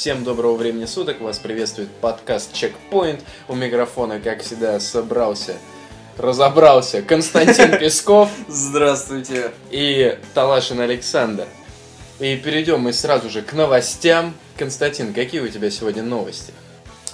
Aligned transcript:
Всем 0.00 0.24
доброго 0.24 0.56
времени 0.56 0.86
суток, 0.86 1.20
вас 1.20 1.38
приветствует 1.38 1.90
подкаст 1.90 2.54
Checkpoint. 2.54 3.20
У 3.48 3.54
микрофона, 3.54 4.18
как 4.18 4.40
всегда, 4.40 4.80
собрался, 4.80 5.58
разобрался 6.16 7.02
Константин 7.02 7.78
Песков 7.78 8.30
Здравствуйте. 8.48 9.52
и 9.70 10.18
Талашин 10.32 10.80
Александр. 10.80 11.46
И 12.18 12.34
перейдем 12.36 12.80
мы 12.80 12.94
сразу 12.94 13.28
же 13.28 13.42
к 13.42 13.52
новостям. 13.52 14.32
Константин, 14.56 15.12
какие 15.12 15.42
у 15.42 15.48
тебя 15.48 15.70
сегодня 15.70 16.02
новости? 16.02 16.54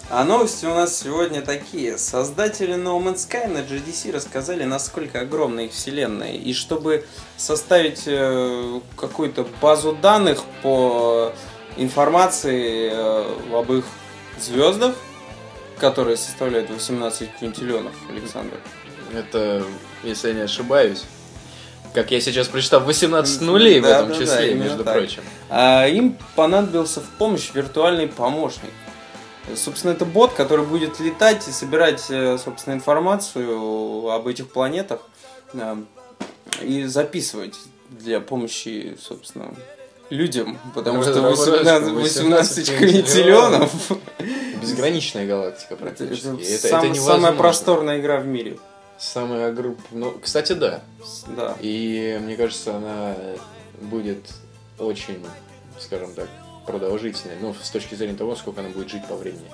А 0.08 0.22
новости 0.22 0.64
у 0.66 0.72
нас 0.72 0.96
сегодня 0.96 1.42
такие. 1.42 1.98
Создатели 1.98 2.76
No 2.76 3.02
Man's 3.02 3.28
Sky 3.28 3.48
на 3.48 3.58
GDC 3.58 4.12
рассказали, 4.12 4.62
насколько 4.62 5.22
огромна 5.22 5.62
их 5.62 5.72
вселенная. 5.72 6.34
И 6.34 6.52
чтобы 6.52 7.04
составить 7.36 8.04
э, 8.06 8.80
какую-то 8.96 9.44
базу 9.60 9.92
данных 9.92 10.44
по 10.62 11.32
информации 11.76 12.90
э, 12.92 13.58
об 13.58 13.72
их 13.72 13.84
звездах, 14.40 14.94
которые 15.78 16.16
составляют 16.16 16.70
18 16.70 17.36
квинтиллионов, 17.38 17.92
Александр. 18.08 18.56
Это, 19.12 19.64
если 20.02 20.28
я 20.28 20.34
не 20.34 20.40
ошибаюсь, 20.40 21.04
как 21.94 22.10
я 22.10 22.20
сейчас 22.20 22.48
прочитал, 22.48 22.80
18 22.80 23.40
нулей 23.40 23.80
в 23.80 23.84
Да, 23.84 23.96
этом 23.96 24.08
да, 24.08 24.14
да, 24.14 24.20
числе, 24.20 24.50
именно 24.50 24.64
между 24.64 24.84
так. 24.84 24.94
прочим. 24.94 25.22
А 25.48 25.86
им 25.86 26.18
понадобился 26.34 27.00
в 27.00 27.08
помощь 27.10 27.50
виртуальный 27.54 28.06
помощник. 28.06 28.70
Собственно, 29.54 29.92
это 29.92 30.04
бот, 30.04 30.32
который 30.32 30.66
будет 30.66 30.98
летать 30.98 31.46
и 31.48 31.52
собирать, 31.52 32.04
э, 32.10 32.36
собственно, 32.36 32.74
информацию 32.74 34.10
об 34.10 34.26
этих 34.26 34.48
планетах 34.50 35.00
да, 35.52 35.78
и 36.60 36.84
записывать 36.84 37.54
для 37.88 38.20
помощи, 38.20 38.96
собственно, 39.00 39.54
людям, 40.10 40.58
потому 40.74 41.02
что 41.02 41.10
это 41.12 41.20
18, 41.22 41.92
18 41.92 42.68
18 42.68 42.76
квинтиллионов 42.78 43.72
Безграничная 44.60 45.26
галактика 45.26 45.76
практически. 45.76 46.26
это 46.26 46.42
Это, 46.42 46.68
сам- 46.68 46.84
это 46.92 47.00
самая 47.00 47.32
просторная 47.32 48.00
игра 48.00 48.18
в 48.20 48.26
мире. 48.26 48.58
Самая 48.98 49.52
группа. 49.52 49.82
Ну, 49.92 50.16
кстати, 50.22 50.52
да. 50.54 50.80
Да. 51.36 51.54
И 51.60 52.18
мне 52.22 52.36
кажется, 52.36 52.76
она 52.76 53.14
будет 53.82 54.26
очень, 54.78 55.22
скажем 55.78 56.14
так, 56.14 56.28
продолжительной. 56.66 57.36
Ну, 57.40 57.54
с 57.62 57.70
точки 57.70 57.94
зрения 57.94 58.16
того, 58.16 58.34
сколько 58.36 58.60
она 58.60 58.70
будет 58.70 58.88
жить 58.90 59.06
по 59.06 59.16
времени. 59.16 59.44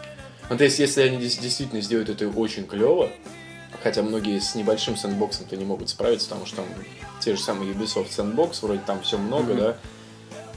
Ну, 0.48 0.56
то 0.56 0.64
есть, 0.64 0.78
если 0.78 1.02
они 1.02 1.16
действительно 1.18 1.80
сделают 1.80 2.08
это 2.08 2.28
очень 2.28 2.66
клево, 2.66 3.10
хотя 3.82 4.02
многие 4.02 4.38
с 4.38 4.54
небольшим 4.54 4.96
сэндбоксом-то 4.96 5.56
не 5.56 5.64
могут 5.64 5.88
справиться, 5.88 6.28
потому 6.28 6.46
что 6.46 6.56
там 6.56 6.66
те 7.20 7.34
же 7.36 7.42
самые 7.42 7.72
Ubisoft 7.72 8.10
Sandbox, 8.10 8.58
вроде 8.62 8.80
там 8.86 9.00
все 9.02 9.18
много, 9.18 9.52
Мгм. 9.54 9.58
да, 9.58 9.76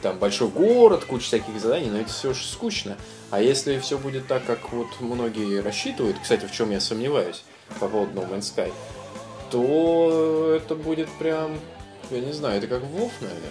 там 0.06 0.20
большой 0.20 0.50
город, 0.50 1.04
куча 1.06 1.26
всяких 1.26 1.60
заданий, 1.60 1.90
но 1.90 1.98
это 1.98 2.12
все 2.12 2.30
уж 2.30 2.46
скучно. 2.46 2.96
А 3.32 3.42
если 3.42 3.80
все 3.80 3.98
будет 3.98 4.28
так, 4.28 4.46
как 4.46 4.72
вот 4.72 4.88
многие 5.00 5.62
рассчитывают, 5.62 6.18
кстати, 6.22 6.46
в 6.46 6.52
чем 6.52 6.70
я 6.70 6.80
сомневаюсь 6.80 7.44
по 7.80 7.88
поводу 7.88 8.12
No 8.12 8.30
Man's 8.30 8.54
Sky, 8.56 8.72
то 9.50 10.54
это 10.56 10.76
будет 10.76 11.10
прям, 11.18 11.58
я 12.12 12.20
не 12.20 12.34
знаю, 12.34 12.60
это 12.60 12.68
как 12.68 12.84
WoW, 12.84 13.10
наверное, 13.20 13.50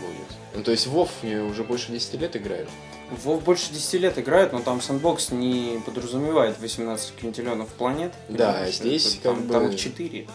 будет. 0.00 0.38
Ну, 0.54 0.62
то 0.62 0.70
есть 0.70 0.86
WoW 0.86 1.10
мне 1.20 1.42
уже 1.42 1.62
больше 1.62 1.92
10 1.92 2.14
лет 2.14 2.36
играет. 2.36 2.70
В 3.10 3.28
WoW 3.28 3.42
больше 3.42 3.70
10 3.70 4.00
лет 4.00 4.18
играют, 4.18 4.54
но 4.54 4.60
там 4.60 4.80
сэндбокс 4.80 5.30
не 5.30 5.82
подразумевает 5.84 6.58
18 6.58 7.16
квинтиллионов 7.16 7.68
планет. 7.68 8.14
Да, 8.30 8.66
здесь 8.70 9.16
Это 9.16 9.28
как 9.28 9.34
там, 9.34 9.46
бы- 9.46 9.52
там 9.52 9.68
их 9.68 9.78
4. 9.78 10.26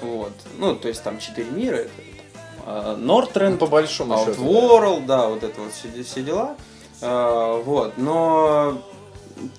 Вот. 0.00 0.32
Ну, 0.58 0.74
то 0.74 0.88
есть 0.88 1.04
там 1.04 1.20
4 1.20 1.52
мира. 1.52 1.76
Это 1.76 1.90
а, 2.66 2.96
Ну, 2.96 3.20
Northrend, 3.20 3.58
по 3.58 3.66
большому 3.66 4.16
счету. 4.18 4.32
да. 4.32 4.42
Outworld, 4.42 5.06
да, 5.06 5.28
вот 5.28 5.42
это 5.42 5.60
вот 5.60 5.72
все, 5.72 6.02
все 6.02 6.22
дела. 6.22 6.56
А, 7.00 7.60
вот. 7.62 7.98
Но 7.98 8.82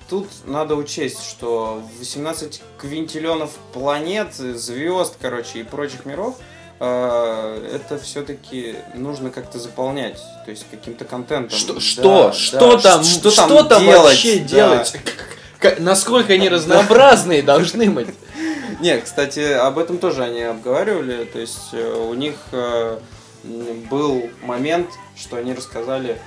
тут 0.10 0.28
надо 0.46 0.76
учесть, 0.76 1.24
что 1.24 1.82
18 2.00 2.62
квинтиллионов 2.78 3.52
планет, 3.74 4.34
звезд, 4.34 5.16
короче, 5.22 5.60
и 5.60 5.64
прочих 5.64 6.06
миров 6.06 6.36
а, 6.80 7.64
это 7.74 7.98
все-таки 7.98 8.76
нужно 8.96 9.30
как-то 9.30 9.60
заполнять, 9.60 10.18
то 10.44 10.52
есть 10.52 10.66
каким-то 10.70 11.06
контентом. 11.06 11.58
Что, 11.58 11.74
Да, 11.74 11.80
что, 11.80 12.02
да. 12.32 12.34
что 12.34 12.78
там, 12.78 13.04
что 13.04 13.32
что 13.32 13.48
там, 13.48 13.68
там 13.68 13.84
делать, 13.84 14.04
вообще 14.04 14.40
да. 14.40 14.46
делать? 14.46 14.96
Насколько 15.80 16.34
они 16.34 16.50
разнообразные 16.50 17.42
должны 17.42 17.90
быть? 17.90 18.10
Не, 18.86 19.02
кстати, 19.02 19.40
об 19.40 19.80
этом 19.80 19.98
тоже 19.98 20.24
они 20.24 20.42
обговаривали. 20.42 21.26
То 21.26 21.40
есть 21.40 21.70
э, 21.74 22.08
у 22.08 22.14
них 22.14 22.36
э, 22.52 23.00
был 23.90 24.30
момент, 24.44 24.92
что 25.16 25.38
они 25.38 25.56
рассказали 25.56 26.22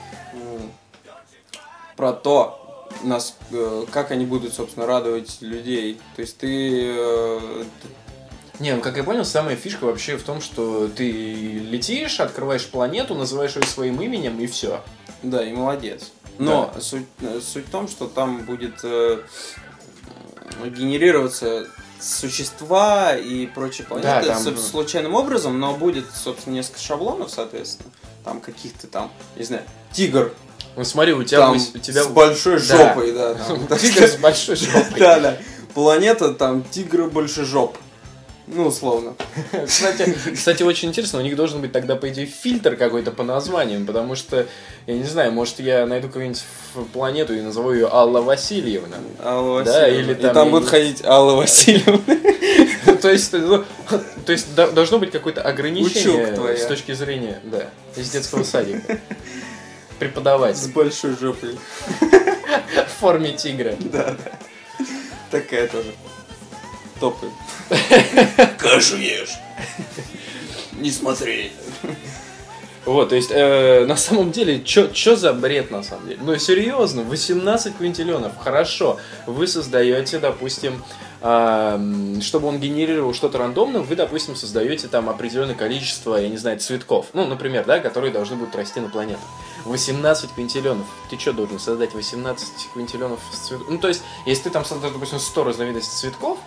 про 1.94 2.12
то, 2.12 2.88
нас, 3.04 3.36
э, 3.52 3.84
как 3.92 4.10
они 4.10 4.26
будут, 4.26 4.54
собственно, 4.54 4.88
радовать 4.88 5.40
людей. 5.40 6.00
То 6.16 6.22
есть 6.22 6.38
ты... 6.38 6.96
Не, 8.58 8.74
ну 8.74 8.80
как 8.80 8.96
я 8.96 9.04
понял, 9.04 9.24
самая 9.24 9.54
фишка 9.54 9.84
вообще 9.84 10.16
в 10.16 10.24
том, 10.24 10.40
что 10.40 10.88
ты 10.88 11.12
летишь, 11.12 12.18
открываешь 12.18 12.66
планету, 12.66 13.14
называешь 13.14 13.54
ее 13.54 13.62
своим 13.62 14.02
именем 14.02 14.40
и 14.40 14.48
все. 14.48 14.82
да, 15.22 15.46
и 15.46 15.52
молодец. 15.52 16.10
Но 16.38 16.74
суть, 16.80 17.06
э, 17.20 17.40
суть 17.40 17.68
в 17.68 17.70
том, 17.70 17.86
что 17.86 18.08
там 18.08 18.44
будет 18.46 18.80
э, 18.82 19.22
генерироваться 20.64 21.68
существа 22.00 23.14
и 23.16 23.46
прочие 23.46 23.86
планеты 23.86 24.26
там, 24.28 24.38
с- 24.42 24.44
ну. 24.46 24.56
случайным 24.56 25.14
образом, 25.14 25.58
но 25.58 25.74
будет, 25.74 26.04
собственно, 26.14 26.54
несколько 26.54 26.80
шаблонов, 26.80 27.30
соответственно. 27.30 27.90
Там 28.24 28.40
каких-то 28.40 28.86
там, 28.86 29.10
не 29.36 29.44
знаю, 29.44 29.62
тигр 29.92 30.34
Ну 30.76 30.84
смотри, 30.84 31.12
у 31.14 31.24
тебя... 31.24 31.40
там 31.40 31.56
у 31.56 31.78
тебя... 31.78 32.04
с 32.04 32.06
большой 32.08 32.60
Да. 32.60 32.88
жопой, 32.88 33.12
да. 33.12 33.34
там, 33.34 33.66
Тигр 33.78 34.06
с 34.08 34.16
большой 34.16 34.56
жопой. 34.56 34.98
Да, 34.98 35.20
да. 35.20 35.36
Планета 35.74 36.34
там 36.34 36.62
тигры 36.64 37.08
больше 37.08 37.44
жоп. 37.44 37.78
Ну, 38.50 38.66
условно. 38.66 39.14
Кстати, 39.66 40.16
кстати, 40.34 40.62
очень 40.62 40.88
интересно, 40.88 41.18
у 41.18 41.22
них 41.22 41.36
должен 41.36 41.60
быть 41.60 41.70
тогда, 41.72 41.96
по 41.96 42.08
идее, 42.08 42.26
фильтр 42.26 42.76
какой-то 42.76 43.10
по 43.10 43.22
названиям, 43.22 43.84
потому 43.84 44.14
что, 44.16 44.46
я 44.86 44.94
не 44.94 45.04
знаю, 45.04 45.32
может, 45.32 45.60
я 45.60 45.84
найду 45.86 46.06
какую-нибудь 46.08 46.42
планету 46.92 47.34
и 47.34 47.40
назову 47.42 47.72
ее 47.72 47.88
Алла 47.92 48.22
Васильевна. 48.22 48.96
Алла 49.22 49.62
Да, 49.64 49.72
Васильевна. 49.82 50.00
или 50.02 50.12
И 50.12 50.22
там, 50.22 50.34
там 50.34 50.46
я 50.46 50.50
будет 50.52 50.64
не- 50.64 50.70
ходить 50.70 51.04
Алла 51.04 51.34
Васильевна. 51.36 52.00
То 53.02 53.10
есть, 53.10 53.32
ну, 53.32 53.64
то 54.26 54.32
есть 54.32 54.54
до- 54.54 54.72
должно 54.72 54.98
быть 54.98 55.10
какое-то 55.12 55.42
ограничение 55.42 56.56
с 56.56 56.64
точки 56.66 56.92
зрения, 56.94 57.40
да, 57.44 57.68
из 57.96 58.10
детского 58.10 58.42
садика. 58.44 58.94
С 58.94 59.94
Преподаватель 59.98 60.72
большой 60.72 61.16
жопой. 61.16 61.56
в 62.00 63.00
форме 63.00 63.32
тигра. 63.32 63.74
Да, 63.78 64.16
да. 64.24 64.86
Такая 65.30 65.68
тоже. 65.68 65.92
Топы. 66.98 67.26
Кашу 68.58 68.96
ешь. 68.96 69.36
Не 70.72 70.90
смотри. 70.90 71.52
Вот, 72.88 73.10
то 73.10 73.16
есть, 73.16 73.30
э, 73.30 73.84
на 73.84 73.96
самом 73.96 74.32
деле, 74.32 74.64
что 74.64 75.16
за 75.16 75.34
бред, 75.34 75.70
на 75.70 75.82
самом 75.82 76.08
деле? 76.08 76.20
Ну, 76.22 76.38
серьезно, 76.38 77.02
18 77.02 77.76
квинтиллионов, 77.76 78.32
хорошо. 78.38 78.98
Вы 79.26 79.46
создаете, 79.46 80.18
допустим, 80.18 80.82
ам, 81.20 82.22
чтобы 82.22 82.48
он 82.48 82.58
генерировал 82.58 83.12
что-то 83.12 83.36
рандомно, 83.36 83.80
вы, 83.80 83.94
допустим, 83.94 84.36
создаете 84.36 84.88
там 84.88 85.10
определенное 85.10 85.54
количество, 85.54 86.16
я 86.16 86.30
не 86.30 86.38
знаю, 86.38 86.60
цветков. 86.60 87.08
Ну, 87.12 87.26
например, 87.26 87.66
да, 87.66 87.78
которые 87.78 88.10
должны 88.10 88.36
будут 88.36 88.56
расти 88.56 88.80
на 88.80 88.88
планетах. 88.88 89.20
18 89.66 90.32
квинтиллионов. 90.32 90.86
Ты 91.10 91.18
что 91.18 91.34
должен 91.34 91.58
создать 91.58 91.92
18 91.92 92.48
квинтиллионов 92.72 93.20
цветов? 93.32 93.66
Ну, 93.68 93.76
то 93.76 93.88
есть, 93.88 94.02
если 94.24 94.44
ты 94.44 94.50
там 94.50 94.64
создашь, 94.64 94.92
допустим, 94.92 95.18
100 95.18 95.44
разновидностей 95.44 95.92
цветков, 95.92 96.38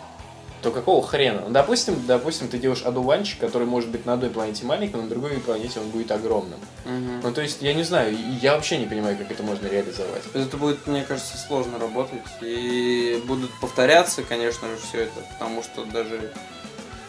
то 0.61 0.71
какого 0.71 1.05
хрена? 1.05 1.43
Ну, 1.47 1.49
допустим, 1.51 1.95
допустим, 2.07 2.47
ты 2.47 2.57
делаешь 2.57 2.83
одуванчик, 2.83 3.39
который 3.39 3.67
может 3.67 3.89
быть 3.89 4.05
на 4.05 4.13
одной 4.13 4.29
планете 4.29 4.65
маленьким, 4.65 4.99
а 4.99 5.01
на 5.03 5.09
другой 5.09 5.31
планете 5.39 5.79
он 5.79 5.89
будет 5.89 6.11
огромным. 6.11 6.59
Ну, 6.85 7.31
то 7.33 7.41
есть, 7.41 7.61
я 7.61 7.73
не 7.73 7.83
знаю, 7.83 8.15
я 8.41 8.55
вообще 8.55 8.77
не 8.77 8.85
понимаю, 8.85 9.17
как 9.17 9.31
это 9.31 9.43
можно 9.43 9.67
реализовать. 9.67 10.23
Это 10.33 10.57
будет, 10.57 10.87
мне 10.87 11.03
кажется, 11.03 11.37
сложно 11.37 11.79
работать. 11.79 12.21
И 12.41 13.21
будут 13.25 13.51
повторяться, 13.59 14.23
конечно 14.23 14.67
же, 14.69 14.77
все 14.77 15.01
это. 15.03 15.21
Потому 15.33 15.63
что 15.63 15.85
даже 15.85 16.31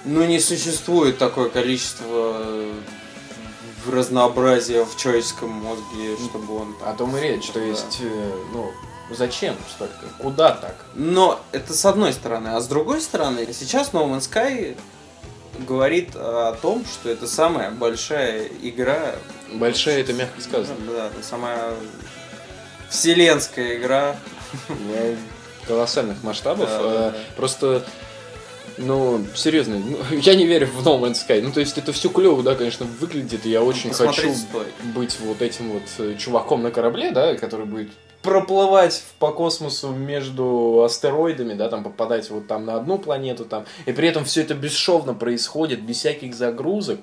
ну, 0.04 0.24
не 0.24 0.40
существует 0.40 1.18
такое 1.18 1.48
количество 1.48 2.34
э, 2.44 2.72
разнообразия 3.90 4.84
в 4.84 4.96
человеческом 4.96 5.50
мозге, 5.50 6.16
чтобы 6.28 6.56
он 6.56 6.74
О 6.84 6.92
том 6.94 7.16
и 7.16 7.20
речь, 7.20 7.44
что 7.44 7.60
Да. 7.60 7.66
есть, 7.66 7.98
э, 8.00 8.32
ну, 8.52 8.72
зачем 9.14 9.54
столько? 9.74 9.94
Куда 10.18 10.52
так? 10.52 10.74
Но 10.94 11.40
это 11.52 11.72
с 11.74 11.84
одной 11.84 12.12
стороны. 12.12 12.48
А 12.48 12.60
с 12.60 12.66
другой 12.68 13.00
стороны, 13.00 13.46
сейчас 13.52 13.90
No 13.92 14.06
Man's 14.08 14.30
Sky 14.30 14.76
говорит 15.66 16.10
о 16.14 16.52
том, 16.60 16.84
что 16.84 17.08
это 17.10 17.26
самая 17.26 17.70
большая 17.70 18.48
игра. 18.62 19.14
Большая 19.52 20.00
это 20.00 20.12
мягко 20.12 20.40
сказано. 20.40 20.76
Да, 20.86 21.06
это 21.06 21.22
самая 21.26 21.74
вселенская 22.90 23.76
игра. 23.76 24.16
Ну, 24.68 25.16
Колоссальных 25.66 26.22
масштабов. 26.22 26.68
Да, 26.68 26.78
э, 26.80 26.82
да, 26.82 27.10
да. 27.10 27.16
Просто 27.36 27.84
Ну, 28.78 29.24
серьезно, 29.34 29.78
ну, 29.78 29.98
я 30.18 30.34
не 30.34 30.46
верю 30.46 30.66
в 30.66 30.86
No 30.86 30.98
Man's 31.00 31.18
Sky. 31.26 31.40
Ну, 31.42 31.52
то 31.52 31.60
есть, 31.60 31.78
это 31.78 31.92
все 31.92 32.08
клево, 32.08 32.42
да, 32.42 32.54
конечно, 32.54 32.86
выглядит, 32.86 33.46
и 33.46 33.50
я 33.50 33.62
очень 33.62 33.90
Посмотреть 33.90 34.24
хочу 34.24 34.34
стоит. 34.38 34.92
быть 34.94 35.20
вот 35.20 35.40
этим 35.42 35.72
вот 35.72 35.82
э, 35.98 36.16
чуваком 36.18 36.62
на 36.62 36.70
корабле, 36.70 37.10
да, 37.12 37.34
который 37.36 37.66
будет 37.66 37.90
проплывать 38.22 39.02
по 39.18 39.32
космосу 39.32 39.90
между 39.90 40.82
астероидами, 40.84 41.54
да, 41.54 41.68
там 41.68 41.82
попадать 41.82 42.30
вот 42.30 42.46
там 42.46 42.64
на 42.64 42.76
одну 42.76 42.98
планету, 42.98 43.44
там, 43.44 43.66
и 43.84 43.92
при 43.92 44.08
этом 44.08 44.24
все 44.24 44.42
это 44.42 44.54
бесшовно 44.54 45.14
происходит, 45.14 45.82
без 45.82 45.98
всяких 45.98 46.34
загрузок. 46.34 47.00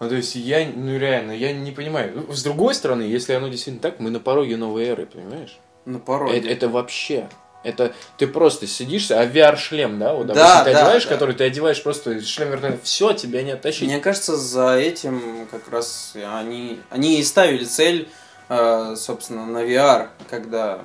Ну, 0.00 0.08
то 0.08 0.16
есть 0.16 0.34
я, 0.34 0.66
ну 0.74 0.98
реально, 0.98 1.32
я 1.32 1.52
не 1.52 1.70
понимаю. 1.70 2.26
С 2.30 2.42
другой 2.42 2.74
стороны, 2.74 3.02
если 3.02 3.32
оно 3.32 3.48
действительно 3.48 3.80
так, 3.80 4.00
мы 4.00 4.10
на 4.10 4.20
пороге 4.20 4.56
новой 4.56 4.84
эры, 4.84 5.06
понимаешь? 5.06 5.58
На 5.84 5.98
пороге. 5.98 6.38
Это, 6.38 6.48
это 6.48 6.68
вообще. 6.68 7.28
Это 7.62 7.94
ты 8.18 8.26
просто 8.26 8.66
сидишь, 8.66 9.10
а 9.10 9.24
VR-шлем, 9.24 9.98
да, 9.98 10.12
вот, 10.12 10.26
Да, 10.26 10.62
ты 10.64 10.72
да, 10.72 10.80
одеваешь, 10.80 11.04
да. 11.04 11.08
который 11.08 11.34
ты 11.34 11.44
одеваешь 11.44 11.82
просто 11.82 12.20
шлем 12.20 12.50
вертолета, 12.50 12.80
все, 12.82 13.14
тебя 13.14 13.42
не 13.42 13.52
оттащить. 13.52 13.88
Мне 13.88 14.00
кажется, 14.00 14.36
за 14.36 14.76
этим 14.76 15.48
как 15.50 15.70
раз 15.70 16.12
они, 16.14 16.78
они 16.90 17.18
и 17.18 17.24
ставили 17.24 17.64
цель, 17.64 18.08
собственно, 18.96 19.46
на 19.46 19.58
VR, 19.64 20.08
когда 20.28 20.80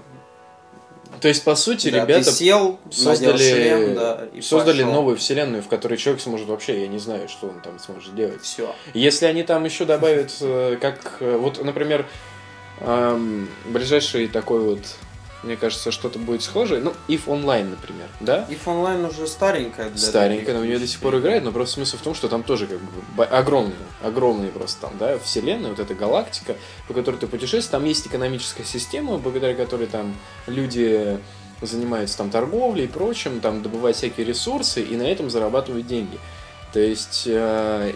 То 1.21 1.27
есть, 1.27 1.43
по 1.43 1.55
сути, 1.55 1.89
да, 1.89 2.03
ребята 2.03 2.31
сел, 2.31 2.79
создали, 2.91 3.37
шлем, 3.37 3.95
да, 3.95 4.27
и 4.33 4.41
создали 4.41 4.81
пошел. 4.81 4.93
новую 4.93 5.17
вселенную, 5.17 5.61
в 5.63 5.67
которой 5.67 5.97
человек 5.97 6.21
сможет 6.21 6.47
вообще, 6.47 6.81
я 6.81 6.87
не 6.87 6.99
знаю, 6.99 7.27
что 7.27 7.47
он 7.47 7.59
там 7.61 7.79
сможет 7.79 8.15
делать. 8.15 8.41
Все. 8.43 8.73
Если 8.93 9.25
они 9.25 9.43
там 9.43 9.65
еще 9.65 9.85
добавят, 9.85 10.31
э, 10.41 10.77
как, 10.79 11.17
э, 11.19 11.35
вот, 11.37 11.63
например, 11.63 12.05
эм, 12.81 13.49
ближайший 13.65 14.27
такой 14.27 14.61
вот, 14.61 14.79
мне 15.43 15.55
кажется, 15.55 15.91
что-то 15.91 16.19
будет 16.19 16.41
схожее, 16.41 16.81
ну, 16.81 16.93
If 17.07 17.25
Online, 17.25 17.69
например, 17.69 18.07
да? 18.19 18.45
If 18.49 18.65
Online 18.65 19.09
уже 19.09 19.27
старенькая 19.27 19.89
для 19.89 19.97
Старенькая, 19.97 20.55
но 20.55 20.61
у 20.61 20.63
нее 20.65 20.79
до 20.79 20.87
сих 20.87 20.99
пор 20.99 21.15
игр. 21.15 21.21
играет, 21.21 21.43
но 21.43 21.51
просто 21.51 21.75
смысл 21.75 21.97
в 21.97 22.01
том, 22.01 22.13
что 22.13 22.27
там 22.27 22.43
тоже 22.43 22.67
как 22.67 22.79
бы 23.15 23.25
огромный, 23.25 23.75
огромный 24.01 24.49
просто 24.49 24.81
там, 24.81 24.97
да, 24.97 25.17
вселенная, 25.19 25.69
вот 25.69 25.79
эта 25.79 25.95
галактика, 25.95 26.55
по 26.87 26.93
которой 26.93 27.17
ты 27.17 27.27
путешествуешь, 27.27 27.65
там 27.65 27.85
есть 27.85 28.07
экономическая 28.07 28.65
система, 28.65 29.17
благодаря 29.17 29.53
которой 29.55 29.87
там 29.87 30.15
люди 30.47 31.19
занимаются 31.61 32.17
там 32.17 32.29
торговлей 32.29 32.85
и 32.85 32.87
прочим, 32.87 33.41
там 33.41 33.61
добывают 33.61 33.97
всякие 33.97 34.25
ресурсы 34.25 34.81
и 34.81 34.95
на 34.95 35.03
этом 35.03 35.29
зарабатывают 35.29 35.87
деньги. 35.87 36.17
То 36.71 36.79
есть, 36.79 37.23
э, 37.25 37.93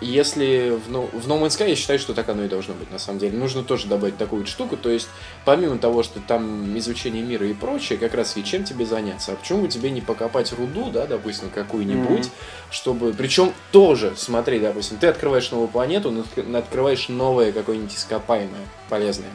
если 0.00 0.70
в, 0.70 0.90
No- 0.90 1.08
в 1.16 1.26
No 1.28 1.40
Man's 1.40 1.48
Sky 1.58 1.68
я 1.70 1.76
считаю, 1.76 1.98
что 1.98 2.14
так 2.14 2.28
оно 2.28 2.44
и 2.44 2.48
должно 2.48 2.74
быть 2.74 2.90
на 2.90 2.98
самом 2.98 3.18
деле. 3.18 3.38
Нужно 3.38 3.62
тоже 3.62 3.86
добавить 3.86 4.16
такую 4.18 4.46
штуку, 4.46 4.76
то 4.76 4.90
есть 4.90 5.08
помимо 5.44 5.78
того, 5.78 6.02
что 6.02 6.20
там 6.20 6.76
изучение 6.78 7.22
мира 7.22 7.46
и 7.46 7.54
прочее, 7.54 7.98
как 7.98 8.14
раз 8.14 8.36
и 8.36 8.44
чем 8.44 8.64
тебе 8.64 8.86
заняться. 8.86 9.32
А 9.32 9.36
почему 9.36 9.62
бы 9.62 9.68
тебе 9.68 9.90
не 9.90 10.00
покопать 10.00 10.52
руду, 10.52 10.90
да, 10.90 11.06
допустим, 11.06 11.50
какую-нибудь, 11.50 12.18
Мгм. 12.20 12.30
чтобы... 12.70 13.12
Причем 13.12 13.52
тоже, 13.72 14.14
смотри, 14.16 14.58
допустим, 14.60 14.98
ты 14.98 15.06
открываешь 15.06 15.50
новую 15.50 15.68
планету, 15.68 16.10
нат- 16.10 16.56
открываешь 16.56 17.08
новое 17.08 17.52
какое-нибудь 17.52 17.94
ископаемое, 17.94 18.66
полезное 18.88 19.30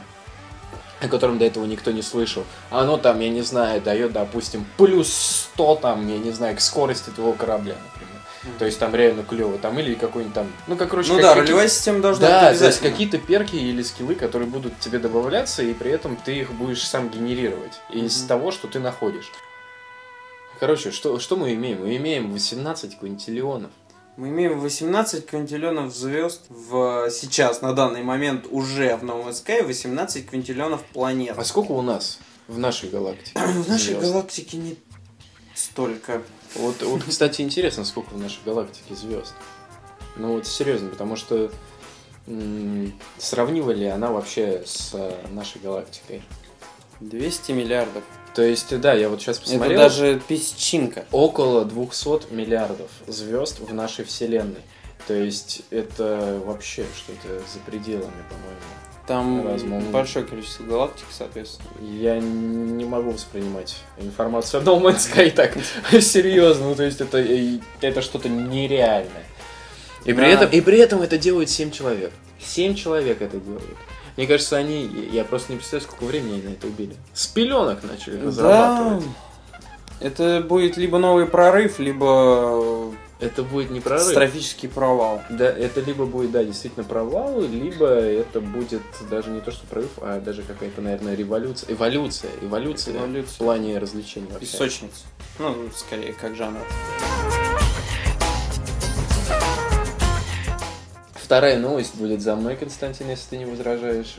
о 1.02 1.08
котором 1.08 1.38
до 1.38 1.46
этого 1.46 1.64
никто 1.64 1.92
не 1.92 2.02
слышал. 2.02 2.44
Оно 2.68 2.98
там, 2.98 3.20
я 3.20 3.30
не 3.30 3.40
знаю, 3.40 3.80
дает, 3.80 4.12
допустим, 4.12 4.66
плюс 4.76 5.48
100 5.54 5.76
там, 5.76 6.06
я 6.06 6.18
не 6.18 6.30
знаю, 6.30 6.54
к 6.56 6.60
скорости 6.60 7.08
твоего 7.08 7.32
корабля, 7.32 7.74
например. 7.86 7.99
То 8.58 8.64
есть 8.64 8.78
там 8.78 8.94
реально 8.94 9.22
клево. 9.22 9.58
Там 9.58 9.78
или 9.78 9.94
какой-нибудь 9.94 10.34
там, 10.34 10.50
ну, 10.66 10.76
как, 10.76 10.88
короче, 10.90 11.10
Ну 11.10 11.16
как- 11.16 11.22
да, 11.22 11.28
какие- 11.34 11.42
ролевая 11.44 11.68
система 11.68 12.00
должна 12.00 12.26
да, 12.28 12.50
быть 12.50 12.58
то 12.58 12.66
есть 12.66 12.80
какие-то 12.80 13.18
перки 13.18 13.56
или 13.56 13.82
скиллы, 13.82 14.14
которые 14.14 14.48
будут 14.48 14.78
тебе 14.80 14.98
добавляться, 14.98 15.62
и 15.62 15.74
при 15.74 15.90
этом 15.90 16.16
ты 16.16 16.36
их 16.38 16.52
будешь 16.52 16.82
сам 16.86 17.10
генерировать 17.10 17.74
из 17.92 18.18
Мгм. 18.20 18.28
того, 18.28 18.50
что 18.50 18.66
ты 18.68 18.78
находишь. 18.78 19.30
Короче, 20.58 20.90
что, 20.90 21.18
что 21.18 21.36
мы 21.36 21.54
имеем? 21.54 21.80
Мы 21.80 21.96
имеем 21.96 22.32
18 22.32 22.98
квинтиллионов. 22.98 23.70
Мы 24.16 24.28
имеем 24.28 24.60
18 24.60 25.26
квинтиллионов 25.26 25.94
звезд 25.94 26.42
в 26.50 27.08
сейчас, 27.10 27.62
на 27.62 27.72
данный 27.72 28.02
момент, 28.02 28.46
уже 28.50 28.96
в 28.96 29.04
новом 29.04 29.28
Sky 29.30 29.62
18 29.64 30.28
квинтиллионов 30.28 30.82
планет. 30.92 31.34
А 31.38 31.44
сколько 31.44 31.72
у 31.72 31.80
нас 31.82 32.18
в 32.48 32.58
нашей 32.58 32.90
галактике? 32.90 33.32
В 33.38 33.68
нашей 33.68 33.94
звезд? 33.94 34.00
галактике 34.02 34.56
не 34.58 34.76
столько. 35.54 36.22
Вот, 36.56 36.82
вот, 36.82 37.04
кстати, 37.04 37.42
интересно, 37.42 37.84
сколько 37.84 38.14
в 38.14 38.18
нашей 38.18 38.40
галактике 38.44 38.94
звезд. 38.94 39.34
Ну 40.16 40.34
вот 40.34 40.46
серьезно, 40.46 40.90
потому 40.90 41.16
что 41.16 41.50
м, 42.26 42.92
сравнива 43.18 43.70
ли 43.70 43.86
она 43.86 44.10
вообще 44.10 44.62
с 44.66 44.90
э, 44.92 45.26
нашей 45.30 45.60
галактикой? 45.60 46.22
200 47.00 47.52
миллиардов. 47.52 48.02
То 48.34 48.42
есть, 48.42 48.78
да, 48.80 48.92
я 48.94 49.08
вот 49.08 49.20
сейчас 49.20 49.38
посмотрел. 49.38 49.80
Это 49.80 49.90
даже 49.90 50.22
песчинка. 50.26 51.04
около 51.10 51.64
200 51.64 52.32
миллиардов 52.32 52.90
звезд 53.06 53.60
в 53.60 53.72
нашей 53.72 54.04
Вселенной. 54.04 54.62
То 55.06 55.14
есть 55.14 55.62
это 55.70 56.40
вообще 56.44 56.84
что-то 56.96 57.38
за 57.52 57.58
пределами, 57.66 58.22
по-моему. 58.28 58.60
Там 59.10 59.44
Разумно. 59.44 59.80
большое 59.90 60.24
количество 60.24 60.62
галактик, 60.62 61.06
соответственно. 61.10 61.68
Я 61.82 62.20
не 62.20 62.84
могу 62.84 63.10
воспринимать 63.10 63.78
информацию 63.98 64.60
о 64.60 64.62
No 64.64 64.80
Man's 64.80 64.98
Sky 65.12 65.32
так 65.32 65.56
серьезно. 66.00 66.66
Ну, 66.68 66.74
то 66.76 66.84
есть 66.84 67.00
это, 67.00 67.18
и- 67.18 67.58
это 67.80 68.02
что-то 68.02 68.28
нереальное. 68.28 69.24
И 70.04 70.12
при, 70.12 70.20
Да. 70.22 70.26
этом, 70.28 70.50
и 70.50 70.60
при 70.60 70.78
этом 70.78 71.02
это 71.02 71.18
делают 71.18 71.50
7 71.50 71.72
человек. 71.72 72.12
7 72.38 72.76
человек 72.76 73.20
это 73.20 73.38
делают. 73.38 73.64
Мне 74.16 74.28
кажется, 74.28 74.56
они... 74.56 74.88
Я 75.10 75.24
просто 75.24 75.50
не 75.50 75.56
представляю, 75.58 75.88
сколько 75.90 76.04
времени 76.04 76.34
они 76.34 76.42
на 76.42 76.48
это 76.50 76.68
убили. 76.68 76.94
С 77.12 77.26
пеленок 77.26 77.82
начали 77.82 78.14
Да. 78.14 78.26
разрабатывать. 78.26 79.04
Это 79.98 80.40
будет 80.48 80.76
либо 80.76 80.98
новый 80.98 81.26
прорыв, 81.26 81.80
либо 81.80 82.92
Это 83.20 83.42
будет 83.42 83.70
не 83.70 83.80
прорыв. 83.80 84.00
катастрофический 84.02 84.68
провал. 84.68 85.22
Да, 85.28 85.44
это 85.44 85.80
либо 85.82 86.06
будет, 86.06 86.30
да, 86.30 86.42
действительно 86.42 86.84
провал, 86.84 87.40
либо 87.42 87.86
это 87.86 88.40
будет 88.40 88.80
даже 89.10 89.28
не 89.30 89.40
то, 89.40 89.50
что 89.50 89.66
прорыв, 89.66 89.90
а 89.98 90.20
даже 90.20 90.42
какая-то, 90.42 90.80
наверное, 90.80 91.14
революция. 91.14 91.70
Эволюция. 91.74 92.30
Эволюция, 92.40 92.94
в 92.94 92.96
Эволюция. 92.96 93.38
плане 93.38 93.78
развлечений 93.78 94.28
вообще. 94.30 94.46
Песочница. 94.50 95.04
Ну, 95.38 95.54
скорее, 95.76 96.14
как 96.14 96.34
жанр. 96.34 96.60
Вторая 101.14 101.58
новость 101.58 101.94
будет 101.96 102.22
за 102.22 102.34
мной, 102.36 102.56
Константин, 102.56 103.08
если 103.08 103.30
ты 103.30 103.36
не 103.38 103.44
возражаешь. 103.44 104.16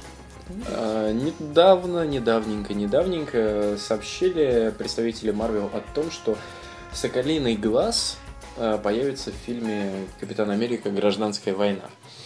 А, 0.67 1.11
Недавно, 1.11 2.05
недавненько, 2.05 2.73
недавненько 2.73 3.77
сообщили 3.79 4.73
представители 4.77 5.33
Marvel 5.33 5.69
о 5.75 5.81
том, 5.93 6.11
что 6.11 6.37
Соколиный 6.93 7.55
глаз 7.55 8.17
появится 8.83 9.31
в 9.31 9.35
фильме 9.45 9.91
Капитан 10.19 10.49
Америка. 10.51 10.89
Гражданская 10.89 11.53
война. 11.55 11.83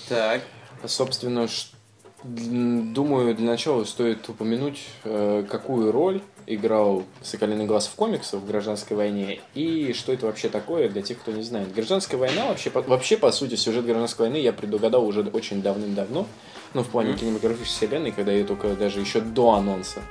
Так. 0.10 0.41
Собственно, 0.86 1.48
думаю, 2.24 3.36
для 3.36 3.46
начала 3.46 3.84
стоит 3.84 4.27
упомянуть, 4.29 4.82
э, 5.03 5.46
какую 5.50 5.91
роль 5.91 6.22
играл 6.48 7.03
Соколиный 7.24 7.65
глаз 7.65 7.88
в 7.88 7.96
комиксах 7.96 8.39
в 8.41 8.46
гражданской 8.48 8.96
войне 8.96 9.39
и 9.55 9.94
что 9.94 10.13
это 10.13 10.27
вообще 10.27 10.50
такое 10.50 10.89
для 10.89 11.01
тех, 11.01 11.20
кто 11.20 11.32
не 11.32 11.41
знает. 11.41 11.74
Гражданская 11.74 12.20
война 12.20 12.46
вообще, 12.48 12.70
по- 12.70 12.82
вообще 12.82 13.17
по 13.17 13.32
сути, 13.32 13.55
сюжет 13.55 13.86
гражданской 13.86 14.27
войны 14.27 14.41
я 14.41 14.53
предугадал 14.53 15.05
уже 15.05 15.22
очень 15.22 15.62
давным-давно, 15.63 16.27
ну, 16.75 16.84
в 16.84 16.88
плане 16.88 17.12
Мгм. 17.12 17.20
кинематографической 17.20 17.88
вселенной, 17.88 18.12
когда 18.12 18.32
я 18.32 18.44
только 18.46 18.75
даже 18.75 19.00
еще 19.00 19.22
до 19.22 19.53
анонса, 19.53 20.01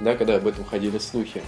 да, 0.00 0.16
когда 0.16 0.36
об 0.36 0.46
этом 0.48 0.64
ходили 0.64 0.98
слухи. 0.98 1.42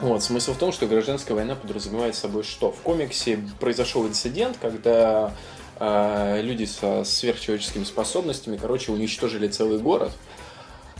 Вот, 0.00 0.22
смысл 0.22 0.52
в 0.54 0.58
том, 0.58 0.70
что 0.72 0.86
гражданская 0.86 1.34
война 1.36 1.56
подразумевает 1.56 2.14
собой 2.14 2.44
что? 2.44 2.70
В 2.70 2.80
комиксе 2.82 3.40
произошел 3.58 4.06
инцидент, 4.06 4.56
когда 4.60 5.32
э, 5.80 6.40
люди 6.42 6.64
со 6.66 7.02
сверхчеловеческими 7.02 7.82
способностями, 7.84 8.56
короче, 8.56 8.92
уничтожили 8.92 9.48
целый 9.48 9.78
город 9.80 10.12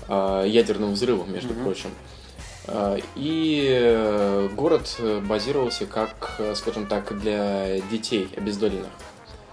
э, 0.08 0.44
ядерным 0.48 0.94
взрывом, 0.94 1.32
между 1.32 1.54
Мгм. 1.54 1.62
прочим. 1.64 1.90
Э, 2.66 2.98
И 3.14 3.68
э, 3.70 4.48
город 4.56 5.00
базировался 5.28 5.86
как, 5.86 6.34
э, 6.38 6.54
скажем 6.56 6.86
так, 6.86 7.16
для 7.20 7.78
детей 7.92 8.28
обездоленных. 8.36 8.90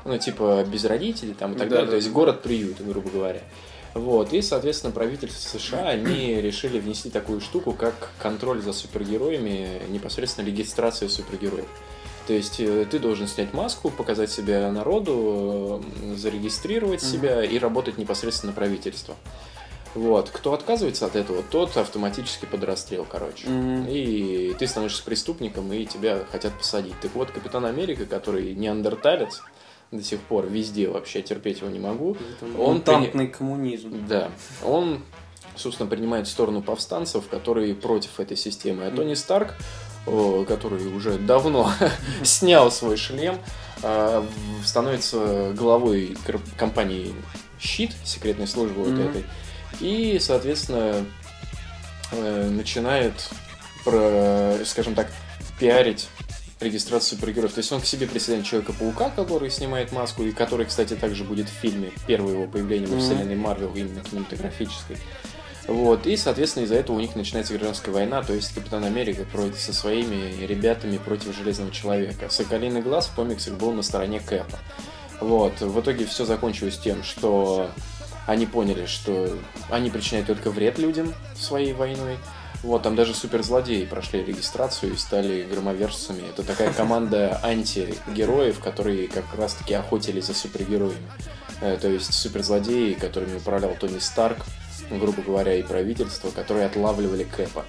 Ну, 0.05 0.17
типа, 0.17 0.63
без 0.67 0.85
родителей 0.85 1.33
там 1.33 1.53
и 1.53 1.57
так 1.57 1.67
Да, 1.69 1.75
далее. 1.75 1.85
да, 1.85 1.91
То 1.91 1.95
есть 1.97 2.09
город-приют, 2.11 2.81
грубо 2.81 3.09
говоря. 3.11 3.41
Вот, 3.95 4.33
и, 4.33 4.41
соответственно, 4.41 4.91
правительство 4.91 5.57
США, 5.57 5.87
они 5.87 6.41
решили 6.41 6.79
внести 6.79 7.09
такую 7.09 7.39
штуку, 7.39 7.71
как 7.71 8.09
контроль 8.21 8.61
за 8.61 8.73
супергероями, 8.73 9.81
непосредственно 9.89 10.45
регистрация 10.45 11.07
супергероев. 11.07 11.65
То 12.27 12.33
есть 12.33 12.59
э, 12.59 12.85
ты 12.91 12.99
должен 12.99 13.27
снять 13.27 13.53
маску, 13.53 13.89
показать 13.89 14.29
себя 14.29 14.69
народу, 14.69 15.81
зарегистрировать 16.17 17.03
Мгм. 17.03 17.09
себя 17.09 17.43
и 17.43 17.57
работать 17.57 17.97
непосредственно 17.97 18.51
на 18.51 18.55
правительство. 18.55 19.15
Вот. 19.93 20.29
Кто 20.29 20.53
отказывается 20.53 21.05
от 21.05 21.15
этого, 21.15 21.41
тот 21.49 21.77
автоматически 21.77 22.45
под 22.45 22.65
расстрел, 22.65 23.07
короче. 23.09 23.47
Мгм. 23.47 23.87
И 23.87 24.53
ты 24.59 24.67
становишься 24.67 25.03
преступником, 25.05 25.71
и 25.71 25.85
тебя 25.85 26.25
хотят 26.29 26.57
посадить. 26.57 26.99
Так 26.99 27.15
вот, 27.15 27.31
Капитан 27.31 27.65
Америка, 27.65 28.05
который 28.05 28.53
неандерталец, 28.55 29.41
до 29.97 30.03
сих 30.03 30.19
пор 30.19 30.47
везде 30.47 30.89
вообще 30.89 31.21
терпеть 31.21 31.59
его 31.61 31.69
не 31.69 31.79
могу. 31.79 32.15
Это 32.15 32.45
Он 32.59 32.75
мутантный 32.75 33.27
коммунизм. 33.27 34.05
Да, 34.07 34.29
он, 34.63 35.01
собственно, 35.55 35.89
принимает 35.89 36.27
сторону 36.27 36.61
повстанцев, 36.61 37.27
которые 37.27 37.75
против 37.75 38.19
этой 38.19 38.37
системы. 38.37 38.85
А 38.85 38.91
Тони 38.91 39.13
Старк, 39.13 39.55
который 40.05 40.87
уже 40.95 41.17
давно 41.17 41.71
снял 42.23 42.71
свой 42.71 42.97
шлем, 42.97 43.37
а, 43.83 44.25
становится 44.63 45.53
главой 45.55 46.17
компании 46.57 47.13
Щит, 47.59 47.91
секретной 48.03 48.47
службы 48.47 48.83
вот 48.83 48.99
этой. 48.99 49.25
И, 49.79 50.19
соответственно, 50.19 51.05
э, 52.11 52.49
начинает, 52.49 53.29
про, 53.83 54.57
скажем 54.65 54.95
так, 54.95 55.11
пиарить 55.59 56.07
регистрацию 56.59 57.17
супергероев. 57.17 57.53
То 57.53 57.59
есть 57.59 57.71
он 57.71 57.81
к 57.81 57.85
себе 57.85 58.07
присоединяет 58.07 58.47
Человека-паука, 58.47 59.09
который 59.09 59.49
снимает 59.49 59.91
маску, 59.91 60.23
и 60.23 60.31
который, 60.31 60.65
кстати, 60.65 60.95
также 60.95 61.23
будет 61.23 61.49
в 61.49 61.53
фильме. 61.53 61.91
Первое 62.07 62.33
его 62.33 62.47
появление 62.47 62.87
во 62.87 62.99
вселенной 62.99 63.35
Марвел, 63.35 63.73
именно 63.75 64.01
кинематографической. 64.01 64.97
Вот, 65.67 66.05
и, 66.05 66.15
соответственно, 66.15 66.65
из-за 66.65 66.75
этого 66.75 66.97
у 66.97 66.99
них 66.99 67.15
начинается 67.15 67.53
гражданская 67.53 67.93
война, 67.93 68.21
то 68.21 68.33
есть 68.33 68.53
Капитан 68.53 68.83
Америка 68.83 69.25
против, 69.31 69.59
со 69.59 69.73
своими 69.73 70.45
ребятами 70.45 70.97
против 70.97 71.35
Железного 71.35 71.71
Человека. 71.71 72.29
Соколиный 72.29 72.83
глаз 72.83 73.07
в 73.07 73.15
комиксах 73.15 73.55
был 73.55 73.71
на 73.71 73.81
стороне 73.81 74.19
Кэпа. 74.19 74.59
Вот, 75.21 75.61
в 75.61 75.79
итоге 75.79 76.05
все 76.05 76.23
закончилось 76.23 76.77
тем, 76.77 77.03
что 77.03 77.71
они 78.27 78.45
поняли, 78.45 78.85
что 78.85 79.37
они 79.71 79.89
причиняют 79.89 80.27
только 80.27 80.51
вред 80.51 80.77
людям 80.77 81.13
своей 81.35 81.73
войной. 81.73 82.17
Вот, 82.65 82.81
там 82.81 82.95
даже 82.95 83.13
суперзлодеи 83.13 83.85
прошли 83.85 84.23
регистрацию 84.23 84.93
и 84.93 84.97
стали 84.97 85.43
громовержцами. 85.43 86.27
Это 86.27 86.41
такая 86.41 86.73
команда 86.73 87.39
антигероев, 87.43 88.59
которые 88.59 89.07
как 89.07 89.25
раз-таки 89.37 89.75
охотились 89.75 90.25
за 90.25 90.33
супергероями. 90.33 90.97
Э, 91.61 91.77
то 91.79 91.87
есть 91.87 92.11
суперзлодеи, 92.11 92.93
которыми 92.93 93.37
управлял 93.37 93.75
Тони 93.79 93.99
Старк, 93.99 94.39
грубо 94.89 95.21
говоря, 95.21 95.53
и 95.53 95.61
правительство, 95.61 96.31
которые 96.31 96.65
отлавливали 96.65 97.23
Кэпа. 97.23 97.63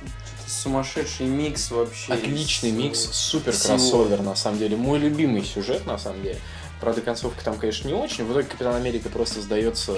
Сумасшедший 0.46 1.26
микс 1.26 1.70
вообще. 1.70 2.14
Отличный 2.14 2.70
микс, 2.70 2.98
супер 2.98 3.52
кроссовер, 3.52 4.22
на 4.22 4.34
самом 4.34 4.58
деле. 4.58 4.78
Мой 4.78 4.98
любимый 4.98 5.44
сюжет, 5.44 5.84
на 5.84 5.98
самом 5.98 6.22
деле. 6.22 6.38
Правда, 6.80 7.00
концовка 7.00 7.42
там, 7.44 7.58
конечно, 7.58 7.88
не 7.88 7.94
очень. 7.94 8.24
В 8.24 8.32
итоге 8.32 8.48
Капитан 8.48 8.74
Америка 8.74 9.08
просто 9.08 9.40
сдается 9.40 9.94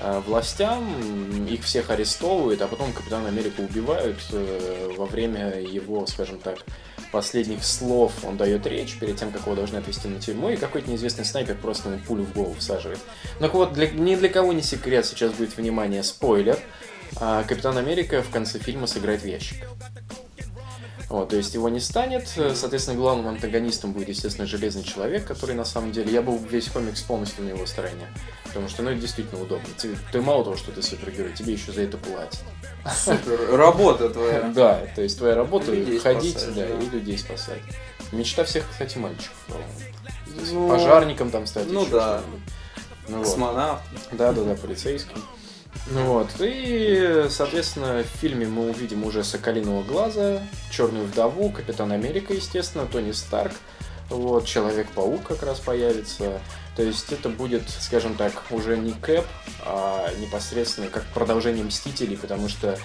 э, 0.00 0.22
властям, 0.26 1.46
их 1.46 1.62
всех 1.64 1.90
арестовывают, 1.90 2.62
а 2.62 2.68
потом 2.68 2.92
Капитан 2.92 3.26
Америка 3.26 3.60
убивают 3.60 4.18
э, 4.32 4.90
во 4.96 5.06
время 5.06 5.60
его, 5.60 6.06
скажем 6.06 6.38
так, 6.38 6.58
последних 7.12 7.64
слов. 7.64 8.12
Он 8.24 8.36
дает 8.36 8.66
речь 8.66 8.98
перед 8.98 9.16
тем, 9.16 9.30
как 9.30 9.42
его 9.42 9.54
должны 9.54 9.76
отвезти 9.76 10.08
на 10.08 10.20
тюрьму, 10.20 10.50
и 10.50 10.56
какой-то 10.56 10.90
неизвестный 10.90 11.24
снайпер 11.24 11.56
просто 11.56 11.90
ему 11.90 11.98
пулю 12.00 12.24
в 12.24 12.32
голову 12.32 12.54
всаживает. 12.54 13.00
Ну 13.40 13.48
вот, 13.50 13.74
для, 13.74 13.88
ни 13.90 14.14
для 14.16 14.28
кого 14.28 14.52
не 14.52 14.62
секрет, 14.62 15.04
сейчас 15.06 15.32
будет, 15.32 15.56
внимание, 15.56 16.02
спойлер. 16.02 16.58
А, 17.16 17.42
Капитан 17.44 17.76
Америка 17.78 18.22
в 18.22 18.30
конце 18.30 18.58
фильма 18.58 18.86
сыграет 18.86 19.22
в 19.22 19.26
ящик. 19.26 19.66
Вот, 21.08 21.30
то 21.30 21.36
есть 21.36 21.54
его 21.54 21.68
не 21.70 21.80
станет. 21.80 22.28
Соответственно, 22.28 22.96
главным 22.98 23.28
антагонистом 23.28 23.92
будет, 23.92 24.08
естественно, 24.08 24.46
Железный 24.46 24.82
Человек, 24.82 25.26
который 25.26 25.54
на 25.54 25.64
самом 25.64 25.90
деле... 25.90 26.12
Я 26.12 26.20
был 26.20 26.38
весь 26.38 26.68
комикс 26.68 27.00
полностью 27.00 27.44
на 27.44 27.48
его 27.50 27.64
стороне. 27.64 28.08
Потому 28.44 28.68
что, 28.68 28.82
ну, 28.82 28.90
это 28.90 29.00
действительно 29.00 29.42
удобно. 29.42 29.68
Ты, 29.78 29.96
ты 30.12 30.20
мало 30.20 30.44
того, 30.44 30.56
что 30.56 30.70
ты 30.70 30.82
супергерой, 30.82 31.32
тебе 31.32 31.54
еще 31.54 31.72
за 31.72 31.82
это 31.82 31.96
платят. 31.96 32.40
Супер. 32.94 33.56
Работа 33.56 34.10
твоя. 34.10 34.52
Да, 34.54 34.80
то 34.94 35.02
есть 35.02 35.18
твоя 35.18 35.34
работа 35.34 35.72
Людей 35.72 35.98
ходить, 35.98 36.38
спасать, 36.38 36.54
да, 36.54 36.66
да. 36.66 36.84
и 36.84 36.88
людей 36.88 37.18
спасать. 37.18 37.62
Мечта 38.12 38.44
всех, 38.44 38.64
кстати, 38.70 38.98
мальчиков. 38.98 39.36
Ну, 40.52 40.68
Пожарником 40.68 41.30
там 41.30 41.46
стать. 41.46 41.70
ну 41.70 41.86
да. 41.86 42.22
Ну, 43.08 43.18
вот. 43.18 43.26
Космонавт. 43.26 43.82
Да, 44.12 44.32
да, 44.32 44.42
да, 44.42 44.54
полицейским. 44.54 45.22
Ну 45.90 46.04
вот. 46.04 46.30
И, 46.40 47.26
соответственно, 47.30 48.02
в 48.02 48.18
фильме 48.18 48.46
мы 48.46 48.70
увидим 48.70 49.04
уже 49.04 49.24
Соколиного 49.24 49.82
Глаза, 49.82 50.42
Черную 50.70 51.06
Вдову, 51.06 51.50
Капитан 51.50 51.92
Америка, 51.92 52.34
естественно, 52.34 52.86
Тони 52.86 53.12
Старк. 53.12 53.52
Вот, 54.10 54.46
Человек-паук 54.46 55.22
как 55.26 55.42
раз 55.42 55.60
появится. 55.60 56.40
То 56.76 56.82
есть 56.82 57.12
это 57.12 57.28
будет, 57.28 57.68
скажем 57.68 58.14
так, 58.14 58.32
уже 58.50 58.76
не 58.76 58.92
Кэп, 58.92 59.26
а 59.66 60.10
непосредственно 60.20 60.88
как 60.88 61.04
продолжение 61.06 61.64
Мстителей, 61.64 62.16
потому 62.16 62.48
что 62.48 62.78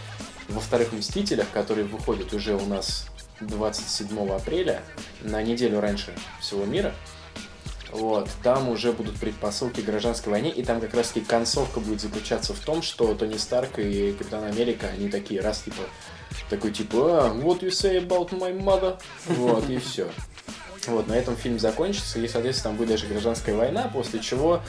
во 0.50 0.60
вторых 0.60 0.92
Мстителях, 0.94 1.48
которые 1.54 1.86
выходят 1.86 2.34
уже 2.34 2.56
у 2.56 2.66
нас 2.66 3.08
27 3.40 4.30
апреля, 4.32 4.82
на 5.22 5.42
неделю 5.42 5.80
раньше 5.80 6.14
всего 6.42 6.66
мира, 6.66 6.94
вот, 7.94 8.28
там 8.42 8.70
уже 8.70 8.92
будут 8.92 9.20
предпосылки 9.20 9.82
гражданской 9.82 10.32
войне, 10.32 10.50
и 10.50 10.64
там 10.64 10.82
как 10.82 10.94
раз 10.96 11.10
таки 11.10 11.22
концовка 11.22 11.80
будет 11.80 12.02
заключаться 12.02 12.54
в 12.54 12.60
том, 12.60 12.82
что 12.82 13.14
Тони 13.14 13.38
Старк 13.38 13.78
и 13.78 14.14
Капитан 14.14 14.44
Америка, 14.46 14.88
они 14.88 15.10
такие, 15.10 15.42
раз, 15.42 15.62
типа, 15.62 15.84
такой, 16.50 16.72
типа, 16.72 17.28
а, 17.28 17.34
what 17.36 17.60
you 17.60 17.70
say 17.70 18.04
about 18.04 18.32
my 18.32 18.52
mother? 18.58 19.00
Вот, 19.28 19.70
и 19.70 19.78
все. 19.78 20.10
Вот, 20.88 21.08
на 21.08 21.14
этом 21.14 21.38
фильм 21.38 21.60
закончится, 21.60 22.20
и, 22.20 22.28
соответственно, 22.28 22.72
там 22.72 22.78
будет 22.78 22.90
даже 22.90 23.06
гражданская 23.06 23.56
война, 23.56 23.90
после 23.94 24.20
чего 24.20 24.62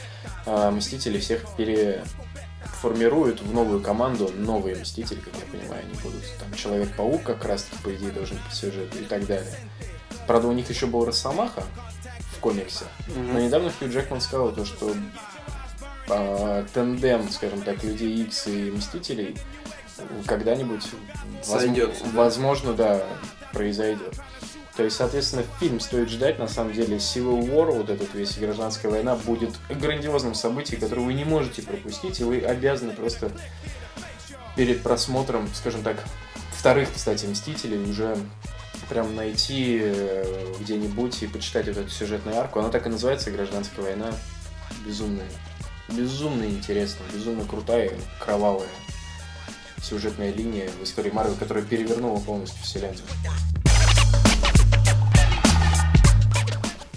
а, 0.45 0.71
Мстители 0.71 1.19
всех 1.19 1.45
переформируют 1.57 3.41
в 3.41 3.55
новую 3.55 3.81
команду, 3.81 4.31
новые 4.37 4.77
Мстители, 4.77 5.19
как 5.21 5.33
я 5.35 5.59
понимаю, 5.59 5.83
они 5.83 5.95
будут. 6.03 6.23
Там 6.39 6.55
Человек-паук 6.55 7.23
как 7.23 7.45
раз, 7.47 7.67
по 7.83 7.95
идее, 7.95 8.11
должен 8.11 8.37
быть 8.37 8.55
сюжет 8.55 8.95
и 8.97 9.05
так 9.05 9.27
далее. 9.27 9.55
Правда, 10.27 10.49
у 10.49 10.53
них 10.53 10.69
еще 10.69 10.87
был 10.87 11.05
Росомаха 11.07 11.65
комиксе, 12.45 12.85
но 13.17 13.41
недавно 13.41 13.71
Хью 13.71 13.91
Джекман 13.91 14.21
сказал 14.21 14.53
то, 14.53 14.67
что 14.67 14.95
а, 16.11 16.63
тандем, 16.75 17.31
скажем 17.31 17.63
так, 17.63 17.83
Людей 17.83 18.23
Икс 18.23 18.47
и 18.49 18.71
Мстителей 18.71 19.35
когда-нибудь 20.27 20.83
Сойдется, 21.43 22.05
да. 22.05 22.11
возможно, 22.13 22.75
да, 22.75 23.03
произойдет. 23.55 24.15
То 24.77 24.83
есть, 24.83 24.97
соответственно, 24.97 25.45
фильм 25.59 25.81
стоит 25.81 26.11
ждать, 26.11 26.39
на 26.39 26.47
самом 26.47 26.75
деле, 26.75 26.99
Civil 26.99 27.41
War, 27.49 27.73
вот 27.73 27.89
этот 27.89 28.13
весь 28.13 28.37
гражданская 28.37 28.93
война, 28.93 29.17
будет 29.17 29.55
грандиозным 29.71 30.35
событием, 30.35 30.81
которое 30.81 31.03
вы 31.03 31.15
не 31.15 31.25
можете 31.25 31.63
пропустить, 31.63 32.21
и 32.21 32.25
вы 32.25 32.41
обязаны 32.41 32.93
просто 32.93 33.31
перед 34.55 34.83
просмотром, 34.83 35.49
скажем 35.55 35.83
так, 35.83 35.97
вторых, 36.53 36.91
кстати, 36.95 37.25
Мстителей 37.25 37.79
уже 37.79 38.19
прям 38.95 39.17
найти 39.17 39.81
э, 39.83 40.55
где-нибудь 40.61 41.21
и 41.25 41.27
почитать 41.27 41.67
вот 41.67 41.79
эту 41.79 41.91
сюжетную 41.91 42.39
арку. 42.39 42.61
Она 42.61 42.69
так 42.69 42.87
и 42.87 42.89
называется 42.89 43.33
«Гражданская 43.33 43.85
война». 43.85 44.13
Безумная. 44.87 45.27
Безумно 45.89 46.45
интересная, 46.45 47.09
безумно 47.13 47.45
крутая, 47.45 47.91
кровавая 48.21 48.69
сюжетная 49.83 50.33
линия 50.33 50.71
в 50.81 50.85
истории 50.85 51.11
Марвел, 51.11 51.35
которая 51.35 51.65
перевернула 51.65 52.21
полностью 52.21 52.63
вселенную. 52.63 53.03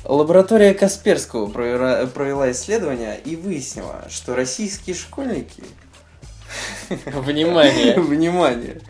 Лаборатория 0.05 0.75
Касперского 0.75 1.47
провела, 1.47 2.05
провела 2.05 2.51
исследование 2.51 3.19
и 3.19 3.35
выяснила, 3.35 4.05
что 4.09 4.35
российские 4.35 4.95
школьники, 4.95 5.63
Внимание! 6.89 7.99
внимание, 7.99 8.81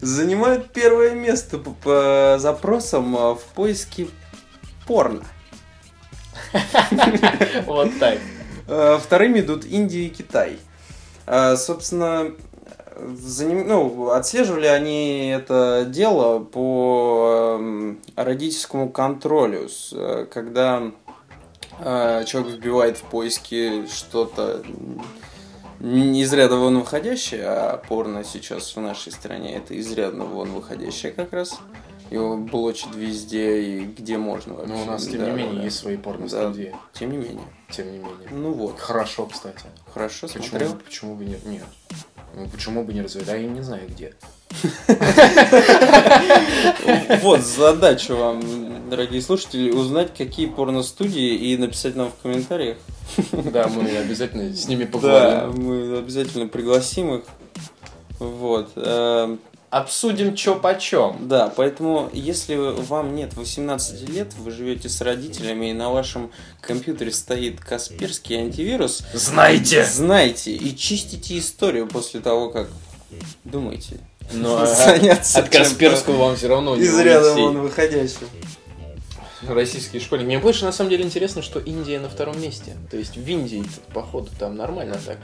занимают 0.00 0.72
первое 0.72 1.14
место 1.14 1.58
по, 1.58 1.70
по 1.70 2.36
запросам 2.38 3.16
а, 3.16 3.34
в 3.34 3.44
поиске 3.54 4.08
порно. 4.86 5.24
Вот 7.66 7.90
так. 7.98 8.18
А, 8.68 8.98
Вторыми 8.98 9.40
идут 9.40 9.64
Индия 9.64 10.06
и 10.06 10.08
Китай. 10.08 10.58
А, 11.26 11.56
Собственно, 11.56 12.32
заним- 12.96 13.64
ну, 13.64 14.10
отслеживали 14.10 14.66
они 14.66 15.28
это 15.28 15.84
дело 15.88 16.40
по 16.40 17.56
эм, 17.58 18.00
родительскому 18.16 18.88
контролю, 18.90 19.68
э, 19.92 20.26
когда 20.30 20.90
э, 21.80 22.24
человек 22.26 22.54
вбивает 22.54 22.98
в 22.98 23.02
поиске 23.02 23.86
что-то 23.86 24.62
не 25.82 26.22
из 26.22 26.32
ряда 26.32 26.56
вон 26.56 26.78
выходящее, 26.78 27.44
а 27.46 27.76
порно 27.76 28.24
сейчас 28.24 28.74
в 28.76 28.80
нашей 28.80 29.12
стране 29.12 29.56
это 29.56 29.74
из 29.74 29.90
ряда 29.92 30.22
вон 30.22 30.52
выходящее 30.52 31.12
как 31.12 31.32
раз. 31.32 31.58
Его 32.10 32.36
блочат 32.36 32.94
везде 32.94 33.62
и 33.62 33.80
где 33.84 34.18
можно 34.18 34.54
вообще. 34.54 34.72
Но 34.72 34.82
у 34.82 34.84
нас, 34.84 35.06
тем 35.06 35.20
Да, 35.20 35.24
не 35.26 35.30
да, 35.30 35.36
менее, 35.36 35.56
да. 35.56 35.62
есть 35.64 35.78
свои 35.78 35.96
порно-студии. 35.96 36.74
Тем 36.92 37.10
не 37.10 37.16
менее. 37.16 37.44
Тем 37.70 37.90
не 37.90 37.98
менее. 37.98 38.28
Ну 38.30 38.52
вот. 38.52 38.78
Хорошо, 38.78 39.26
кстати. 39.26 39.64
Хорошо, 39.92 40.26
Почему, 40.28 40.44
смотрел. 40.44 40.76
почему 40.84 41.14
бы 41.14 41.24
нет? 41.24 41.44
Нет. 41.46 41.64
Ну, 42.34 42.46
почему 42.48 42.84
бы 42.84 42.92
не 42.92 43.02
развивать? 43.02 43.28
А 43.30 43.36
я 43.36 43.48
не 43.48 43.62
знаю 43.62 43.88
где. 43.88 44.14
Вот 47.22 47.40
задача 47.40 48.14
вам, 48.14 48.88
дорогие 48.90 49.22
слушатели, 49.22 49.70
узнать, 49.70 50.14
какие 50.16 50.46
порностудии 50.46 51.34
и 51.34 51.56
написать 51.56 51.96
нам 51.96 52.10
в 52.10 52.22
комментариях. 52.22 52.76
Да, 53.32 53.68
мы 53.68 53.88
обязательно 53.96 54.54
с 54.54 54.66
ними 54.68 54.84
Да, 54.84 54.90
поговорим. 54.90 55.62
мы 55.64 55.98
обязательно 55.98 56.46
пригласим 56.48 57.14
их. 57.16 57.22
Вот. 58.18 58.70
эм, 58.76 59.40
Обсудим 59.70 60.34
чё 60.36 60.56
почем. 60.56 61.16
Да, 61.28 61.50
поэтому, 61.56 62.10
если 62.12 62.56
вам 62.56 63.16
нет 63.16 63.34
18 63.36 64.06
лет, 64.06 64.34
вы 64.36 64.50
живете 64.50 64.90
с 64.90 65.00
родителями 65.00 65.70
и 65.70 65.72
на 65.72 65.88
вашем 65.90 66.30
компьютере 66.60 67.10
стоит 67.10 67.58
Касперский 67.58 68.36
антивирус, 68.36 69.02
Знаете! 69.14 69.82
знайте 69.86 70.52
и 70.52 70.76
чистите 70.76 71.38
историю 71.38 71.86
после 71.86 72.20
того, 72.20 72.50
как 72.50 72.68
думаете. 73.44 73.98
Но 74.34 74.60
а, 74.60 74.66
заняться 74.74 75.38
от 75.38 75.48
Касперского 75.48 76.16
вам 76.16 76.36
все 76.36 76.48
равно 76.48 76.76
не 76.76 76.82
Из 76.82 76.98
ряда 76.98 77.32
вон 77.32 77.58
выходящим. 77.62 78.28
Российские 79.48 80.00
школьники. 80.00 80.26
Мне 80.26 80.38
больше 80.38 80.64
на 80.64 80.72
самом 80.72 80.90
деле 80.90 81.04
интересно, 81.04 81.42
что 81.42 81.58
Индия 81.60 81.98
на 82.00 82.08
втором 82.08 82.40
месте. 82.40 82.76
То 82.90 82.96
есть 82.96 83.16
в 83.16 83.26
Индии, 83.28 83.64
походу, 83.92 84.30
там 84.38 84.56
нормально 84.56 84.98
так. 85.04 85.18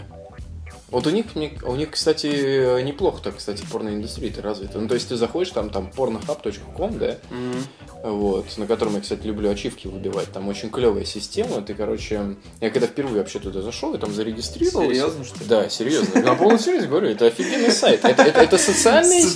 Вот 0.91 1.07
у 1.07 1.11
них, 1.11 1.27
у 1.37 1.77
них, 1.77 1.91
кстати, 1.91 2.83
неплохо 2.83 3.21
так, 3.23 3.37
кстати, 3.37 3.63
порноиндустрия-то 3.71 4.41
развита. 4.41 4.79
Ну, 4.79 4.89
то 4.89 4.95
есть 4.95 5.07
ты 5.11 5.17
заходишь 5.17 5.51
там, 5.51 5.69
там 5.69 5.91
pornohub.com, 5.95 6.99
да, 6.99 7.19
Мгм. 7.29 7.65
вот, 8.05 8.47
на 8.57 8.67
котором 8.67 8.95
я, 8.95 9.03
кстати, 9.03 9.27
люблю 9.27 9.51
ачивки 9.51 9.87
выбивать. 9.87 10.33
Там 10.33 10.49
очень 10.49 10.71
клевая 10.71 11.05
система. 11.05 11.61
Ты, 11.61 11.75
короче, 11.75 12.37
я 12.63 12.71
когда 12.71 12.87
впервые 12.87 13.19
вообще 13.19 13.39
туда 13.39 13.61
зашел, 13.61 13.93
я 13.93 13.99
там 13.99 14.15
зарегистрировался. 14.15 14.89
Серьезно, 14.95 15.25
что 15.27 15.39
ли? 15.41 15.45
Да, 15.47 15.69
серьезно. 15.69 16.23
На 16.23 16.35
полном 16.35 16.59
серьезе 16.59 16.87
говорю, 16.87 17.09
это 17.11 17.27
офигенный 17.27 17.71
сайт. 17.71 18.03
Это, 18.07 18.23
это, 18.23 18.41
это 18.41 18.57
Социальная 18.57 19.21
сеть. 19.21 19.31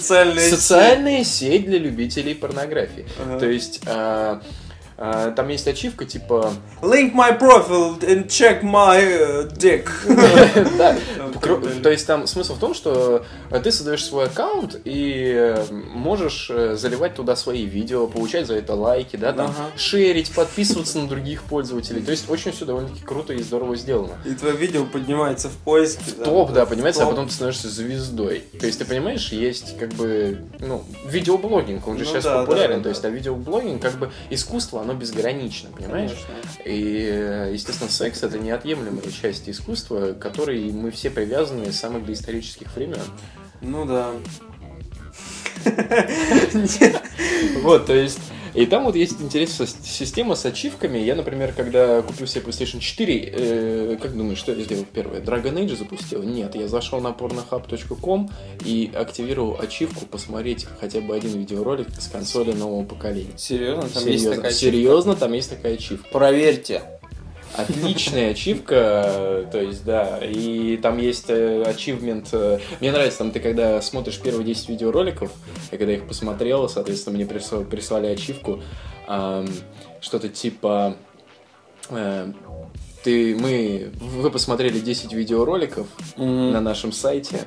социальная 0.55 1.25
сеть 1.25 1.67
для 1.67 1.77
любителей 1.79 2.35
порнографии. 2.35 3.05
Ага. 3.23 3.39
То 3.41 3.47
есть 3.51 3.83
а, 3.85 4.41
там 5.37 5.49
есть 5.49 5.67
ачивка 5.67 6.05
типа 6.05 6.53
Link 6.81 7.15
my 7.15 7.39
profile 7.39 7.99
and 8.01 8.27
check 8.27 8.63
my 8.63 9.01
uh, 9.01 9.53
dick. 9.57 9.89
Да. 10.79 10.97
То 11.83 11.91
есть 11.91 12.07
там 12.07 12.27
смысл 12.27 12.55
в 12.55 12.59
том, 12.59 12.75
что 12.75 13.25
э, 13.51 13.61
ты 13.61 13.73
создаешь 13.73 14.05
свой 14.05 14.27
аккаунт 14.27 14.81
и 14.85 15.33
э, 15.35 15.65
можешь 15.71 16.49
э, 16.51 16.77
заливать 16.77 17.15
туда 17.15 17.37
свои 17.37 17.65
видео, 17.65 18.07
получать 18.07 18.47
за 18.47 18.55
это 18.55 18.75
лайки, 18.75 19.17
да, 19.17 19.33
там, 19.33 19.55
шерить, 19.77 20.33
подписываться 20.33 20.99
на 20.99 21.09
других 21.09 21.43
пользователей. 21.43 22.03
То 22.03 22.13
есть 22.13 22.31
очень 22.31 22.53
все 22.53 22.65
довольно-таки 22.65 23.03
круто 23.03 23.33
и 23.33 23.43
здорово 23.43 23.77
сделано. 23.77 24.15
И 24.25 24.35
твое 24.35 24.57
видео 24.57 24.85
поднимается 24.85 25.49
в 25.49 25.57
поиске. 25.57 26.03
В 26.05 26.25
топ, 26.25 26.53
да, 26.53 26.67
понимаете, 26.67 27.03
а 27.03 27.07
потом 27.07 27.27
ты 27.27 27.35
становишься 27.35 27.69
звездой. 27.69 28.45
То 28.59 28.67
есть 28.67 28.79
ты 28.79 28.85
понимаешь, 28.85 29.33
есть 29.33 29.77
как 29.79 29.91
бы, 29.91 30.39
ну, 30.61 30.85
видеоблогинг, 31.07 31.87
он 31.89 31.99
же 31.99 32.05
Ну 32.05 32.11
сейчас 32.11 32.25
да, 32.25 32.41
популярен, 32.41 32.83
то 32.83 32.89
есть, 32.89 33.05
а 33.05 33.09
видеоблогинг, 33.09 33.83
как 33.83 33.95
бы, 33.95 34.11
искусство, 34.31 34.83
оно 34.83 34.92
безгранично, 34.95 35.71
понимаешь? 35.71 36.13
Конечно. 36.27 36.63
И, 36.65 37.09
э, 37.11 37.51
естественно, 37.53 37.91
секс 37.91 38.23
это 38.23 38.39
неотъемлемая 38.39 39.11
часть 39.11 39.49
искусства, 39.49 40.13
к 40.13 40.19
которой 40.19 40.71
мы 40.73 40.91
все 40.91 41.11
привязаны 41.11 41.73
с 41.73 41.77
самых 41.79 42.07
доисторических 42.07 42.75
времен. 42.75 43.01
Ну 43.61 43.85
да. 43.85 44.13
Вот, 47.63 47.87
то 47.87 47.95
есть. 47.95 48.19
И 48.55 48.67
там 48.67 48.85
вот 48.85 48.97
есть 48.97 49.21
интересная 49.21 49.67
система 49.83 50.35
с 50.35 50.45
ачивками. 50.45 50.99
Я, 50.99 51.15
например, 51.15 51.53
когда 51.57 52.03
купил 52.03 52.27
себе 52.27 52.43
PlayStation 52.43 52.81
4, 52.81 53.33
э, 53.35 53.97
как 54.01 54.17
думаешь, 54.17 54.39
что 54.39 54.53
я 54.53 54.63
сделал 54.63 54.85
первое? 54.93 55.21
Dragon 55.21 55.55
Age 55.55 55.77
запустил? 55.77 56.23
Нет, 56.23 56.55
я 56.55 56.69
зашел 56.69 57.01
на 57.01 57.09
pornohub.com 57.09 58.31
и 58.65 58.91
активировал 58.95 59.59
ачивку 59.61 60.05
посмотреть 60.07 60.67
хотя 60.81 61.01
бы 61.01 61.15
один 61.17 61.39
видеоролик 61.39 61.89
с 61.99 62.09
консоли 62.09 62.53
нового 62.53 62.85
поколения. 62.85 63.33
Серьезно? 63.37 63.83
Там 63.83 63.91
есть 63.91 64.05
Серьезно, 64.05 64.31
такая 64.37 64.51
ачивка? 64.51 64.67
серьезно, 64.67 65.17
там 65.17 65.33
есть 65.33 65.51
такая 65.51 65.75
ачивка. 65.75 66.09
Проверьте. 66.13 66.83
Отличная 67.57 68.31
ачивка, 68.31 69.47
то 69.53 69.61
есть, 69.61 69.85
да, 69.85 70.19
и 70.23 70.77
там 70.79 70.99
есть 70.99 71.27
э, 71.29 71.63
ачивмент, 71.67 72.29
э, 72.33 72.59
мне 72.81 72.91
нравится, 72.93 73.19
там 73.19 73.31
ты 73.31 73.41
когда 73.41 73.83
смотришь 73.83 74.19
первые 74.21 74.45
10 74.47 74.71
видеороликов, 74.71 75.31
я 75.71 75.77
когда 75.79 75.93
их 75.93 76.07
посмотрел, 76.09 76.69
соответственно, 76.69 77.17
мне 77.17 77.27
прислали, 77.27 78.07
ачивку, 78.07 78.63
что-то 80.01 80.29
типа, 80.31 80.97
э, 81.91 82.33
ты, 83.05 83.37
мы, 83.37 83.91
вы 84.01 84.31
посмотрели 84.31 84.79
10 84.79 85.13
видеороликов 85.13 85.87
на 86.17 86.61
нашем 86.61 86.93
сайте. 86.93 87.43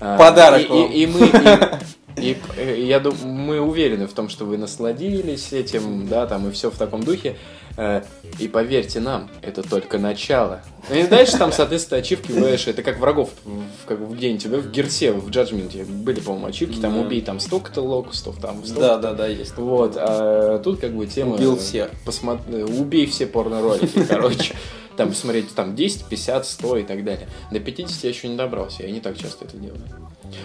а, 0.00 0.18
Подарок 0.18 0.60
и, 0.62 0.66
вам. 0.68 0.92
и- 0.92 1.02
и 1.02 1.06
мы, 1.06 1.20
и, 2.16 2.36
э, 2.56 2.80
я 2.80 3.00
думаю, 3.00 3.26
мы 3.26 3.60
уверены 3.60 4.06
в 4.06 4.12
том, 4.12 4.28
что 4.28 4.44
вы 4.44 4.58
насладились 4.58 5.52
этим, 5.52 6.06
да, 6.08 6.26
там 6.26 6.48
и 6.48 6.52
все 6.52 6.70
в 6.70 6.76
таком 6.76 7.02
духе. 7.02 7.36
Э, 7.76 8.02
И 8.38 8.48
поверьте 8.48 9.00
нам, 9.00 9.30
это 9.40 9.62
только 9.62 9.98
начало. 9.98 10.60
Ну 10.90 10.96
и 10.96 11.06
дальше 11.06 11.38
там, 11.38 11.52
соответственно, 11.52 12.00
ачивки 12.00 12.30
бываешь, 12.32 12.66
это 12.66 12.82
как 12.82 12.98
врагов, 12.98 13.30
в- 13.44 13.86
как 13.86 13.98
в 13.98 14.14
где-нибудь, 14.14 14.44
в 14.46 14.70
Герсе, 14.70 15.12
в 15.12 15.30
Джаджменте 15.30 15.84
были, 15.84 16.20
по-моему, 16.20 16.46
ачивки, 16.48 16.76
там 16.78 16.98
убей 16.98 17.22
там 17.22 17.40
столько-то 17.40 17.80
локустов, 17.80 18.36
там 18.40 18.62
столько 18.64 18.80
Да, 18.80 18.98
да, 18.98 19.12
да, 19.14 19.26
есть. 19.26 19.56
вот, 19.56 19.94
а 19.96 20.58
тут 20.58 20.80
как 20.80 20.92
бы 20.94 21.06
тема... 21.06 21.34
Убил 21.36 21.56
всех. 21.58 21.90
посмо- 22.04 22.40
э, 22.48 22.64
Убей 22.64 23.06
все 23.06 23.26
порно-ролики, 23.26 24.04
короче. 24.08 24.54
Там 24.96 25.08
посмотреть, 25.08 25.54
там 25.54 25.74
10, 25.74 26.04
50, 26.04 26.44
100 26.46 26.76
и 26.76 26.82
так 26.82 27.02
далее. 27.04 27.26
До 27.50 27.58
50 27.60 28.04
я 28.04 28.10
еще 28.10 28.28
не 28.28 28.36
добрался, 28.36 28.82
я 28.82 28.90
не 28.90 29.00
так 29.00 29.16
часто 29.16 29.46
это 29.46 29.56
делаю. 29.56 29.80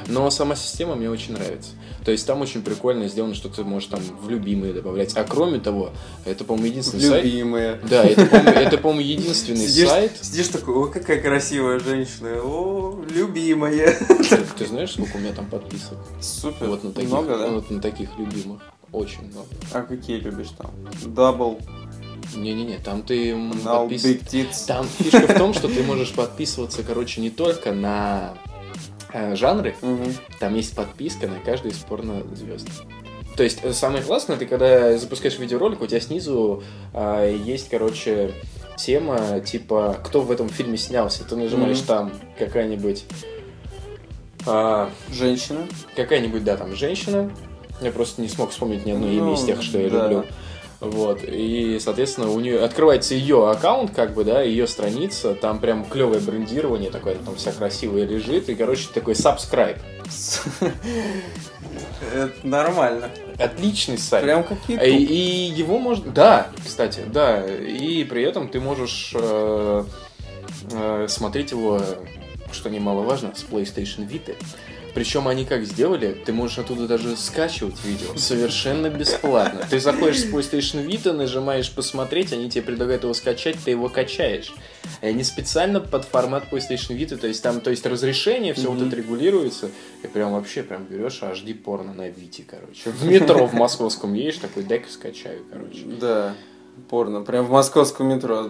Но 0.08 0.30
сама 0.30 0.56
система 0.56 0.96
мне 0.96 1.10
очень 1.10 1.34
нравится. 1.34 1.72
То 2.06 2.12
есть 2.12 2.26
там 2.26 2.42
очень 2.42 2.62
прикольно 2.62 3.08
сделано, 3.10 3.36
что 3.36 3.50
ты 3.50 3.64
можешь 3.64 3.90
там 3.90 4.00
в 4.00 4.30
любимые 4.30 4.74
добавлять. 4.74 5.16
А 5.18 5.24
кроме 5.26 5.60
того, 5.60 5.92
это, 6.24 6.46
по-моему, 6.46 6.68
единственный 6.68 7.02
сайт... 7.02 7.26
Любимые. 7.26 7.82
Да, 7.90 8.06
это, 8.06 8.78
по-моему, 8.78 9.02
единственный 9.02 9.68
Сидишь, 9.68 9.90
сайт... 9.90 10.12
сидишь 10.22 10.48
такой, 10.48 10.76
о, 10.76 10.88
какая 10.88 11.22
красивая 11.22 11.80
женщина, 11.80 12.42
о, 12.42 13.04
любимая. 13.10 13.98
Ты, 14.30 14.38
ты 14.58 14.66
знаешь, 14.68 14.92
сколько 14.92 15.18
у 15.18 15.20
меня 15.20 15.34
там 15.34 15.48
подписок? 15.48 15.98
Супер. 16.22 16.68
Вот 16.68 16.84
на 16.84 16.92
таких, 16.92 17.10
Много, 17.10 17.38
да? 17.38 17.48
вот 17.50 17.70
на 17.70 17.82
таких 17.82 18.10
любимых. 18.18 18.62
Очень 18.94 19.30
много. 19.30 19.48
А 19.74 19.82
какие 19.82 20.18
любишь 20.18 20.52
там? 20.58 20.72
Дабл, 21.14 21.60
Не-не-не, 22.36 22.78
там 22.78 23.02
ты 23.04 23.34
подпис-. 23.66 24.66
Там 24.66 24.88
фишка 24.98 25.28
в 25.28 25.38
том, 25.38 25.54
что 25.54 25.68
ты 25.68 25.84
можешь 25.84 26.14
подписываться, 26.14 26.84
короче, 26.84 27.20
не 27.20 27.30
только 27.30 27.74
на 27.74 28.34
э, 29.18 29.36
жанры, 29.36 29.76
Мгм. 29.82 30.14
там 30.40 30.56
есть 30.56 30.76
подписка 30.76 31.28
на 31.28 31.40
каждый 31.40 31.72
из 31.72 31.78
порно-звезд. 31.78 32.68
То 33.36 33.44
есть 33.44 33.60
э, 33.64 33.74
самое 33.74 34.04
классное, 34.04 34.38
ты 34.38 34.46
когда 34.46 34.98
запускаешь 34.98 35.38
видеоролик, 35.40 35.82
у 35.82 35.88
тебя 35.88 36.00
снизу 36.00 36.64
а, 36.94 37.26
есть, 37.30 37.70
короче, 37.70 38.32
тема 38.78 39.40
типа 39.40 39.98
«Кто 40.04 40.22
в 40.22 40.32
этом 40.32 40.50
фильме 40.50 40.78
снялся?» 40.78 41.24
Ты 41.24 41.36
нажимаешь 41.36 41.80
Мгм. 41.80 41.86
там 41.88 42.12
какая-нибудь... 42.40 43.06
а, 44.46 44.90
Женщина. 45.12 45.68
какая-нибудь, 45.96 46.44
да, 46.44 46.58
там 46.58 46.76
женщина. 46.76 47.32
Я 47.82 47.92
просто 47.92 48.22
не 48.22 48.28
смог 48.28 48.50
вспомнить 48.52 48.86
ни 48.86 48.92
одно 48.92 49.08
имя 49.08 49.22
Ну, 49.24 49.34
из 49.36 49.44
тех, 49.44 49.62
что 49.62 49.78
я 49.80 49.90
да. 49.90 50.04
люблю. 50.04 50.26
Вот, 50.80 51.22
и, 51.24 51.80
соответственно, 51.82 52.30
у 52.30 52.40
нее 52.40 52.64
открывается 52.64 53.16
ее 53.16 53.50
аккаунт, 53.50 53.96
как 53.96 54.14
бы, 54.14 54.24
да, 54.24 54.44
ее 54.44 54.68
страница, 54.68 55.34
там 55.34 55.60
прям 55.60 55.84
клевое 55.86 56.20
брендирование 56.20 56.92
такое, 56.92 57.16
там 57.16 57.36
вся 57.36 57.52
красивая 57.52 58.06
лежит, 58.06 58.48
и, 58.50 58.56
короче, 58.56 58.88
такой 58.94 59.16
subscribe. 59.16 59.80
Это 62.14 62.34
нормально. 62.44 63.10
Отличный 63.40 63.98
сайт. 63.98 64.24
Прям 64.24 64.44
как 64.44 64.58
И, 64.68 64.74
YouTube. 64.74 64.88
и 64.88 65.54
его 65.56 65.80
можно... 65.80 66.12
Да, 66.12 66.48
кстати, 66.64 67.02
да. 67.08 67.46
И 67.46 68.04
при 68.04 68.24
этом 68.24 68.48
ты 68.48 68.60
можешь 68.60 69.12
э, 69.16 69.84
э, 70.72 71.06
смотреть 71.10 71.52
его, 71.52 71.82
что 72.52 72.70
немаловажно, 72.70 73.34
с 73.36 73.44
PlayStation 73.44 74.08
Vita. 74.08 74.36
Причем 74.98 75.28
они 75.28 75.46
как 75.46 75.64
сделали, 75.64 76.18
ты 76.26 76.34
можешь 76.34 76.58
оттуда 76.58 76.88
даже 76.88 77.16
скачивать 77.18 77.76
видео 77.86 78.16
совершенно 78.16 78.90
бесплатно. 78.90 79.62
Ты 79.70 79.80
заходишь 79.80 80.22
с 80.22 80.26
PlayStation 80.26 80.84
Vita, 80.88 81.12
нажимаешь 81.12 81.72
посмотреть, 81.72 82.34
они 82.34 82.50
тебе 82.50 82.64
предлагают 82.64 83.04
его 83.04 83.14
скачать, 83.14 83.58
ты 83.64 83.70
его 83.70 83.90
качаешь. 83.90 84.52
И 85.04 85.06
они 85.06 85.24
специально 85.24 85.80
под 85.80 86.06
формат 86.06 86.46
PlayStation 86.52 86.98
Vita, 86.98 87.16
то 87.16 87.28
есть 87.28 87.44
там, 87.44 87.62
то 87.62 87.70
есть 87.70 87.86
разрешение, 87.86 88.56
все 88.56 88.70
вот 88.70 88.80
Мгм. 88.80 88.88
это 88.88 88.96
регулируется, 88.96 89.70
и 90.02 90.08
прям 90.08 90.32
вообще 90.32 90.64
прям 90.64 90.86
берешь 90.86 91.22
HD 91.22 91.54
порно 91.54 91.94
на 91.94 92.10
Вите, 92.10 92.44
короче. 92.50 92.90
В 92.90 93.04
метро 93.06 93.46
в 93.46 93.54
московском 93.54 94.16
едешь, 94.16 94.38
такой 94.38 94.64
дек 94.64 94.90
скачаю, 94.90 95.44
короче. 95.52 95.84
Да. 96.02 96.34
Порно. 96.90 97.22
Прям 97.22 97.46
в 97.46 97.52
московском 97.52 98.08
метро. 98.08 98.48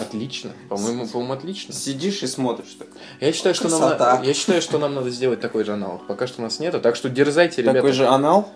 Отлично. 0.00 0.52
По-моему, 0.68 1.06
по-моему, 1.06 1.32
отлично. 1.34 1.72
Сидишь 1.72 2.22
и 2.22 2.26
смотришь 2.26 2.74
так. 2.78 2.88
Я 3.20 3.32
считаю, 3.32 3.54
что 3.54 3.68
нам, 3.68 3.80
Красота. 3.80 4.18
на- 4.18 4.24
я 4.24 4.34
считаю, 4.34 4.60
что 4.62 4.78
нам 4.78 4.94
надо 4.94 5.10
сделать 5.10 5.40
такой 5.40 5.64
же 5.64 5.72
аналог. 5.72 6.06
Пока 6.06 6.26
что 6.26 6.40
у 6.40 6.44
нас 6.44 6.58
нету, 6.60 6.80
так 6.80 6.96
что 6.96 7.08
дерзайте, 7.08 7.62
ребята. 7.62 7.78
Такой 7.78 7.92
же 7.92 8.06
анал? 8.06 8.48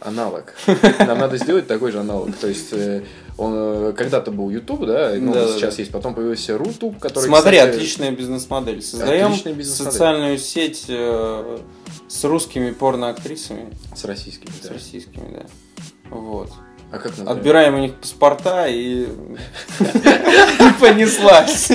Аналог. 0.00 0.54
Нам 1.00 1.18
надо 1.18 1.38
сделать 1.38 1.66
такой 1.66 1.90
же 1.90 1.98
аналог. 1.98 2.32
То 2.36 2.46
есть 2.46 2.72
э, 2.72 3.02
он 3.36 3.52
э, 3.56 3.92
когда-то 3.96 4.30
был 4.30 4.48
YouTube, 4.48 4.86
да, 4.86 5.12
ну, 5.18 5.32
Да, 5.32 5.48
сейчас 5.48 5.74
да. 5.74 5.80
есть, 5.82 5.90
потом 5.90 6.14
появился 6.14 6.56
Рутуб, 6.56 7.00
который. 7.00 7.24
Смотри, 7.26 7.56
кстати, 7.58 7.74
отличная 7.74 8.10
бизнес-модель. 8.12 8.80
Создаем 8.80 9.32
бизнес-модель. 9.32 9.64
социальную 9.64 10.38
сеть 10.38 10.84
э, 10.88 11.58
с 12.06 12.24
русскими 12.24 12.70
порноактрисами, 12.70 13.74
С 13.96 14.04
российскими, 14.04 14.52
с 14.52 14.68
да. 14.68 14.74
российскими, 14.74 15.34
да. 15.34 15.46
Вот. 16.10 16.52
А 16.90 16.96
как 16.98 17.10
называется? 17.10 17.32
Отбираем 17.32 17.74
у 17.74 17.78
них 17.80 17.94
паспорта 17.96 18.66
и 18.66 19.02
и 19.02 19.06
понеслась. 20.80 21.70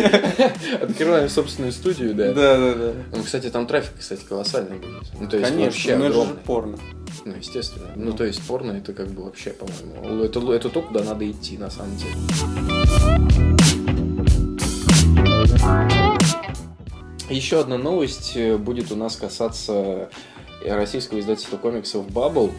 Открываем 0.82 1.30
собственную 1.30 1.72
студию, 1.72 2.16
да. 2.16 2.34
Да, 2.34 2.58
да, 2.58 2.74
да. 2.74 2.94
Ну, 3.12 3.24
кстати, 3.24 3.50
там 3.52 3.68
трафик, 3.68 3.94
кстати, 4.00 4.24
колоссальный 4.28 4.78
будет. 4.80 5.04
Ну, 5.20 5.28
то 5.28 5.38
есть 5.38 5.52
вообще 5.52 5.92
Конечно, 5.92 6.00
же 6.00 6.08
огромный. 6.08 6.42
порно. 6.44 6.78
Ну, 7.26 7.34
естественно. 7.36 7.92
Ну, 7.96 8.14
то 8.14 8.24
есть 8.26 8.42
порно 8.42 8.72
это 8.72 8.94
как 8.94 9.08
бы 9.10 9.26
вообще, 9.26 9.52
по-моему, 9.52 10.24
это, 10.24 10.40
это 10.54 10.70
то, 10.70 10.82
куда 10.82 11.04
надо 11.04 11.30
идти, 11.30 11.58
на 11.60 11.70
самом 11.70 11.96
деле. 11.96 12.16
Еще 17.30 17.60
одна 17.60 17.78
новость 17.78 18.34
э, 18.36 18.58
будет 18.58 18.92
у 18.92 18.96
нас 18.96 19.16
касаться 19.16 20.10
российского 20.66 21.20
издательства 21.20 21.58
комиксов 21.58 22.08
Bubble. 22.08 22.52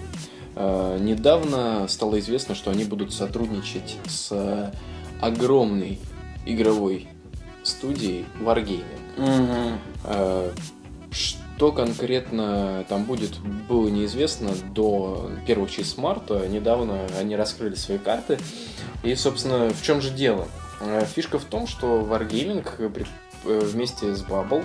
Э, 0.57 0.99
Недавно 1.01 1.87
стало 1.89 2.19
известно, 2.21 2.55
что 2.55 2.71
они 2.71 2.85
будут 2.85 3.13
сотрудничать 3.13 3.97
с 4.07 4.73
огромной 5.21 5.99
игровой 6.47 7.09
студией 7.63 8.27
Wargaming. 8.41 9.79
Э, 10.05 10.51
что 11.11 11.71
конкретно 11.71 12.85
там 12.89 13.05
будет, 13.05 13.39
было 13.69 13.89
неизвестно 13.89 14.51
до 14.75 15.31
первых 15.47 15.71
чисел 15.71 16.03
марта. 16.03 16.47
Недавно 16.49 17.07
они 17.19 17.37
раскрыли 17.37 17.75
свои 17.75 17.99
карты. 17.99 18.39
И, 19.03 19.15
собственно, 19.15 19.71
в 19.71 19.83
чем 19.83 20.01
же 20.01 20.11
дело? 20.11 20.49
Э, 20.81 21.05
фишка 21.07 21.39
в 21.39 21.45
том, 21.45 21.67
что 21.67 22.01
Wargaming 22.01 22.67
вместе 23.45 24.15
с 24.15 24.23
Bubble 24.23 24.65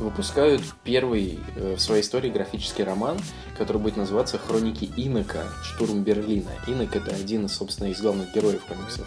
выпускают 0.00 0.62
первый 0.82 1.38
в 1.56 1.78
своей 1.78 2.02
истории 2.02 2.30
графический 2.30 2.82
роман, 2.84 3.18
который 3.56 3.78
будет 3.78 3.96
называться 3.96 4.38
«Хроники 4.38 4.90
Инока. 4.96 5.44
Штурм 5.62 6.02
Берлина». 6.02 6.50
Инок— 6.66 6.96
это 6.96 7.14
один, 7.14 7.48
собственно, 7.48 7.88
из 7.88 8.00
главных 8.00 8.34
героев 8.34 8.62
комиксов 8.64 9.06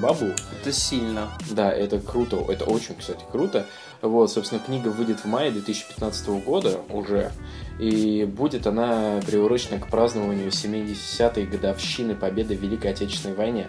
Бабу. 0.00 0.26
Это 0.60 0.72
сильно. 0.72 1.28
Да, 1.50 1.72
это 1.72 1.98
круто, 1.98 2.44
это 2.48 2.64
очень, 2.64 2.94
кстати, 2.94 3.24
круто. 3.32 3.66
Вот, 4.00 4.30
собственно, 4.30 4.60
книга 4.64 4.88
выйдет 4.88 5.20
в 5.20 5.24
мае 5.24 5.50
2015 5.50 6.28
года 6.44 6.80
уже, 6.88 7.32
и 7.80 8.24
будет 8.24 8.68
она 8.68 9.20
приурочена 9.26 9.80
к 9.80 9.88
празднованию 9.88 10.50
70-й 10.50 11.46
годовщины 11.46 12.14
победы 12.14 12.56
в 12.56 12.60
Великой 12.62 12.92
Отечественной 12.92 13.34
войне. 13.34 13.68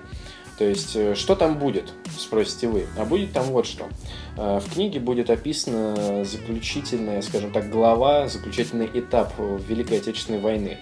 То 0.59 0.65
есть, 0.65 0.93
э, 0.97 1.15
что 1.15 1.35
там 1.35 1.57
будет, 1.57 1.93
спросите 2.17 2.67
вы. 2.67 2.85
А 2.97 3.05
будет 3.05 3.31
там 3.31 3.45
вот 3.45 3.65
что. 3.65 3.87
Э, 4.35 4.59
в 4.59 4.73
книге 4.73 4.99
будет 4.99 5.29
описана 5.29 6.25
заключительная, 6.25 7.21
скажем 7.21 7.53
так, 7.53 7.69
глава, 7.69 8.27
заключительный 8.27 8.89
этап 8.93 9.31
Великой 9.39 9.99
Отечественной 9.99 10.39
войны. 10.39 10.77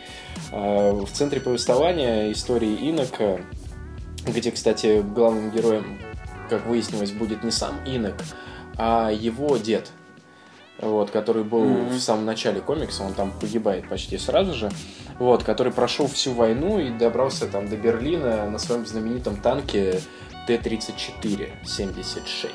Э, 0.52 0.94
в 0.94 1.08
центре 1.12 1.40
повествования 1.40 2.32
истории 2.32 2.90
Инока, 2.90 3.40
где, 4.26 4.52
кстати, 4.52 5.04
главным 5.14 5.52
героем, 5.52 6.00
как 6.50 6.66
выяснилось, 6.66 7.12
будет 7.12 7.44
не 7.44 7.52
сам 7.52 7.76
Инок, 7.86 8.16
а 8.78 9.12
его 9.12 9.58
дед, 9.58 9.92
вот, 10.80 11.12
который 11.12 11.44
был 11.44 11.64
mm-hmm. 11.64 11.90
в 11.90 12.00
самом 12.00 12.26
начале 12.26 12.62
комикса, 12.62 13.04
он 13.04 13.14
там 13.14 13.32
погибает 13.40 13.88
почти 13.88 14.18
сразу 14.18 14.56
же, 14.56 14.72
вот, 15.20 15.44
который 15.44 15.74
прошел 15.74 16.08
всю 16.08 16.34
войну 16.34 16.80
и 16.80 16.90
добрался 16.90 17.48
там 17.48 17.68
до 17.68 17.76
Берлина 17.76 18.50
на 18.50 18.60
своем 18.60 18.86
знаменитом 18.86 19.38
танке 19.38 20.02
Т-34-76. 20.48 22.50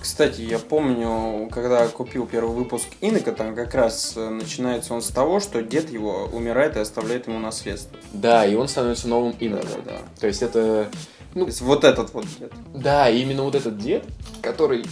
Кстати, 0.00 0.40
я 0.40 0.58
помню, 0.58 1.48
когда 1.52 1.86
купил 1.86 2.26
первый 2.26 2.56
выпуск 2.56 2.88
Инока, 3.00 3.30
там 3.30 3.54
как 3.54 3.72
раз 3.72 4.14
э, 4.16 4.28
начинается 4.30 4.94
он 4.94 5.00
с 5.00 5.08
того, 5.08 5.38
что 5.38 5.62
дед 5.62 5.90
его 5.90 6.28
умирает 6.32 6.76
и 6.76 6.80
оставляет 6.80 7.28
ему 7.28 7.38
наследство. 7.38 7.96
Да, 8.12 8.44
и 8.44 8.56
он 8.56 8.66
становится 8.66 9.06
новым 9.06 9.32
Иноком. 9.38 9.84
Да, 9.84 9.92
да, 9.92 9.94
да. 9.98 10.20
То 10.20 10.26
есть 10.26 10.42
это... 10.42 10.88
Ну, 11.34 11.42
То 11.42 11.50
есть 11.50 11.60
вот 11.60 11.84
этот 11.84 12.12
вот 12.14 12.26
дед. 12.40 12.52
Да, 12.74 13.08
именно 13.08 13.44
вот 13.44 13.54
этот 13.54 13.78
дед, 13.78 14.04
который 14.42 14.84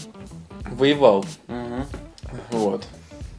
воевал. 0.71 1.25
Угу. 1.49 1.87
Вот. 2.53 2.85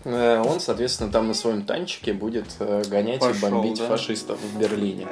Э, 0.04 0.42
он, 0.42 0.60
соответственно, 0.60 1.12
там 1.12 1.28
на 1.28 1.34
своем 1.34 1.64
танчике 1.66 2.14
будет 2.14 2.48
э, 2.60 2.84
гонять 2.88 3.20
Пошел, 3.20 3.36
и 3.36 3.52
бомбить 3.52 3.80
да? 3.80 3.88
фашистов 3.88 4.40
в 4.40 4.60
Берлине. 4.60 5.08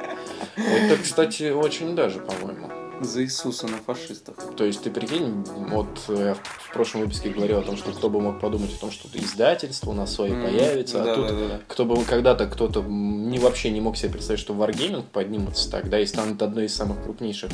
Это, 0.56 0.96
кстати, 1.02 1.50
очень 1.50 1.94
даже, 1.94 2.20
по-моему. 2.20 2.70
За 3.00 3.22
Иисуса 3.22 3.66
на 3.66 3.78
фашистах. 3.78 4.34
То 4.56 4.64
есть 4.64 4.82
ты 4.82 4.90
прикинь, 4.90 5.42
вот 5.70 5.88
я 6.08 6.34
в 6.34 6.72
прошлом 6.74 7.00
выпуске 7.02 7.30
говорил 7.30 7.60
о 7.60 7.62
том, 7.62 7.78
что 7.78 7.92
кто 7.92 8.10
бы 8.10 8.20
мог 8.20 8.40
подумать 8.40 8.74
о 8.74 8.78
том, 8.78 8.90
что 8.90 9.08
издательство 9.14 9.90
у 9.90 9.94
нас 9.94 10.12
свое 10.12 10.34
mm, 10.34 10.44
появится, 10.44 11.00
а 11.00 11.04
да, 11.06 11.14
тут 11.14 11.28
да, 11.28 11.34
да. 11.34 11.60
кто 11.66 11.86
бы 11.86 12.04
когда-то 12.04 12.46
кто-то 12.46 12.82
не 12.82 13.38
вообще 13.38 13.70
не 13.70 13.80
мог 13.80 13.96
себе 13.96 14.12
представить, 14.12 14.40
что 14.40 14.52
Wargaming 14.52 15.04
поднимутся 15.10 15.70
тогда 15.70 15.98
и 15.98 16.04
станут 16.04 16.42
одной 16.42 16.66
из 16.66 16.74
самых 16.74 17.02
крупнейших 17.02 17.50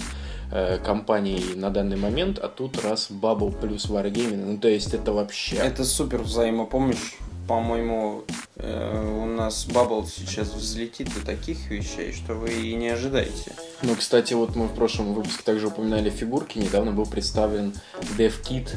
э, 0.50 0.78
компаний 0.78 1.54
на 1.54 1.70
данный 1.70 1.96
момент, 1.96 2.38
а 2.38 2.48
тут 2.48 2.82
раз 2.82 3.10
Bubble 3.10 3.54
плюс 3.58 3.86
Wargaming, 3.86 4.44
ну 4.44 4.58
то 4.58 4.68
есть 4.68 4.94
это 4.94 5.12
вообще... 5.12 5.56
Это 5.56 5.84
супер 5.84 6.22
взаимопомощь 6.22 7.14
по-моему, 7.46 8.24
э, 8.56 9.20
у 9.22 9.26
нас 9.26 9.66
Bubble 9.66 10.06
сейчас 10.06 10.52
взлетит 10.52 11.14
до 11.14 11.24
таких 11.24 11.70
вещей, 11.70 12.12
что 12.12 12.34
вы 12.34 12.50
и 12.50 12.74
не 12.74 12.88
ожидаете. 12.88 13.52
Ну, 13.82 13.94
кстати, 13.94 14.34
вот 14.34 14.56
мы 14.56 14.66
в 14.66 14.74
прошлом 14.74 15.14
выпуске 15.14 15.42
также 15.44 15.68
упоминали 15.68 16.10
фигурки. 16.10 16.58
Недавно 16.58 16.92
был 16.92 17.06
представлен 17.06 17.72
DevKit, 18.18 18.70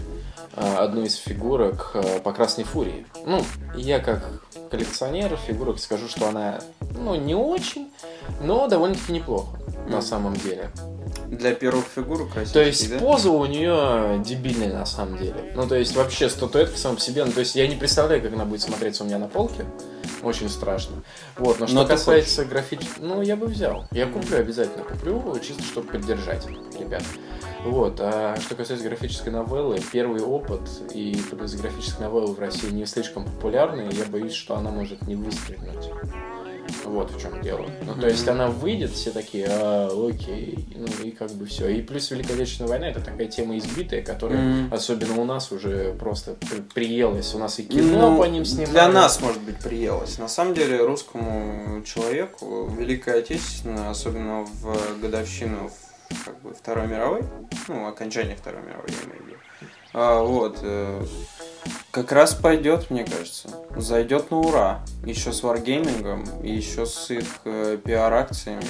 э, 0.55 0.75
одной 0.75 1.07
из 1.07 1.15
фигурок 1.15 1.95
по 2.23 2.31
Красной 2.31 2.63
Фурии. 2.63 3.05
Ну, 3.25 3.43
я 3.75 3.99
как 3.99 4.43
коллекционер 4.69 5.35
фигурок 5.47 5.79
скажу, 5.79 6.07
что 6.07 6.29
она, 6.29 6.59
ну, 6.95 7.15
не 7.15 7.35
очень, 7.35 7.89
но 8.41 8.67
довольно-таки 8.67 9.13
неплохо 9.13 9.57
mm. 9.57 9.89
на 9.89 10.01
самом 10.01 10.35
деле. 10.35 10.69
Для 11.29 11.53
первых 11.53 11.85
фигур 11.85 12.27
красивый. 12.27 12.53
То 12.53 12.63
есть 12.63 12.89
да? 12.89 12.97
поза 12.97 13.29
у 13.29 13.45
нее 13.45 14.21
дебильная 14.25 14.73
на 14.73 14.85
самом 14.85 15.17
деле. 15.17 15.51
Ну, 15.55 15.67
то 15.67 15.75
есть 15.75 15.95
вообще 15.95 16.27
статуэтка 16.27 16.77
сам 16.77 16.95
по 16.95 17.01
себе. 17.01 17.23
Ну, 17.23 17.31
то 17.31 17.41
есть 17.41 17.55
я 17.55 17.67
не 17.67 17.75
представляю, 17.75 18.21
как 18.21 18.33
она 18.33 18.45
будет 18.45 18.61
смотреться 18.61 19.03
у 19.03 19.07
меня 19.07 19.19
на 19.19 19.27
полке. 19.27 19.65
Очень 20.23 20.49
страшно. 20.49 21.03
Вот, 21.37 21.59
но 21.59 21.67
что 21.67 21.75
но 21.75 21.85
касается 21.85 22.45
графического... 22.45 23.05
Ну, 23.05 23.21
я 23.21 23.35
бы 23.35 23.45
взял. 23.45 23.85
Я 23.91 24.07
куплю, 24.07 24.37
обязательно 24.37 24.83
куплю, 24.83 25.39
чисто 25.39 25.63
чтобы 25.63 25.87
поддержать 25.87 26.45
ребят. 26.77 27.03
Вот. 27.63 27.99
А 27.99 28.35
что 28.41 28.55
касается 28.55 28.87
графической 28.87 29.31
новеллы, 29.31 29.79
первый 29.91 30.21
опыт 30.21 30.61
и 30.93 31.21
плюс 31.29 31.53
графическая 31.53 32.07
новелла 32.07 32.33
в 32.33 32.39
России 32.39 32.71
не 32.71 32.85
слишком 32.85 33.25
популярны, 33.25 33.89
и 33.89 33.95
я 33.95 34.05
боюсь, 34.05 34.33
что 34.33 34.55
она 34.55 34.71
может 34.71 35.01
не 35.03 35.15
выстрелить. 35.15 35.89
Вот 36.85 37.11
в 37.11 37.21
чем 37.21 37.41
дело. 37.41 37.65
Ну, 37.85 37.95
то 37.95 38.07
есть 38.07 38.27
она 38.27 38.47
выйдет, 38.47 38.91
все 38.91 39.11
такие, 39.11 39.47
а, 39.49 39.87
окей, 39.87 40.67
ну 40.75 40.87
и 41.03 41.11
как 41.11 41.31
бы 41.31 41.45
все. 41.45 41.69
И 41.69 41.81
плюс 41.81 42.09
Великая 42.11 42.33
Отечественная 42.33 42.69
война 42.69 42.87
это 42.89 43.01
такая 43.01 43.27
тема 43.27 43.57
избитая, 43.57 44.01
которая 44.01 44.39
mm-hmm. 44.39 44.73
особенно 44.73 45.21
у 45.21 45.25
нас 45.25 45.51
уже 45.51 45.93
просто 45.93 46.35
приелась. 46.73 47.33
У 47.33 47.39
нас 47.39 47.59
и 47.59 47.63
кино 47.63 48.11
ну, 48.11 48.17
по 48.17 48.25
ним 48.25 48.45
снимали. 48.45 48.71
Для 48.71 48.89
нас, 48.89 49.21
может 49.21 49.41
быть, 49.41 49.57
приелась. 49.57 50.17
На 50.17 50.27
самом 50.27 50.53
деле, 50.53 50.83
русскому 50.83 51.83
человеку 51.83 52.69
Великая 52.77 53.19
Отечественная, 53.19 53.89
особенно 53.89 54.45
в 54.45 54.99
годовщину 55.01 55.71
как 56.25 56.39
бы, 56.41 56.53
Второй 56.53 56.87
мировой, 56.87 57.21
ну, 57.67 57.87
окончание 57.87 58.35
Второй 58.35 58.61
мировой, 58.63 58.89
я 58.89 59.09
имею 59.09 59.23
в 59.23 59.27
виду, 59.27 59.39
а, 59.93 60.21
вот, 60.21 60.59
э, 60.61 61.03
как 61.91 62.11
раз 62.11 62.33
пойдет, 62.33 62.89
мне 62.89 63.03
кажется. 63.03 63.49
Зайдет 63.75 64.31
на 64.31 64.39
ура. 64.39 64.79
Еще 65.03 65.31
с 65.31 65.43
Wargaming, 65.43 66.43
и 66.43 66.51
еще 66.51 66.85
с 66.85 67.09
их 67.11 67.25
э, 67.45 67.77
пиар-акциями. 67.83 68.63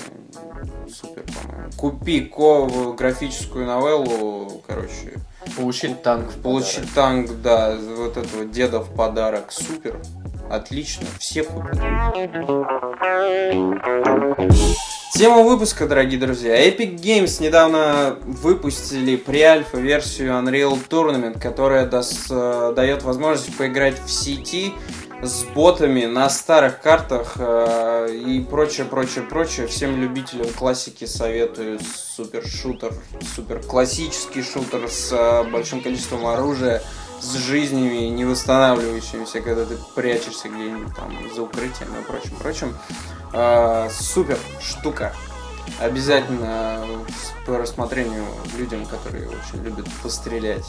Супер, 0.89 1.23
по-моему. 1.23 1.71
Купи 1.77 2.21
ко 2.21 2.93
графическую 2.93 3.65
новеллу, 3.65 4.61
короче. 4.67 5.19
Получить 5.55 6.01
танк. 6.01 6.31
Получить 6.43 6.93
танк, 6.93 7.31
да, 7.41 7.75
вот 7.75 8.17
этого 8.17 8.45
деда 8.45 8.79
в 8.79 8.93
подарок. 8.95 9.51
Супер. 9.51 9.99
Отлично. 10.49 11.05
Все 11.19 11.43
купят. 11.43 11.77
Тема 15.19 15.43
выпуска, 15.43 15.85
дорогие 15.85 16.17
друзья. 16.17 16.65
Epic 16.65 16.95
Games 16.95 17.43
недавно 17.43 18.17
выпустили 18.21 19.17
pre-альфа-версию 19.17 20.29
Unreal 20.29 20.79
Tournament, 20.87 21.41
которая 21.41 21.85
даст, 21.85 22.27
э, 22.29 22.71
дает 22.73 23.03
возможность 23.03 23.57
поиграть 23.57 23.99
в 23.99 24.09
сети 24.09 24.73
с 25.21 25.43
ботами 25.43 26.05
на 26.05 26.29
старых 26.29 26.79
картах 26.79 27.33
э, 27.35 28.15
и 28.15 28.39
прочее, 28.39 28.85
прочее, 28.85 29.25
прочее. 29.25 29.67
Всем 29.67 29.99
любителям 30.01 30.47
классики 30.53 31.03
советую 31.03 31.81
супер 32.15 32.47
шутер, 32.47 32.93
супер 33.35 33.61
классический 33.61 34.41
шутер 34.41 34.87
с 34.87 35.11
э, 35.11 35.43
большим 35.51 35.81
количеством 35.81 36.27
оружия, 36.27 36.81
с 37.19 37.35
жизнями 37.35 38.07
не 38.07 38.23
восстанавливающимися, 38.23 39.41
когда 39.41 39.65
ты 39.65 39.75
прячешься 39.95 40.47
где-нибудь 40.47 40.95
там 40.95 41.13
за 41.35 41.41
укрытием 41.41 41.89
и 41.99 42.05
прочим, 42.07 42.31
прочим. 42.39 42.69
Э, 42.69 43.18
супер 43.91 44.37
штука. 44.61 45.13
Обязательно 45.79 46.83
по 47.45 47.57
рассмотрению 47.57 48.25
людям, 48.57 48.85
которые 48.85 49.27
очень 49.27 49.63
любят 49.63 49.87
пострелять. 50.01 50.65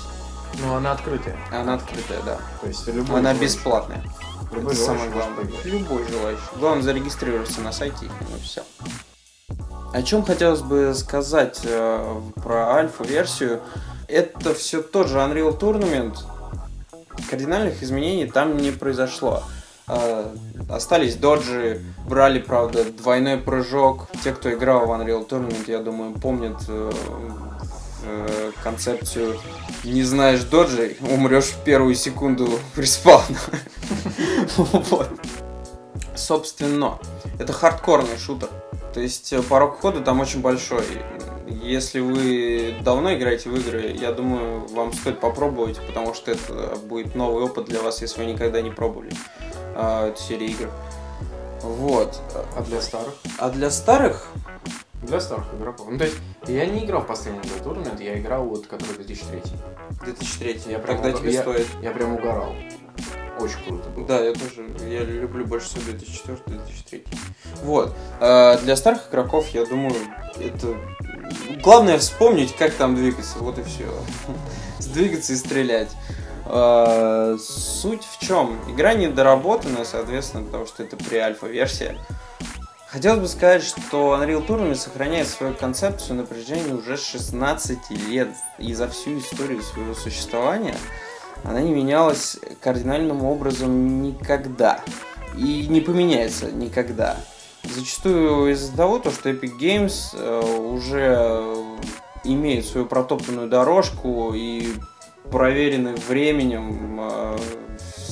Ну, 0.59 0.75
она 0.75 0.93
открытая. 0.93 1.37
Она 1.53 1.75
открытая, 1.75 2.21
да. 2.23 2.39
То 2.61 2.67
есть 2.67 2.87
любой 2.89 3.21
Она 3.21 3.33
желающий. 3.33 3.45
бесплатная. 3.57 4.03
Любой 4.53 4.75
Это 4.75 4.83
самое 4.83 5.11
главное. 5.11 5.47
Любой 5.65 6.07
желающий. 6.09 6.43
Главное 6.57 6.83
зарегистрироваться 6.83 7.61
на 7.61 7.73
сайте 7.73 8.07
и 8.07 8.09
ну 8.09 8.39
все. 8.43 8.63
О 9.93 10.03
чем 10.03 10.25
хотелось 10.25 10.61
бы 10.61 10.93
сказать 10.95 11.61
э, 11.65 12.21
про 12.43 12.75
альфа-версию. 12.75 13.61
Это 14.09 14.55
все 14.55 14.83
тот 14.83 15.09
же 15.09 15.19
Unreal 15.19 15.57
Tournament. 15.59 16.19
Кардинальных 17.29 17.83
изменений 17.83 18.27
там 18.27 18.57
не 18.57 18.71
произошло. 18.71 19.45
А, 19.93 20.33
остались 20.69 21.17
доджи, 21.17 21.83
брали, 22.09 22.39
правда, 22.39 22.85
двойной 22.85 23.39
прыжок. 23.39 24.07
Те, 24.23 24.33
кто 24.33 24.53
играл 24.53 24.87
в 24.87 24.91
Unreal 24.91 25.29
Tournament, 25.29 25.65
я 25.67 25.81
думаю, 25.81 26.13
помнят 26.15 26.63
э, 26.69 26.93
э, 28.05 28.53
концепцию 28.63 29.37
«не 29.83 30.05
знаешь 30.05 30.45
доджи, 30.45 30.97
умрешь 31.01 31.47
в 31.47 31.65
первую 31.65 31.97
секунду 31.97 32.49
респауна». 32.77 33.39
Собственно, 36.15 36.99
это 37.41 37.53
хардкорный 37.53 38.17
шутер. 38.17 38.49
То 38.95 39.01
есть 39.01 39.33
э, 39.33 39.43
порог 39.43 39.79
входа 39.79 40.03
там 40.03 40.21
очень 40.21 40.41
большой. 40.41 40.85
Если 41.51 42.01
вы 42.01 42.77
давно 42.83 43.15
играете 43.15 43.51
в 43.51 43.57
игры, 43.57 43.91
я 43.99 44.13
думаю, 44.13 44.67
вам 44.69 44.93
стоит 44.93 45.21
попробовать, 45.21 45.79
потому 45.87 46.15
что 46.15 46.31
это 46.31 46.77
будет 46.85 47.15
новый 47.15 47.45
опыт 47.45 47.67
для 47.67 47.83
вас, 47.83 48.01
если 48.03 48.21
вы 48.25 48.31
никогда 48.31 48.61
не 48.63 48.71
пробовали 48.71 49.11
а, 49.75 50.09
эту 50.09 50.21
серию 50.23 50.51
игр. 50.51 50.71
Вот. 51.63 52.21
А 52.57 52.63
для 52.63 52.81
старых? 52.81 53.15
А 53.39 53.51
для 53.51 53.71
старых 53.71 54.29
Для 55.03 55.21
старых 55.21 55.47
игроков. 55.59 55.89
Ну, 55.91 55.99
то 55.99 56.05
есть, 56.05 56.17
я 56.47 56.67
не 56.67 56.85
играл 56.85 57.03
в 57.03 57.07
последний 57.07 57.41
Tournament, 57.65 58.03
я 58.03 58.19
играл 58.19 58.45
вот, 58.45 58.67
который 58.67 58.97
2003. 58.97 59.43
2003. 60.05 60.61
Я 60.73 60.79
прям 60.79 60.97
Тогда 60.97 61.11
уга- 61.11 61.19
тебе 61.19 61.33
я- 61.33 61.43
стоит. 61.43 61.67
Я 61.83 61.91
прям 61.91 62.15
угорал. 62.15 62.55
Очень 63.41 63.65
круто 63.67 63.89
было. 63.91 64.07
Да, 64.07 64.21
я 64.21 64.33
тоже. 64.33 64.67
Я 64.89 65.01
люблю 65.01 65.47
больше 65.47 65.69
всего 65.69 65.83
2004-2003. 65.93 67.07
Вот. 67.63 67.95
А 68.21 68.59
для 68.59 68.77
старых 68.77 69.09
игроков, 69.11 69.49
я 69.49 69.65
думаю, 69.65 69.95
это... 70.39 70.77
Главное 71.63 71.99
вспомнить, 71.99 72.55
как 72.57 72.75
там 72.75 72.97
двигаться. 72.97 73.39
Вот 73.39 73.59
и 73.59 73.63
все. 73.63 73.87
Двигаться 74.93 75.33
и 75.33 75.37
стрелять. 75.37 75.91
А, 76.47 77.37
Суть 77.39 78.05
в 78.05 78.25
чем? 78.25 78.59
Игра 78.69 78.95
недоработанная, 78.95 79.85
соответственно, 79.85 80.45
потому 80.45 80.67
что 80.67 80.83
это 80.83 80.97
pre-альфа-версия. 80.97 81.97
Хотелось 82.89 83.21
бы 83.21 83.29
сказать, 83.29 83.63
что 83.63 84.21
Unreal 84.21 84.45
Tournament 84.45 84.75
сохраняет 84.75 85.29
свою 85.29 85.55
концепцию 85.55 86.17
на 86.17 86.25
протяжении 86.25 86.73
уже 86.73 86.97
16 86.97 87.91
лет. 88.09 88.31
И 88.59 88.75
за 88.75 88.89
всю 88.89 89.19
историю 89.21 89.63
своего 89.63 89.95
существования 89.95 90.75
она 91.45 91.61
не 91.61 91.73
менялась 91.73 92.39
кардинальным 92.61 93.25
образом 93.25 94.03
никогда. 94.03 94.81
И 95.37 95.67
не 95.69 95.81
поменяется 95.81 96.51
никогда. 96.51 97.17
Зачастую 97.63 98.53
из-за 98.53 98.77
того, 98.77 98.99
то, 98.99 99.11
что 99.11 99.31
Epic 99.31 99.59
Games 99.61 100.15
э, 100.15 100.41
уже 100.75 101.17
э, 101.19 101.77
имеет 102.25 102.67
свою 102.67 102.87
протоптанную 102.87 103.49
дорожку 103.49 104.33
и 104.35 104.69
проверенный 105.31 105.95
временем 105.95 106.99
э, 107.01 107.39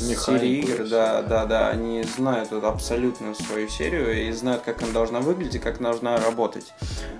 Механику 0.06 0.38
серии 0.38 0.58
игр, 0.58 0.88
да, 0.88 1.22
да, 1.22 1.44
да, 1.44 1.68
они 1.68 2.02
знают 2.04 2.50
вот 2.52 2.64
абсолютно 2.64 3.34
свою 3.34 3.68
серию 3.68 4.28
и 4.28 4.32
знают, 4.32 4.62
как 4.62 4.82
она 4.82 4.92
должна 4.92 5.20
выглядеть 5.20 5.56
и 5.56 5.58
как 5.58 5.80
она 5.80 5.90
должна 5.90 6.18
работать. 6.18 6.72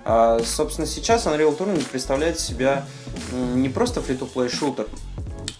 А, 0.05 0.39
собственно, 0.39 0.87
сейчас 0.87 1.25
Unreal 1.25 1.57
Tournament 1.57 1.85
представляет 1.89 2.39
себя 2.39 2.85
не 3.31 3.69
просто 3.69 3.99
free-to-play 3.99 4.49
шутер, 4.49 4.87
а 5.08 5.08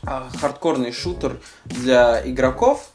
хардкорный 0.03 0.91
шутер 0.91 1.39
для 1.65 2.27
игроков 2.27 2.89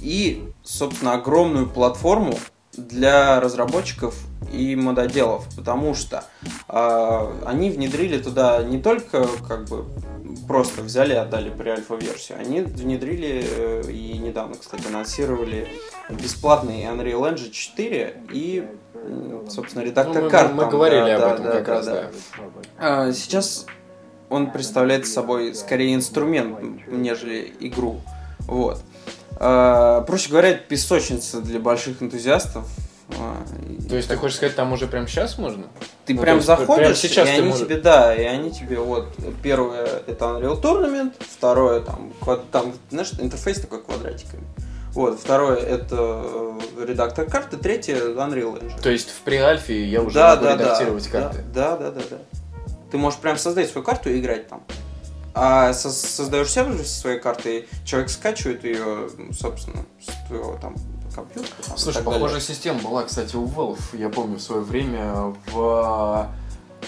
и, 0.00 0.48
собственно, 0.62 1.14
огромную 1.14 1.68
платформу 1.68 2.38
для 2.72 3.40
разработчиков 3.40 4.16
и 4.50 4.74
мододелов, 4.76 5.46
потому 5.56 5.94
что 5.94 6.24
а, 6.68 7.32
они 7.44 7.70
внедрили 7.70 8.18
туда 8.18 8.62
не 8.62 8.80
только 8.80 9.26
как 9.46 9.68
бы 9.68 9.86
просто 10.48 10.82
взяли 10.82 11.12
и 11.12 11.16
отдали 11.16 11.50
при 11.50 11.70
альфа-версию, 11.70 12.38
они 12.40 12.62
внедрили 12.62 13.44
э, 13.46 13.90
и 13.90 14.18
недавно, 14.18 14.54
кстати, 14.56 14.86
анонсировали 14.86 15.68
бесплатный 16.08 16.84
Unreal 16.84 17.32
Engine 17.32 17.50
4 17.50 18.22
и, 18.32 18.66
собственно, 19.48 19.82
редактор 19.82 20.16
Ну, 20.16 20.22
мы, 20.22 20.30
карт. 20.30 20.52
мы 20.52 20.62
там, 20.62 20.70
говорили 20.70 21.04
да, 21.04 21.14
об 21.14 21.20
да, 21.20 21.32
этом 21.32 21.44
да, 21.44 21.52
как 21.52 21.64
да, 21.64 21.74
раз, 21.74 21.86
да. 21.86 21.92
да. 21.92 22.10
А, 22.78 23.12
Сейчас 23.12 23.66
он 24.32 24.50
представляет 24.50 25.06
собой 25.06 25.54
скорее 25.54 25.94
инструмент, 25.94 26.58
нежели 26.88 27.52
игру. 27.60 28.00
Вот. 28.40 28.80
А, 29.36 30.00
Проще 30.02 30.30
говоря, 30.30 30.50
это 30.50 30.62
песочница 30.62 31.40
для 31.40 31.60
больших 31.60 32.02
энтузиастов. 32.02 32.66
А, 33.18 33.44
То 33.88 33.96
есть 33.96 34.08
ты 34.08 34.16
хочешь 34.16 34.36
сказать, 34.38 34.56
там 34.56 34.72
уже 34.72 34.86
прям 34.86 35.06
сейчас 35.06 35.36
можно? 35.36 35.64
Ты 36.06 36.14
ну, 36.14 36.22
прям 36.22 36.40
заходишь, 36.40 36.98
сейчас 36.98 37.28
и 37.28 37.32
они 37.32 37.48
можешь- 37.48 37.66
тебе, 37.66 37.76
да, 37.76 38.14
и 38.14 38.24
они 38.24 38.50
тебе 38.50 38.78
вот, 38.78 39.08
первое 39.42 39.86
это 40.06 40.24
Unreal 40.24 40.60
Tournament, 40.60 41.12
второе 41.20 41.80
там, 41.80 42.12
квад- 42.20 42.44
там, 42.50 42.72
знаешь, 42.90 43.10
интерфейс 43.18 43.60
такой 43.60 43.82
квадратиками. 43.82 44.44
Вот, 44.94 45.18
второе 45.20 45.56
это 45.56 46.54
редактор 46.86 47.26
карты, 47.26 47.56
третье 47.56 47.96
Unreal 47.96 48.62
Engine. 48.62 48.80
То 48.80 48.90
есть 48.90 49.10
в 49.10 49.20
преальфе 49.20 49.84
я 49.86 50.02
уже 50.02 50.14
да, 50.14 50.36
могу 50.36 50.44
да, 50.44 50.54
редактировать 50.54 51.04
да, 51.04 51.10
карты. 51.10 51.44
Да, 51.54 51.76
да, 51.76 51.90
да, 51.90 52.00
да. 52.10 52.18
Ты 52.92 52.98
можешь 52.98 53.18
прям 53.18 53.38
создать 53.38 53.70
свою 53.70 53.84
карту 53.84 54.10
и 54.10 54.20
играть 54.20 54.48
там. 54.48 54.62
А 55.34 55.72
со- 55.72 55.90
создаешь 55.90 56.50
сервер 56.50 56.76
со 56.84 57.00
своей 57.00 57.18
картой, 57.18 57.66
человек 57.86 58.10
скачивает 58.10 58.64
ее, 58.64 59.08
собственно, 59.32 59.86
с 59.98 60.28
твоего 60.28 60.58
там 60.60 60.74
компьютера. 61.14 61.54
там, 61.66 61.78
Слушай, 61.78 61.96
так 61.96 62.04
далее. 62.04 62.20
похожая 62.20 62.40
система 62.42 62.80
была, 62.80 63.02
кстати, 63.04 63.34
у 63.34 63.46
Valve, 63.46 63.80
я 63.94 64.10
помню, 64.10 64.36
в 64.36 64.42
свое 64.42 64.60
время 64.60 65.34
в 65.52 66.28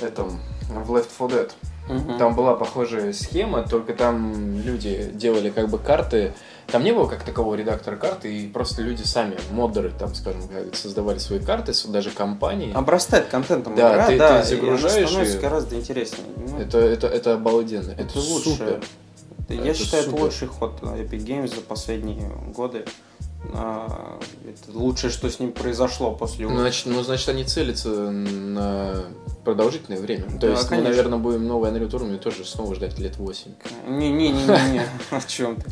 этом, 0.02 0.38
в 0.68 0.92
Left 0.94 1.08
4 1.18 1.30
Dead. 1.30 1.52
Мгм. 1.88 2.18
Там 2.18 2.34
была 2.34 2.54
похожая 2.54 3.12
схема, 3.14 3.62
только 3.62 3.94
там 3.94 4.60
люди 4.60 5.10
делали 5.14 5.48
как 5.48 5.68
бы 5.70 5.78
карты. 5.78 6.34
Там 6.68 6.82
не 6.82 6.92
было 6.92 7.06
как 7.06 7.22
такового 7.22 7.54
редактора 7.54 7.96
карты, 7.96 8.32
и 8.34 8.48
просто 8.48 8.82
люди 8.82 9.02
сами, 9.02 9.36
модеры, 9.52 9.92
там, 9.96 10.14
скажем, 10.14 10.42
создавали 10.72 11.18
свои 11.18 11.38
карты, 11.38 11.72
даже 11.88 12.10
компании. 12.10 12.72
Обрастает 12.74 13.26
контентом 13.26 13.74
Да, 13.76 13.92
игра, 13.92 14.06
ты- 14.06 14.18
да, 14.18 14.42
ты 14.42 14.46
и 14.54 14.56
загружаешь 14.56 15.08
становится 15.08 15.36
и- 15.38 15.40
гораздо 15.40 15.76
интереснее. 15.76 16.26
Ну, 16.36 16.58
Это, 16.58 16.78
это, 16.78 17.06
это 17.06 17.34
обалденно, 17.34 17.92
это, 17.92 18.02
Это 18.02 18.18
лучше. 18.18 18.50
супер. 18.50 18.80
Я 19.48 19.56
это 19.66 19.74
считаю, 19.74 20.04
супер. 20.04 20.16
это 20.16 20.24
лучший 20.24 20.48
ход 20.48 20.80
Epic 20.82 21.24
Games 21.26 21.54
за 21.54 21.60
последние 21.60 22.28
годы. 22.54 22.84
А, 23.52 24.18
Это 24.46 24.78
лучшее, 24.78 25.10
что 25.10 25.28
с 25.30 25.38
ним 25.38 25.52
произошло 25.52 26.12
после 26.12 26.48
Ну, 26.48 26.58
значит, 26.58 26.86
ну, 26.86 27.02
значит, 27.02 27.28
они 27.28 27.44
целятся 27.44 27.88
на 27.88 29.04
продолжительное 29.44 30.00
время. 30.00 30.24
То 30.24 30.38
Да, 30.38 30.46
есть, 30.48 30.62
мы, 30.64 30.68
конечно. 30.70 30.88
наверное, 30.88 31.18
будем 31.18 31.46
новый 31.46 31.70
Unreal 31.70 31.90
Tournament 31.90 32.18
тоже 32.18 32.44
снова 32.44 32.74
ждать 32.74 32.98
лет 32.98 33.16
8. 33.18 33.50
Не-не-не-не, 33.88 34.82
о 35.10 35.20
чем 35.26 35.56
ты. 35.56 35.70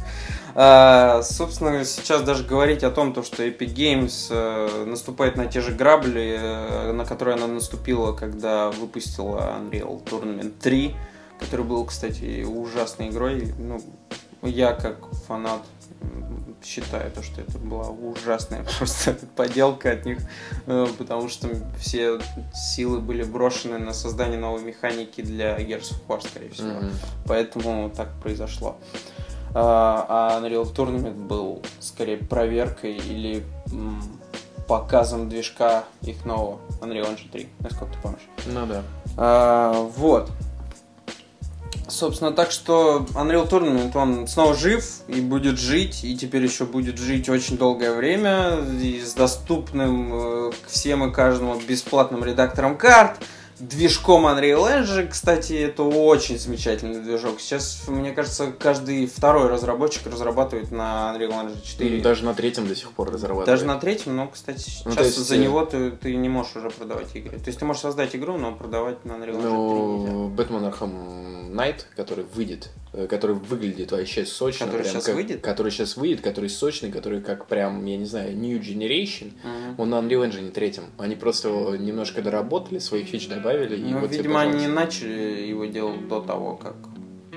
А, 0.55 1.23
Собственно, 1.23 1.85
сейчас 1.85 2.23
даже 2.23 2.45
говорить 2.45 2.85
о 2.85 2.91
том, 2.91 3.15
то, 3.15 3.23
что 3.23 3.43
Epic 3.45 3.75
Games 3.75 4.27
э, 4.31 4.85
наступает 4.85 5.37
на 5.37 5.47
те 5.47 5.61
же 5.61 5.73
грабли, 5.73 6.37
э, 6.39 6.93
на 6.93 7.05
которые 7.07 7.37
она 7.37 7.47
наступила, 7.47 8.13
когда 8.13 8.71
выпустила 8.71 9.59
Unreal 9.59 10.05
Tournament 10.05 10.53
3, 10.61 10.95
который 11.41 11.65
был, 11.65 11.85
кстати, 11.87 12.45
ужасной 12.45 13.09
игрой. 13.09 13.53
Ну, 13.59 13.81
я 14.42 14.72
как 14.72 15.11
фанат 15.26 15.62
считаю, 16.64 17.11
то, 17.11 17.22
что 17.22 17.40
это 17.40 17.59
была 17.59 17.88
ужасная 17.88 18.64
просто 18.78 19.16
поделка 19.37 19.92
от 19.92 20.05
них, 20.05 20.18
э, 20.66 20.87
потому 20.96 21.28
что 21.28 21.48
все 21.78 22.20
силы 22.55 23.00
были 23.00 23.24
брошены 23.24 23.78
на 23.78 23.92
создание 23.92 24.38
новой 24.38 24.62
механики 24.62 25.20
для 25.20 25.57
Gears 25.59 25.92
of 25.92 26.07
War, 26.07 26.26
скорее 26.26 26.50
всего. 26.50 26.68
Мгм. 26.68 26.92
Поэтому 27.26 27.90
так 27.90 28.09
произошло. 28.22 28.76
А 29.55 30.07
а 30.09 30.40
Unreal 30.40 30.72
Tournament 30.74 31.26
был 31.26 31.62
скорее 31.81 32.16
проверкой 32.16 32.96
или 32.96 33.44
показом 34.66 35.28
движка 35.28 35.85
их 36.02 36.24
нового 36.24 36.61
Unreal 36.81 37.14
Engine 37.14 37.31
3, 37.31 37.48
насколько 37.61 37.92
ты 37.94 38.00
помнишь. 38.00 38.22
Ну 38.46 38.66
да. 38.66 38.83
А, 39.16 39.72
вот. 39.72 40.31
Собственно, 41.92 42.33
так 42.33 42.50
что 42.50 43.07
Unreal 43.12 43.46
Tournament, 43.50 43.94
он 43.94 44.26
снова 44.26 44.55
жив 44.55 44.83
и 45.09 45.20
будет 45.20 45.59
жить, 45.59 46.05
и 46.05 46.16
теперь 46.16 46.42
еще 46.42 46.64
будет 46.64 46.96
жить 46.96 47.28
очень 47.28 47.59
долгое 47.59 47.92
время, 47.92 48.61
и 48.81 48.98
с 48.98 49.12
доступным 49.12 50.11
э, 50.14 50.52
всем 50.66 51.05
и 51.05 51.12
каждому 51.12 51.61
бесплатным 51.61 52.24
редактором 52.24 52.78
карт, 52.78 53.18
движком 53.62 54.27
Unreal 54.27 54.83
Engine, 54.83 55.09
кстати, 55.09 55.53
это 55.55 55.85
очень 55.85 56.38
замечательный 56.38 57.01
движок. 57.01 57.40
Сейчас, 57.40 57.85
мне 57.87 58.12
кажется, 58.12 58.53
каждый 58.53 59.07
второй 59.07 59.48
разработчик 59.48 60.07
разрабатывает 60.07 60.70
на 60.72 61.14
Unreal 61.14 61.31
Engine 61.31 61.62
4. 61.62 61.96
Ну, 61.96 62.03
Даже 62.03 62.25
на 62.25 62.35
третьем 62.35 62.66
до 62.66 62.75
сих 62.75 62.90
пор 62.90 63.11
разрабатывают. 63.12 63.46
Даже 63.46 63.64
на 63.64 63.79
третьем, 63.79 64.16
но, 64.16 64.29
кстати, 64.29 64.59
сейчас 64.59 64.85
Ну, 64.85 65.03
есть, 65.03 65.16
за 65.16 65.35
э, 65.37 65.38
него 65.38 65.64
ты, 65.64 65.92
ты 65.92 66.16
не 66.16 66.29
можешь 66.29 66.57
уже 66.57 66.70
продавать 66.70 67.14
игры. 67.14 67.38
То 67.38 67.46
есть 67.46 67.59
ты 67.59 67.64
можешь 67.64 67.83
создать 67.83 68.14
игру, 68.16 68.37
но 68.37 68.53
продавать 68.53 69.05
на 69.05 69.12
Unreal 69.12 69.37
Engine 69.37 69.70
3 69.70 69.83
нельзя. 69.83 70.12
Ну, 70.12 70.29
Batman 70.29 70.64
Arkham 70.64 71.55
Knight, 71.55 71.87
который 71.96 72.25
выйдет, 72.35 72.70
который 73.09 73.37
выглядит 73.37 73.90
вообще 73.92 74.26
сочно. 74.26 74.66
Который 74.66 74.83
прям 74.83 74.94
щас 74.94 75.05
как- 75.05 75.14
выйдет? 75.14 75.40
Который 75.40 75.72
сейчас 75.72 75.96
выйдет, 75.96 76.20
который 76.20 76.50
сочный, 76.50 76.92
который 76.92 77.20
как 77.20 77.46
прям, 77.46 77.85
я 77.87 77.96
не 77.96 78.05
знаю, 78.05 78.37
new 78.37 78.61
generation. 78.61 79.33
Мгм. 79.42 79.74
Он 79.78 79.90
на 79.90 79.94
Unreal 79.96 80.28
Engine 80.28 80.50
третьем. 80.50 80.85
Они 80.98 81.16
просто 81.16 81.48
его 81.48 81.74
немножко 81.76 82.20
доработали, 82.22 82.78
своих 82.78 83.07
фич 83.09 83.28
добавили. 83.28 83.76
и 83.76 83.85
Ну, 83.92 84.00
вот 84.00 84.09
тебе, 84.11 84.18
видимо, 84.18 84.40
они 84.42 84.50
не 84.52 84.57
пожалуйста. 84.68 84.81
начали 84.85 85.46
его 85.48 85.64
делать 85.64 86.07
до 86.09 86.20
того, 86.20 86.57
как... 86.57 86.74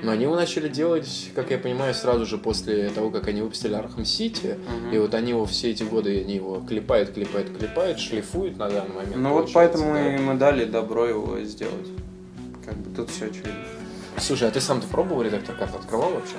Но 0.04 0.12
они 0.12 0.24
его 0.24 0.36
начали 0.36 0.68
делать, 0.68 1.30
как 1.34 1.52
я 1.52 1.58
понимаю, 1.58 1.94
сразу 1.94 2.26
же 2.26 2.38
после 2.38 2.90
того, 2.90 3.10
как 3.10 3.28
они 3.30 3.42
выпустили 3.42 3.74
Arkham 3.74 4.04
City. 4.04 4.58
Мгм. 4.84 4.94
И 4.94 4.98
вот 5.00 5.14
они 5.16 5.30
его 5.32 5.46
все 5.46 5.72
эти 5.72 5.84
годы, 5.84 6.20
они 6.20 6.36
его 6.36 6.62
клепают, 6.68 7.12
клепают, 7.14 7.58
клепают, 7.58 8.00
шлифуют 8.00 8.58
на 8.58 8.70
данный 8.70 8.94
момент. 8.94 9.16
Ну 9.16 9.30
вот 9.34 9.52
поэтому 9.54 9.94
да. 9.94 10.16
и 10.16 10.20
мы 10.20 10.34
дали 10.36 10.66
добро 10.66 11.06
его 11.08 11.40
сделать. 11.42 11.88
Как 12.66 12.76
бы 12.78 12.94
тут 12.94 13.10
все 13.10 13.28
очевидно. 13.28 13.54
Слушай, 14.20 14.48
а 14.48 14.52
ты 14.52 14.62
сам-то 14.62 14.88
пробовал 14.88 15.22
редактор 15.22 15.56
карт? 15.56 15.76
Открывал 15.76 16.12
вообще? 16.12 16.36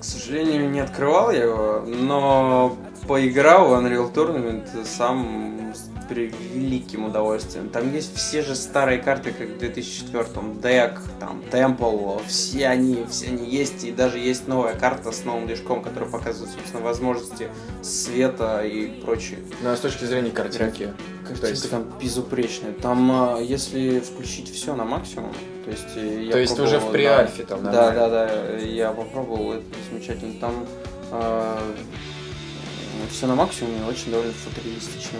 К 0.00 0.04
сожалению, 0.04 0.68
не 0.68 0.80
открывал 0.80 1.30
я 1.30 1.44
его, 1.44 1.84
но 1.86 2.76
поиграл 3.08 3.68
в 3.68 3.72
Unreal 3.72 4.12
Tournament, 4.12 4.84
сам 4.84 5.72
превеликим 6.08 7.06
удовольствием. 7.06 7.68
Там 7.68 7.92
есть 7.92 8.14
все 8.14 8.42
же 8.42 8.54
старые 8.54 8.98
карты, 8.98 9.32
как 9.32 9.48
в 9.48 9.58
2004 9.58 10.26
Дек, 10.62 11.00
там, 11.18 11.42
Темпл, 11.50 12.18
все 12.26 12.68
они, 12.68 13.04
все 13.08 13.28
они 13.28 13.48
есть, 13.48 13.84
и 13.84 13.92
даже 13.92 14.18
есть 14.18 14.46
новая 14.46 14.74
карта 14.74 15.12
с 15.12 15.24
новым 15.24 15.46
движком, 15.46 15.82
которая 15.82 16.10
показывает, 16.10 16.52
собственно, 16.52 16.82
возможности 16.82 17.48
света 17.82 18.62
и 18.64 19.00
прочее. 19.00 19.38
Ну, 19.62 19.70
а 19.70 19.76
с 19.76 19.80
точки 19.80 20.04
зрения 20.04 20.30
картинки? 20.30 20.92
Картинка 21.22 21.48
есть... 21.48 21.70
там 21.70 21.92
безупречная. 22.00 22.72
Там, 22.72 23.10
а, 23.10 23.38
если 23.40 24.00
включить 24.00 24.52
все 24.52 24.76
на 24.76 24.84
максимум, 24.84 25.32
то 25.64 25.70
есть 25.70 25.96
э, 25.96 26.24
я 26.24 26.32
То 26.32 26.38
есть 26.38 26.58
уже 26.58 26.78
в 26.78 26.92
преальфе 26.92 27.42
да, 27.42 27.48
там, 27.48 27.64
Да, 27.64 27.90
да, 27.90 28.08
да, 28.08 28.56
я 28.58 28.92
попробовал, 28.92 29.54
это 29.54 29.64
замечательно. 29.90 30.38
Там 30.38 30.66
э, 31.10 31.74
все 33.10 33.26
на 33.26 33.34
максимуме, 33.34 33.84
очень 33.88 34.10
довольно 34.10 34.32
футуристично 34.32 35.18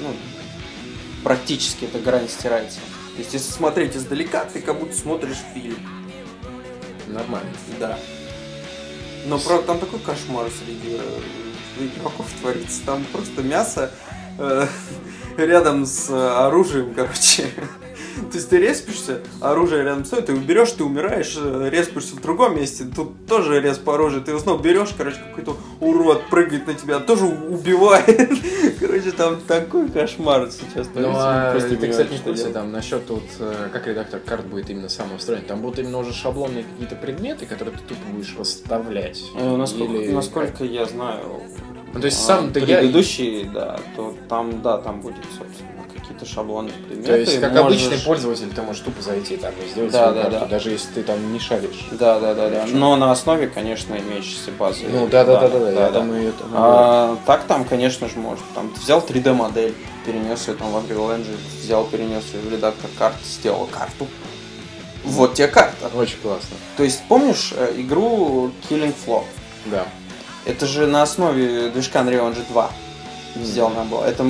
Ну, 0.00 0.14
практически 1.24 1.86
эта 1.86 1.98
грань 1.98 2.28
стирается. 2.28 2.78
То 3.14 3.18
есть, 3.18 3.34
если 3.34 3.50
смотреть 3.50 3.96
издалека, 3.96 4.44
ты 4.44 4.60
как 4.60 4.78
будто 4.78 4.94
смотришь 4.94 5.38
фильм. 5.52 5.76
Нормально. 7.08 7.50
Да. 7.80 7.98
Но 9.26 9.38
правда 9.38 9.66
там 9.66 9.80
такой 9.80 9.98
кошмар 9.98 10.48
среди 10.50 10.98
э, 10.98 11.84
игроков 11.84 12.26
творится. 12.40 12.80
Там 12.86 13.04
просто 13.12 13.42
мясо 13.42 13.90
э, 14.38 14.66
рядом 15.36 15.84
с 15.84 16.08
оружием, 16.10 16.94
короче. 16.94 17.50
То 18.30 18.36
есть 18.36 18.48
ты 18.48 18.58
респишься, 18.58 19.20
оружие 19.40 19.84
рядом 19.84 20.04
стоит, 20.04 20.26
ты 20.26 20.34
берешь, 20.34 20.72
ты 20.72 20.84
умираешь, 20.84 21.36
э, 21.36 21.68
респишься 21.70 22.16
в 22.16 22.20
другом 22.20 22.56
месте, 22.56 22.84
тут 22.84 23.26
тоже 23.26 23.60
респ 23.60 23.88
оружие, 23.88 24.22
ты 24.22 24.38
снова 24.38 24.60
берешь, 24.60 24.90
короче, 24.96 25.18
какой-то 25.18 25.56
урод 25.80 26.28
прыгает 26.28 26.66
на 26.66 26.74
тебя, 26.74 27.00
тоже 27.00 27.24
убивает. 27.26 28.30
Короче, 28.80 29.10
там 29.12 29.40
такой 29.46 29.88
кошмар 29.88 30.50
сейчас. 30.50 30.88
Ну, 30.94 31.10
а 31.14 31.52
ты, 31.52 31.88
кстати, 31.88 32.12
не 32.12 32.18
в 32.18 32.22
курсе 32.22 32.48
там 32.48 32.72
насчет 32.72 33.06
тут, 33.06 33.22
э, 33.38 33.68
как 33.72 33.86
редактор 33.86 34.20
карт 34.20 34.46
будет 34.46 34.70
именно 34.70 34.88
сам 34.88 35.14
устроен? 35.14 35.42
Там 35.42 35.60
будут 35.60 35.78
именно 35.78 35.98
уже 35.98 36.12
шаблонные 36.12 36.64
какие-то 36.64 36.96
предметы, 36.96 37.46
которые 37.46 37.76
ты 37.76 37.82
тупо 37.82 38.00
будешь 38.12 38.34
расставлять. 38.38 39.22
Э, 39.36 39.56
насколько, 39.56 40.12
насколько 40.12 40.64
я 40.64 40.86
знаю, 40.86 41.42
ну, 41.92 42.00
то 42.00 42.06
есть 42.06 42.24
сам 42.24 42.52
ты 42.52 42.60
предыдущий, 42.62 43.42
я... 43.42 43.50
да, 43.50 43.80
то 43.96 44.14
там, 44.28 44.62
да, 44.62 44.78
там 44.78 45.00
будет, 45.00 45.24
собственно 45.36 45.79
какие-то 46.20 46.26
шаблоны 46.26 46.70
предметы. 46.88 47.08
То 47.08 47.16
есть, 47.16 47.40
как 47.40 47.52
можешь... 47.52 47.82
обычный 47.82 47.98
пользователь, 48.04 48.50
ты 48.54 48.62
можешь 48.62 48.82
тупо 48.82 49.02
зайти 49.02 49.36
там 49.36 49.52
и 49.64 49.68
сделать 49.68 49.92
да, 49.92 50.12
да, 50.12 50.22
карту, 50.22 50.38
да. 50.40 50.46
даже 50.46 50.70
если 50.70 50.92
ты 50.92 51.02
там 51.02 51.32
не 51.32 51.38
шаришь. 51.38 51.86
Да, 51.92 52.20
да, 52.20 52.34
да, 52.34 52.48
да. 52.48 52.66
Но 52.66 52.96
на 52.96 53.10
основе, 53.10 53.48
конечно, 53.48 53.94
имеющейся 53.94 54.50
базы. 54.52 54.86
Ну 54.88 55.08
да, 55.08 55.24
да, 55.24 55.40
да, 55.40 55.48
да, 55.48 55.58
да, 55.58 55.72
да, 55.72 55.86
я 55.86 55.90
думаю, 55.90 56.28
это. 56.28 56.44
А, 56.52 57.16
так 57.26 57.44
там, 57.44 57.64
конечно 57.64 58.08
же, 58.08 58.18
может. 58.18 58.44
Там 58.54 58.70
ты 58.70 58.80
взял 58.80 59.00
3D 59.00 59.32
модель, 59.32 59.74
перенес 60.04 60.48
ее 60.48 60.54
там 60.54 60.70
в 60.70 60.76
Unreal 60.76 61.16
Engine, 61.16 61.38
взял, 61.62 61.84
перенес 61.84 62.24
ее 62.32 62.40
в 62.40 62.52
редактор 62.52 62.90
карт, 62.98 63.16
сделал 63.24 63.66
карту. 63.66 64.06
Вот 65.04 65.34
тебе 65.34 65.48
карта. 65.48 65.90
Очень 65.94 66.18
классно. 66.18 66.56
То 66.76 66.82
есть, 66.82 67.02
помнишь 67.08 67.54
э, 67.56 67.74
игру 67.78 68.50
Killing 68.68 68.94
Floor? 69.06 69.24
Да. 69.66 69.86
Это 70.44 70.66
же 70.66 70.86
на 70.86 71.02
основе 71.02 71.70
движка 71.70 72.00
Unreal 72.00 72.32
Engine 72.32 72.44
2 72.50 72.70
сделана 73.36 73.84
была. 73.84 74.06
Это 74.08 74.22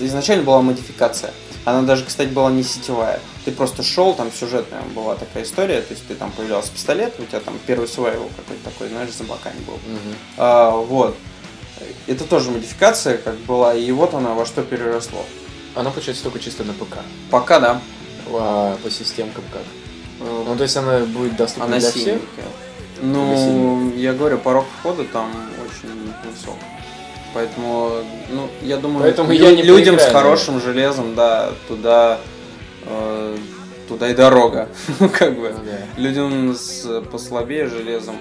изначально 0.00 0.44
была 0.44 0.62
модификация. 0.62 1.32
Она 1.64 1.82
даже, 1.82 2.04
кстати, 2.04 2.28
была 2.28 2.50
не 2.50 2.64
сетевая. 2.64 3.20
Ты 3.44 3.52
просто 3.52 3.82
шел, 3.82 4.14
там 4.14 4.32
сюжетная 4.32 4.82
была 4.94 5.14
такая 5.14 5.44
история, 5.44 5.80
то 5.80 5.94
есть 5.94 6.06
ты 6.06 6.14
там 6.14 6.32
появлялся 6.32 6.72
пистолет, 6.72 7.14
у 7.18 7.24
тебя 7.24 7.40
там 7.40 7.58
первый 7.66 7.86
survival 7.86 8.28
какой-то 8.36 8.64
такой, 8.64 8.88
знаешь, 8.88 9.12
за 9.12 9.24
боками 9.24 9.60
был. 9.66 9.74
Угу. 9.74 10.14
А, 10.38 10.70
вот. 10.70 11.16
Это 12.06 12.24
тоже 12.24 12.50
модификация, 12.50 13.16
как 13.18 13.36
была, 13.38 13.74
и 13.74 13.90
вот 13.92 14.14
она 14.14 14.34
во 14.34 14.44
что 14.46 14.62
переросло. 14.62 15.24
Она 15.74 15.90
получается 15.90 16.24
только 16.24 16.38
чисто 16.38 16.64
на 16.64 16.72
ПК. 16.72 16.98
Пока 17.30 17.60
да. 17.60 17.80
А 18.28 18.76
по 18.82 18.90
системкам 18.90 19.44
как? 19.52 19.62
Э, 20.20 20.44
ну, 20.46 20.56
то 20.56 20.62
есть 20.62 20.76
она 20.76 21.00
будет 21.00 21.36
доступна 21.36 21.66
она 21.66 21.78
для 21.78 21.90
всех? 21.90 22.20
Ну, 23.00 23.92
я 23.96 24.12
говорю, 24.12 24.38
порог 24.38 24.64
входа 24.78 25.04
там 25.04 25.30
очень 25.64 26.12
высок. 26.24 26.56
Поэтому, 27.34 27.90
ну, 28.30 28.48
я 28.62 28.76
думаю, 28.76 29.02
Поэтому 29.02 29.32
лю- 29.32 29.34
я 29.44 29.52
не 29.54 29.62
людям 29.62 29.98
с 29.98 30.06
хорошим 30.06 30.60
железом, 30.60 31.14
да, 31.14 31.52
туда, 31.68 32.18
э, 32.86 33.36
туда 33.88 34.10
и 34.10 34.14
дорога, 34.14 34.68
ну, 35.00 35.08
как 35.18 35.34
бы. 35.38 35.54
Ну, 35.56 35.64
да. 35.64 36.00
Людям 36.00 36.54
с 36.54 37.02
послабее 37.10 37.68
железом. 37.68 38.16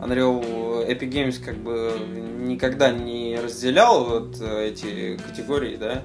Unreal 0.00 0.88
Epic 0.88 1.10
Games 1.10 1.42
как 1.42 1.56
бы 1.56 1.92
никогда 2.40 2.90
не 2.90 3.38
разделял 3.40 4.04
вот 4.04 4.40
эти 4.40 5.16
категории, 5.28 5.76
да, 5.76 6.02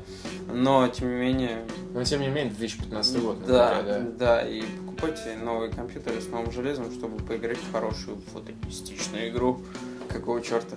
но 0.54 0.88
тем 0.88 1.10
не 1.10 1.16
менее... 1.16 1.64
Но 1.96 2.04
тем 2.04 2.22
не 2.22 2.28
менее 2.28 2.54
2015 2.54 3.20
год, 3.20 3.38
да, 3.48 3.82
да. 3.82 4.00
Да, 4.00 4.42
и 4.48 4.62
покупайте 4.62 5.36
новые 5.44 5.72
компьютеры 5.72 6.22
с 6.22 6.28
новым 6.28 6.52
железом, 6.52 6.92
чтобы 6.92 7.24
поиграть 7.26 7.58
в 7.58 7.72
хорошую 7.72 8.18
фотоистичную 8.32 9.30
игру. 9.30 9.62
Какого 10.10 10.42
черта? 10.42 10.76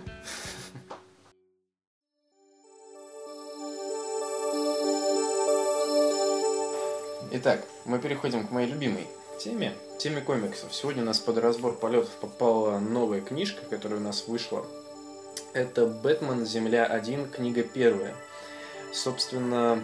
Итак, 7.32 7.62
мы 7.84 8.00
переходим 8.00 8.44
к 8.44 8.50
моей 8.50 8.66
любимой 8.68 9.06
теме, 9.38 9.72
теме 10.00 10.20
комиксов. 10.20 10.74
Сегодня 10.74 11.04
у 11.04 11.06
нас 11.06 11.20
под 11.20 11.38
разбор 11.38 11.76
полетов 11.76 12.10
попала 12.20 12.80
новая 12.80 13.20
книжка, 13.20 13.60
которая 13.70 14.00
у 14.00 14.02
нас 14.02 14.26
вышла. 14.26 14.66
Это 15.52 15.86
«Бэтмен. 15.86 16.44
Земля-1», 16.44 17.30
книга 17.30 17.62
первая. 17.62 18.16
Собственно, 18.92 19.80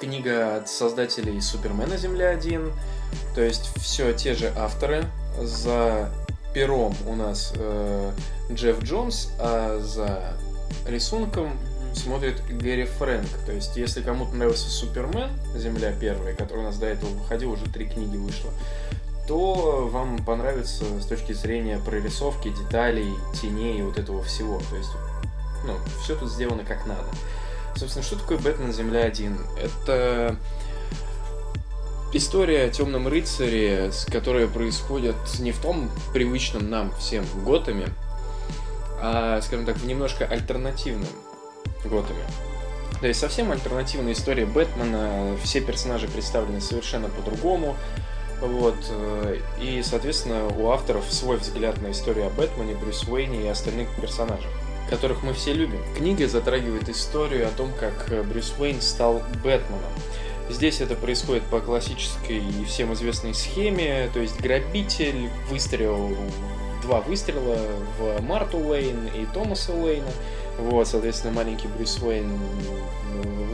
книга 0.00 0.56
от 0.56 0.70
создателей 0.70 1.38
Супермена 1.42 1.98
Земля-1. 1.98 2.72
То 3.34 3.42
есть 3.42 3.70
все 3.76 4.14
те 4.14 4.32
же 4.32 4.50
авторы. 4.56 5.04
За 5.38 6.10
пером 6.54 6.94
у 7.06 7.14
нас 7.14 7.52
э, 7.56 8.12
Джефф 8.50 8.82
Джонс, 8.82 9.32
а 9.38 9.80
за 9.80 10.34
рисунком 10.86 11.58
смотрит 11.94 12.42
Гэри 12.48 12.84
Фрэнк. 12.84 13.28
То 13.46 13.52
есть, 13.52 13.76
если 13.76 14.02
кому-то 14.02 14.34
нравился 14.34 14.68
Супермен, 14.68 15.30
Земля 15.54 15.92
первая, 15.92 16.34
который 16.34 16.60
у 16.60 16.64
нас 16.64 16.78
до 16.78 16.86
этого 16.86 17.10
выходил, 17.10 17.52
уже 17.52 17.64
три 17.66 17.86
книги 17.86 18.16
вышло, 18.16 18.50
то 19.26 19.88
вам 19.90 20.24
понравится 20.24 20.84
с 21.00 21.06
точки 21.06 21.32
зрения 21.32 21.78
прорисовки, 21.78 22.48
деталей, 22.48 23.12
теней 23.40 23.78
и 23.78 23.82
вот 23.82 23.98
этого 23.98 24.22
всего. 24.22 24.60
То 24.70 24.76
есть, 24.76 24.90
ну, 25.66 25.76
все 26.02 26.16
тут 26.16 26.30
сделано 26.30 26.64
как 26.64 26.86
надо. 26.86 27.06
Собственно, 27.76 28.04
что 28.04 28.16
такое 28.16 28.38
Бэтмен 28.38 28.72
Земля 28.72 29.04
1? 29.04 29.38
Это 29.62 30.36
история 32.12 32.64
о 32.64 32.68
темном 32.70 33.08
рыцаре, 33.08 33.90
которая 34.10 34.46
происходит 34.46 35.16
не 35.38 35.52
в 35.52 35.58
том 35.58 35.90
привычном 36.12 36.68
нам 36.68 36.94
всем 36.96 37.24
Готэме, 37.44 37.88
а, 39.00 39.40
скажем 39.40 39.64
так, 39.64 39.76
в 39.76 39.86
немножко 39.86 40.26
альтернативном 40.26 41.08
Готэме. 41.84 42.24
То 43.00 43.08
есть 43.08 43.18
совсем 43.18 43.50
альтернативная 43.50 44.12
история 44.12 44.46
Бэтмена, 44.46 45.36
все 45.42 45.60
персонажи 45.60 46.06
представлены 46.06 46.60
совершенно 46.60 47.08
по-другому. 47.08 47.76
Вот. 48.40 48.76
Э, 48.90 49.38
и, 49.60 49.82
соответственно, 49.82 50.46
у 50.48 50.70
авторов 50.70 51.04
свой 51.12 51.36
взгляд 51.38 51.80
на 51.80 51.90
историю 51.90 52.26
о 52.26 52.30
Бэтмене, 52.30 52.74
Брюс 52.74 53.04
Уэйне 53.08 53.44
и 53.44 53.48
остальных 53.48 53.88
персонажах, 54.00 54.50
которых 54.88 55.22
мы 55.22 55.32
все 55.32 55.52
любим. 55.52 55.80
Книга 55.96 56.28
затрагивает 56.28 56.88
историю 56.88 57.48
о 57.48 57.50
том, 57.50 57.70
как 57.78 58.08
Брюс 58.26 58.54
Уэйн 58.58 58.80
стал 58.80 59.22
Бэтменом. 59.42 59.90
Здесь 60.48 60.80
это 60.80 60.94
происходит 60.96 61.44
по 61.44 61.60
классической 61.60 62.38
и 62.38 62.64
всем 62.64 62.92
известной 62.92 63.34
схеме, 63.34 64.10
то 64.12 64.20
есть 64.20 64.40
грабитель 64.40 65.30
выстрелил 65.48 66.16
два 66.82 67.00
выстрела 67.00 67.58
в 67.98 68.20
Марту 68.22 68.58
Уэйн 68.58 69.06
и 69.14 69.24
Томаса 69.32 69.72
Уэйна, 69.72 70.10
вот, 70.58 70.88
соответственно, 70.88 71.34
маленький 71.34 71.68
Брюс 71.68 71.98
Уэйн 72.02 72.30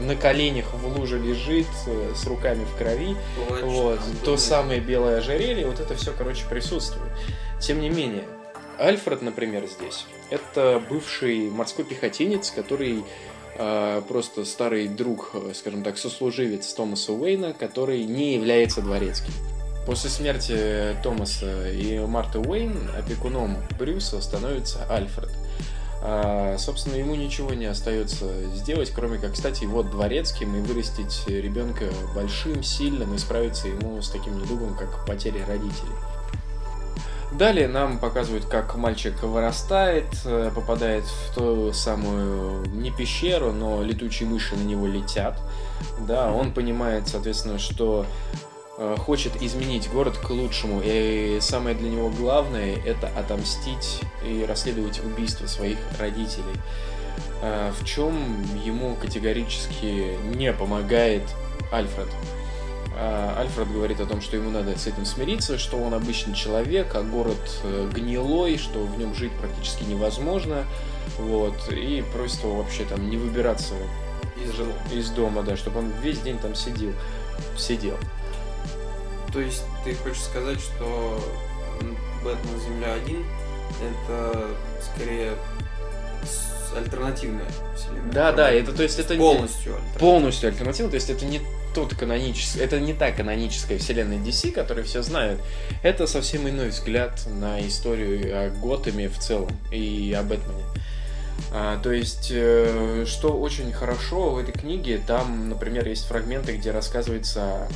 на 0.09 0.15
коленях 0.15 0.73
в 0.73 0.97
луже 0.97 1.19
лежит, 1.19 1.67
э, 1.85 2.13
с 2.15 2.25
руками 2.25 2.65
в 2.65 2.75
крови. 2.77 3.15
Точно, 3.47 3.67
вот, 3.67 3.99
то 4.23 4.37
самое 4.37 4.81
белое 4.81 5.19
ожерелье, 5.19 5.67
вот 5.67 5.79
это 5.79 5.95
все, 5.95 6.11
короче, 6.17 6.45
присутствует. 6.49 7.11
Тем 7.59 7.79
не 7.79 7.89
менее, 7.89 8.23
Альфред, 8.79 9.21
например, 9.21 9.67
здесь, 9.67 10.05
это 10.31 10.81
бывший 10.89 11.49
морской 11.51 11.85
пехотинец, 11.85 12.49
который 12.49 13.03
э, 13.55 14.01
просто 14.07 14.45
старый 14.45 14.87
друг, 14.87 15.31
э, 15.33 15.51
скажем 15.53 15.83
так, 15.83 15.97
сослуживец 15.99 16.73
Томаса 16.73 17.13
Уэйна, 17.13 17.53
который 17.53 18.03
не 18.05 18.33
является 18.33 18.81
дворецким. 18.81 19.33
После 19.85 20.09
смерти 20.09 20.95
Томаса 21.03 21.69
и 21.69 21.99
Марты 21.99 22.39
Уэйн 22.39 22.91
опекуном 22.97 23.57
Брюса 23.77 24.21
становится 24.21 24.85
Альфред– 24.89 25.29
а, 26.01 26.57
собственно, 26.57 26.95
ему 26.95 27.15
ничего 27.15 27.53
не 27.53 27.65
остается 27.65 28.25
сделать, 28.55 28.91
кроме 28.91 29.17
как 29.17 29.35
стать 29.35 29.61
его 29.61 29.83
дворецким 29.83 30.55
и 30.55 30.61
вырастить 30.61 31.23
ребенка 31.27 31.85
большим, 32.15 32.63
сильным 32.63 33.13
и 33.15 33.17
справиться 33.17 33.67
ему 33.67 34.01
с 34.01 34.09
таким 34.09 34.39
недугом, 34.39 34.75
как 34.75 35.05
потеря 35.05 35.45
родителей. 35.45 35.95
Далее 37.31 37.67
нам 37.67 37.99
показывают, 37.99 38.45
как 38.45 38.75
мальчик 38.75 39.21
вырастает, 39.21 40.07
э, 40.25 40.51
попадает 40.53 41.03
в 41.03 41.35
ту 41.35 41.73
самую, 41.73 42.65
не 42.67 42.91
пещеру, 42.91 43.51
но 43.51 43.83
летучие 43.83 44.27
мыши 44.27 44.55
на 44.55 44.63
него 44.63 44.87
летят. 44.87 45.39
Да, 45.99 46.31
он 46.31 46.51
понимает, 46.53 47.07
соответственно, 47.07 47.59
что 47.59 48.07
хочет 48.97 49.41
изменить 49.41 49.89
город 49.89 50.17
к 50.17 50.29
лучшему. 50.29 50.81
И 50.83 51.39
самое 51.41 51.75
для 51.75 51.89
него 51.89 52.09
главное 52.09 52.77
это 52.85 53.07
отомстить 53.07 54.01
и 54.23 54.45
расследовать 54.47 55.03
убийство 55.03 55.47
своих 55.47 55.77
родителей. 55.99 56.55
Э, 57.41 57.71
в 57.79 57.85
чем 57.85 58.15
ему 58.63 58.95
категорически 58.95 60.17
не 60.35 60.51
помогает 60.53 61.23
Альфред. 61.71 62.09
А, 62.95 63.35
Альфред 63.39 63.71
говорит 63.71 64.01
о 64.01 64.05
том, 64.05 64.19
что 64.21 64.35
ему 64.35 64.49
надо 64.49 64.77
с 64.77 64.87
этим 64.87 65.05
смириться, 65.05 65.57
что 65.57 65.77
он 65.77 65.93
обычный 65.93 66.35
человек, 66.35 66.95
а 66.95 67.01
город 67.01 67.37
э, 67.63 67.89
гнилой, 67.93 68.57
что 68.57 68.79
в 68.79 68.97
нем 68.97 69.15
жить 69.15 69.31
практически 69.39 69.83
невозможно. 69.83 70.65
Вот, 71.17 71.71
и 71.71 72.03
просит 72.13 72.43
его 72.43 72.57
вообще 72.57 72.83
там 72.83 73.09
не 73.09 73.17
выбираться 73.17 73.73
из, 74.43 74.93
из 74.97 75.09
дома, 75.11 75.43
да, 75.43 75.55
чтобы 75.55 75.79
он 75.79 75.91
весь 76.03 76.19
день 76.19 76.37
там 76.39 76.55
сидел. 76.55 76.91
Сидел. 77.57 77.95
То 79.31 79.39
есть 79.39 79.63
ты 79.83 79.93
хочешь 79.95 80.21
сказать, 80.21 80.59
что 80.59 81.23
Бэтмен 82.23 82.59
Земля 82.59 82.93
1 82.93 83.25
это 83.81 84.47
скорее 84.81 85.33
альтернативная 86.75 87.47
вселенная. 87.75 88.11
Да, 88.11 88.31
да, 88.31 88.51
это 88.51 88.71
то 88.73 88.83
есть 88.83 88.99
это 88.99 89.15
полностью 89.15 89.73
не, 89.73 89.99
полностью 89.99 90.49
альтернативно, 90.49 90.91
то 90.91 90.95
есть 90.95 91.09
это 91.09 91.25
не 91.25 91.41
тот 91.73 91.95
канонический, 91.95 92.61
это 92.61 92.79
не 92.79 92.93
та 92.93 93.11
каноническая 93.11 93.77
вселенная 93.77 94.17
DC, 94.17 94.51
которую 94.51 94.85
все 94.85 95.01
знают. 95.01 95.39
Это 95.83 96.07
совсем 96.07 96.47
иной 96.47 96.69
взгляд 96.69 97.25
на 97.27 97.65
историю 97.65 98.45
о 98.45 98.49
Готэме 98.49 99.07
в 99.07 99.19
целом 99.19 99.51
и 99.71 100.15
о 100.17 100.23
Бэтмене. 100.23 100.63
А, 101.51 101.79
то 101.81 101.91
есть, 101.91 102.29
э, 102.31 103.05
что 103.07 103.29
очень 103.39 103.71
хорошо 103.71 104.31
в 104.31 104.39
этой 104.39 104.51
книге, 104.51 105.01
там, 105.05 105.49
например, 105.49 105.87
есть 105.87 106.05
фрагменты, 106.05 106.57
где 106.57 106.71
рассказывается 106.71 107.67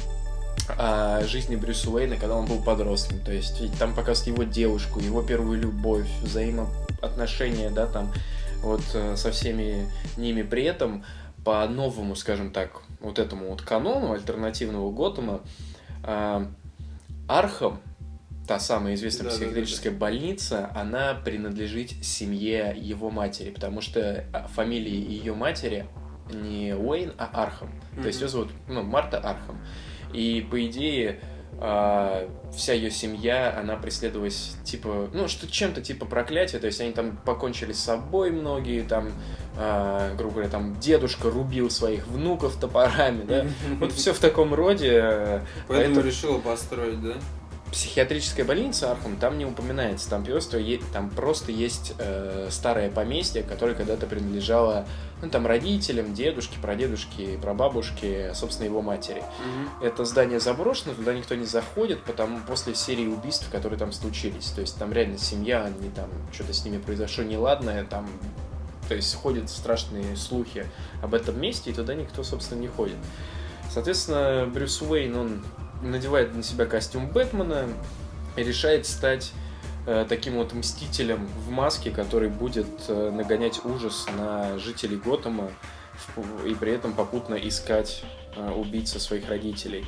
о 0.77 1.21
жизни 1.25 1.55
Брюса 1.55 1.89
Уэйна, 1.89 2.17
когда 2.17 2.35
он 2.35 2.45
был 2.45 2.61
подростком. 2.61 3.19
То 3.19 3.31
есть, 3.31 3.61
там 3.77 3.93
показывают 3.93 4.39
его 4.39 4.43
девушку, 4.51 4.99
его 4.99 5.21
первую 5.21 5.59
любовь, 5.59 6.07
взаимоотношения, 6.21 7.69
да, 7.69 7.87
там, 7.87 8.11
вот 8.61 8.81
э, 8.93 9.15
со 9.15 9.31
всеми 9.31 9.89
ними. 10.17 10.41
При 10.41 10.63
этом 10.63 11.03
по 11.43 11.67
новому, 11.67 12.15
скажем 12.15 12.51
так, 12.51 12.81
вот 13.01 13.19
этому 13.19 13.49
вот 13.49 13.61
канону 13.61 14.13
альтернативного 14.13 14.91
Готэма, 14.91 15.41
э, 16.03 16.45
Архам, 17.27 17.79
та 18.47 18.59
самая 18.59 18.95
известная 18.95 19.25
да, 19.25 19.31
психиатрическая 19.31 19.91
да, 19.91 19.99
да. 19.99 20.01
больница, 20.01 20.71
она 20.75 21.13
принадлежит 21.13 21.91
семье 22.03 22.73
его 22.77 23.09
матери, 23.09 23.51
потому 23.51 23.81
что 23.81 24.25
а, 24.33 24.47
фамилия 24.47 24.97
ее 24.97 25.33
матери 25.33 25.85
не 26.31 26.75
Уэйн, 26.75 27.13
а 27.17 27.29
Архам. 27.43 27.69
Mm-hmm. 27.69 28.01
То 28.01 28.07
есть 28.07 28.21
ее 28.21 28.27
зовут 28.27 28.49
ну, 28.67 28.83
Марта 28.83 29.17
Архам. 29.17 29.59
И 30.13 30.45
по 30.49 30.65
идее 30.65 31.19
а, 31.59 32.29
вся 32.55 32.73
ее 32.73 32.91
семья, 32.91 33.55
она 33.57 33.75
преследовалась, 33.75 34.55
типа, 34.63 35.09
ну, 35.13 35.27
что 35.27 35.47
чем-то 35.47 35.81
типа 35.81 36.05
проклятия, 36.05 36.59
то 36.59 36.67
есть 36.67 36.81
они 36.81 36.91
там 36.91 37.17
покончили 37.17 37.73
с 37.73 37.79
собой 37.79 38.31
многие, 38.31 38.81
там, 38.81 39.11
э, 39.57 40.13
грубо 40.17 40.33
говоря, 40.35 40.49
там 40.49 40.79
дедушка 40.79 41.29
рубил 41.29 41.69
своих 41.69 42.07
внуков 42.07 42.57
топорами, 42.57 43.23
да, 43.23 43.45
вот 43.79 43.93
все 43.93 44.13
в 44.13 44.19
таком 44.19 44.53
роде. 44.53 45.41
Поэтому 45.67 46.01
решила 46.01 46.37
построить, 46.39 47.01
да? 47.01 47.13
Психиатрическая 47.73 48.45
больница 48.45 48.91
Архам 48.91 49.17
там 49.17 49.37
не 49.37 49.45
упоминается, 49.45 50.09
там 50.09 50.23
просто, 50.23 50.63
там 50.93 51.09
просто 51.09 51.51
есть 51.51 51.95
э, 51.97 52.47
старое 52.51 52.91
поместье, 52.91 53.41
которое 53.41 53.73
когда-то 53.73 54.05
принадлежало 54.05 54.85
ну, 55.23 55.29
там, 55.29 55.47
родителям, 55.47 56.13
дедушке, 56.13 56.57
прадедушке, 56.61 57.39
прабабушке, 57.41 58.33
собственно, 58.35 58.67
его 58.67 58.81
матери. 58.81 59.19
Угу. 59.19 59.85
Это 59.85 60.05
здание 60.05 60.39
заброшено, 60.39 60.93
туда 60.93 61.13
никто 61.13 61.33
не 61.33 61.45
заходит, 61.45 62.03
потому 62.03 62.39
после 62.41 62.75
серии 62.75 63.07
убийств, 63.07 63.49
которые 63.51 63.79
там 63.79 63.91
случились. 63.91 64.51
То 64.51 64.61
есть 64.61 64.77
там 64.77 64.93
реально 64.93 65.17
семья, 65.17 65.63
они 65.63 65.89
там, 65.89 66.09
что-то 66.31 66.53
с 66.53 66.63
ними 66.63 66.77
произошло 66.77 67.23
неладное, 67.23 67.83
там 67.85 68.07
то 68.87 68.95
есть 68.95 69.15
ходят 69.15 69.49
страшные 69.49 70.15
слухи 70.15 70.67
об 71.01 71.15
этом 71.15 71.39
месте, 71.41 71.71
и 71.71 71.73
туда 71.73 71.95
никто, 71.95 72.21
собственно, 72.23 72.59
не 72.59 72.67
ходит. 72.67 72.97
Соответственно, 73.71 74.47
Брюс 74.53 74.81
Уэйн, 74.81 75.15
он 75.15 75.43
надевает 75.83 76.35
на 76.35 76.43
себя 76.43 76.65
костюм 76.65 77.07
Бэтмена 77.07 77.67
и 78.35 78.43
решает 78.43 78.85
стать 78.85 79.31
э, 79.85 80.05
таким 80.07 80.35
вот 80.35 80.53
мстителем 80.53 81.27
в 81.45 81.49
маске, 81.49 81.91
который 81.91 82.29
будет 82.29 82.67
э, 82.87 83.11
нагонять 83.11 83.63
ужас 83.65 84.05
на 84.17 84.57
жителей 84.59 84.97
Готэма 84.97 85.51
и 86.45 86.53
при 86.55 86.71
этом 86.71 86.93
попутно 86.93 87.35
искать 87.35 88.03
э, 88.35 88.51
убийца 88.51 88.99
своих 88.99 89.29
родителей. 89.29 89.85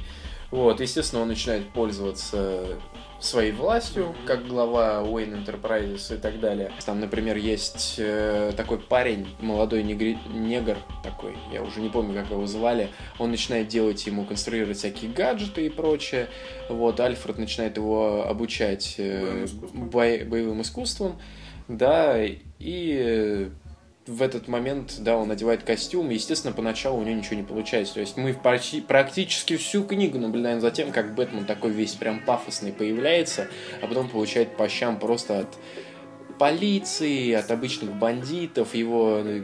Вот, 0.51 0.79
естественно, 0.79 1.21
он 1.21 1.27
начинает 1.27 1.67
пользоваться 1.73 2.77
своей 3.19 3.51
властью, 3.51 4.15
как 4.25 4.47
глава 4.47 5.01
Wayne 5.03 5.43
Enterprises 5.43 6.15
и 6.15 6.17
так 6.19 6.39
далее. 6.39 6.71
Там, 6.85 6.99
например, 6.99 7.37
есть 7.37 7.95
э, 7.97 8.51
такой 8.55 8.79
парень, 8.79 9.27
молодой 9.39 9.83
негри... 9.83 10.17
негр 10.33 10.77
такой, 11.03 11.35
я 11.51 11.63
уже 11.63 11.81
не 11.81 11.89
помню, 11.89 12.13
как 12.13 12.29
его 12.29 12.45
звали, 12.45 12.89
он 13.17 13.31
начинает 13.31 13.67
делать 13.67 14.05
ему, 14.05 14.25
конструировать 14.25 14.77
всякие 14.77 15.11
гаджеты 15.11 15.65
и 15.65 15.69
прочее. 15.69 16.27
Вот, 16.69 16.99
Альфред 16.99 17.37
начинает 17.37 17.77
его 17.77 18.27
обучать 18.27 18.95
э, 18.97 19.47
боевым 19.73 19.81
искусством. 19.81 19.89
Бо... 19.89 20.25
боевым 20.29 20.61
искусством, 20.61 21.19
да, 21.67 22.17
и 22.59 23.49
в 24.07 24.21
этот 24.21 24.47
момент, 24.47 24.97
да, 24.99 25.17
он 25.17 25.29
надевает 25.29 25.63
костюм, 25.63 26.11
и, 26.11 26.13
естественно, 26.13 26.53
поначалу 26.53 26.99
у 26.99 27.03
него 27.03 27.17
ничего 27.17 27.37
не 27.37 27.43
получается. 27.43 27.95
То 27.95 27.99
есть 28.01 28.17
мы 28.17 28.33
почти, 28.33 28.81
практически 28.81 29.57
всю 29.57 29.83
книгу 29.83 30.19
наблюдаем 30.19 30.61
за 30.61 30.69
тем, 30.69 30.91
как 30.91 31.15
Бэтмен 31.15 31.45
такой 31.45 31.71
весь 31.71 31.95
прям 31.95 32.19
пафосный 32.19 32.71
появляется, 32.71 33.47
а 33.81 33.87
потом 33.87 34.07
получает 34.07 34.55
по 34.57 34.69
щам 34.69 34.99
просто 34.99 35.39
от 35.39 35.57
полиции, 36.37 37.31
от 37.31 37.49
обычных 37.49 37.93
бандитов, 37.93 38.75
его 38.75 39.21
э, 39.23 39.43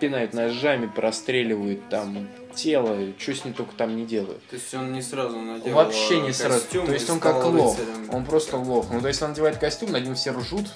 пинают 0.00 0.34
ножами, 0.34 0.90
простреливают 0.94 1.88
там 1.88 2.28
тело, 2.54 2.96
что 3.18 3.34
с 3.34 3.44
ним 3.44 3.54
только 3.54 3.74
там 3.74 3.96
не 3.96 4.04
делают. 4.04 4.46
То 4.48 4.56
есть 4.56 4.72
он 4.74 4.92
не 4.92 5.02
сразу 5.02 5.38
надел 5.38 5.74
Вообще 5.74 6.20
не 6.20 6.32
сразу. 6.32 6.64
То 6.70 6.92
есть 6.92 7.08
он 7.10 7.20
как 7.20 7.44
лох. 7.44 7.76
Он 8.10 8.24
просто 8.24 8.56
лох. 8.56 8.86
Ну, 8.90 9.00
то 9.00 9.08
есть 9.08 9.22
он 9.22 9.30
надевает 9.30 9.58
костюм, 9.58 9.92
над 9.92 10.04
ним 10.04 10.14
все 10.14 10.32
ржут, 10.32 10.66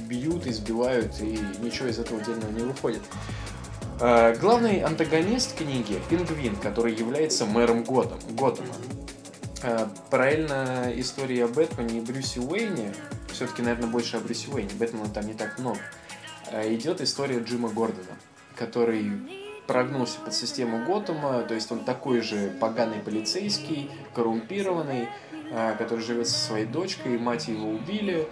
бьют, 0.00 0.46
избивают, 0.46 1.12
и 1.20 1.38
ничего 1.62 1.88
из 1.88 1.98
этого 1.98 2.20
дельного 2.20 2.50
не 2.50 2.62
выходит. 2.62 3.02
А, 4.02 4.34
главный 4.34 4.80
антагонист 4.80 5.58
книги– 5.58 6.00
Пингвин, 6.08 6.56
который 6.56 6.94
является 6.94 7.44
мэром 7.44 7.84
Готэм, 7.84 8.18
Готэма. 8.30 8.74
А, 9.62 9.90
параллельно 10.10 10.90
истории 10.96 11.40
о 11.40 11.48
Бэтмене 11.48 11.98
и 11.98 12.00
Брюсе 12.00 12.40
Уэйне, 12.40 12.94
все-таки, 13.30 13.60
наверное, 13.60 13.90
больше 13.90 14.16
о 14.16 14.20
Брюсе 14.20 14.50
Уэйне, 14.50 14.70
Бэтмена 14.78 15.10
там 15.10 15.26
не 15.26 15.34
так 15.34 15.58
много, 15.58 15.78
а, 16.50 16.72
идет 16.72 17.02
история 17.02 17.40
Джима 17.40 17.68
Гордона, 17.68 18.16
который 18.56 19.12
прогнулся 19.70 20.18
под 20.18 20.34
систему 20.34 20.84
Готэма, 20.84 21.42
то 21.42 21.54
есть 21.54 21.70
он 21.70 21.84
такой 21.84 22.22
же 22.22 22.52
поганый 22.58 22.98
полицейский, 22.98 23.88
коррумпированный, 24.16 25.08
а, 25.52 25.76
который 25.76 26.00
живет 26.00 26.26
со 26.26 26.36
своей 26.36 26.66
дочкой, 26.66 27.18
мать 27.18 27.46
его 27.46 27.70
убили, 27.70 28.26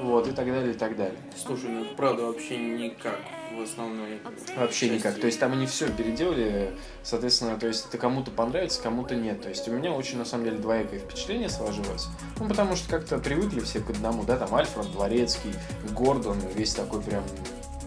вот, 0.00 0.28
и 0.28 0.32
так 0.32 0.46
далее, 0.46 0.70
и 0.72 0.76
так 0.78 0.96
далее. 0.96 1.18
Слушай, 1.36 1.68
ну 1.68 1.84
правда 1.94 2.22
вообще 2.24 2.56
никак 2.56 3.18
в 3.54 3.60
основной 3.60 4.18
Вообще 4.56 4.88
части. 4.88 4.98
никак. 4.98 5.20
То 5.20 5.26
есть 5.26 5.38
там 5.38 5.52
они 5.52 5.66
все 5.66 5.92
переделали, 5.92 6.70
соответственно, 7.02 7.58
то 7.58 7.66
есть 7.66 7.86
это 7.88 7.98
кому-то 7.98 8.30
понравится, 8.30 8.80
кому-то 8.80 9.14
нет. 9.14 9.42
То 9.42 9.50
есть 9.50 9.68
у 9.68 9.72
меня 9.72 9.92
очень, 9.92 10.16
на 10.16 10.24
самом 10.24 10.44
деле, 10.44 10.56
двоякое 10.56 11.00
впечатление 11.00 11.50
сложилось. 11.50 12.06
Ну, 12.38 12.48
потому 12.48 12.76
что 12.76 12.88
как-то 12.88 13.18
привыкли 13.18 13.60
все 13.60 13.80
к 13.80 13.90
одному, 13.90 14.24
да, 14.24 14.38
там 14.38 14.54
Альфред, 14.54 14.90
Дворецкий, 14.92 15.52
Гордон, 15.92 16.38
весь 16.54 16.72
такой 16.72 17.02
прям 17.02 17.24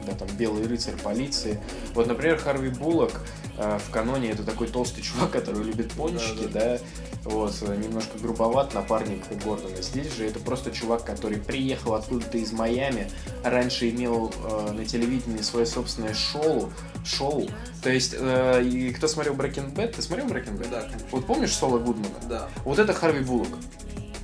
да, 0.06 0.14
там 0.14 0.28
белый 0.38 0.68
рыцарь 0.68 0.96
полиции. 0.96 1.60
Вот, 1.94 2.08
например, 2.08 2.38
Харви 2.38 2.70
Буллок 2.70 3.22
э, 3.58 3.80
в 3.80 3.92
каноне 3.92 4.32
это 4.32 4.44
такой 4.44 4.68
толстый 4.68 5.02
чувак, 5.02 5.32
который 5.32 5.64
любит 5.64 5.92
пончики, 5.94 6.48
да, 6.52 6.60
да. 6.60 6.78
да 6.78 6.80
вот, 7.24 7.62
немножко 7.62 8.18
грубоват 8.18 8.74
напарник 8.74 9.24
Гордона. 9.46 9.82
Здесь 9.82 10.16
же 10.16 10.26
это 10.26 10.40
просто 10.40 10.72
чувак, 10.72 11.06
который 11.06 11.38
приехал 11.38 11.94
откуда-то 11.94 12.38
из 12.38 12.52
Майами, 12.52 13.10
раньше 13.44 13.90
имел 13.90 14.34
э, 14.44 14.72
на 14.72 14.86
телевидении 14.86 15.42
свое 15.42 15.66
собственное 15.66 16.16
шоу, 16.16 16.72
шоу. 17.06 17.48
То 17.84 17.92
есть, 17.92 18.16
э, 18.18 18.64
и 18.64 18.92
кто 18.92 19.08
смотрел 19.08 19.36
Breaking 19.36 19.74
Bad, 19.74 19.94
ты 19.94 20.02
смотрел 20.02 20.28
Breaking 20.28 20.60
Bad? 20.60 20.72
Да. 20.72 20.88
Вот 21.12 21.28
помнишь 21.28 21.54
Соло 21.54 21.78
Гудмана? 21.78 22.10
Да. 22.28 22.50
Вот 22.66 22.80
это 22.80 22.94
Харви 22.94 23.24
Буллок. 23.24 23.50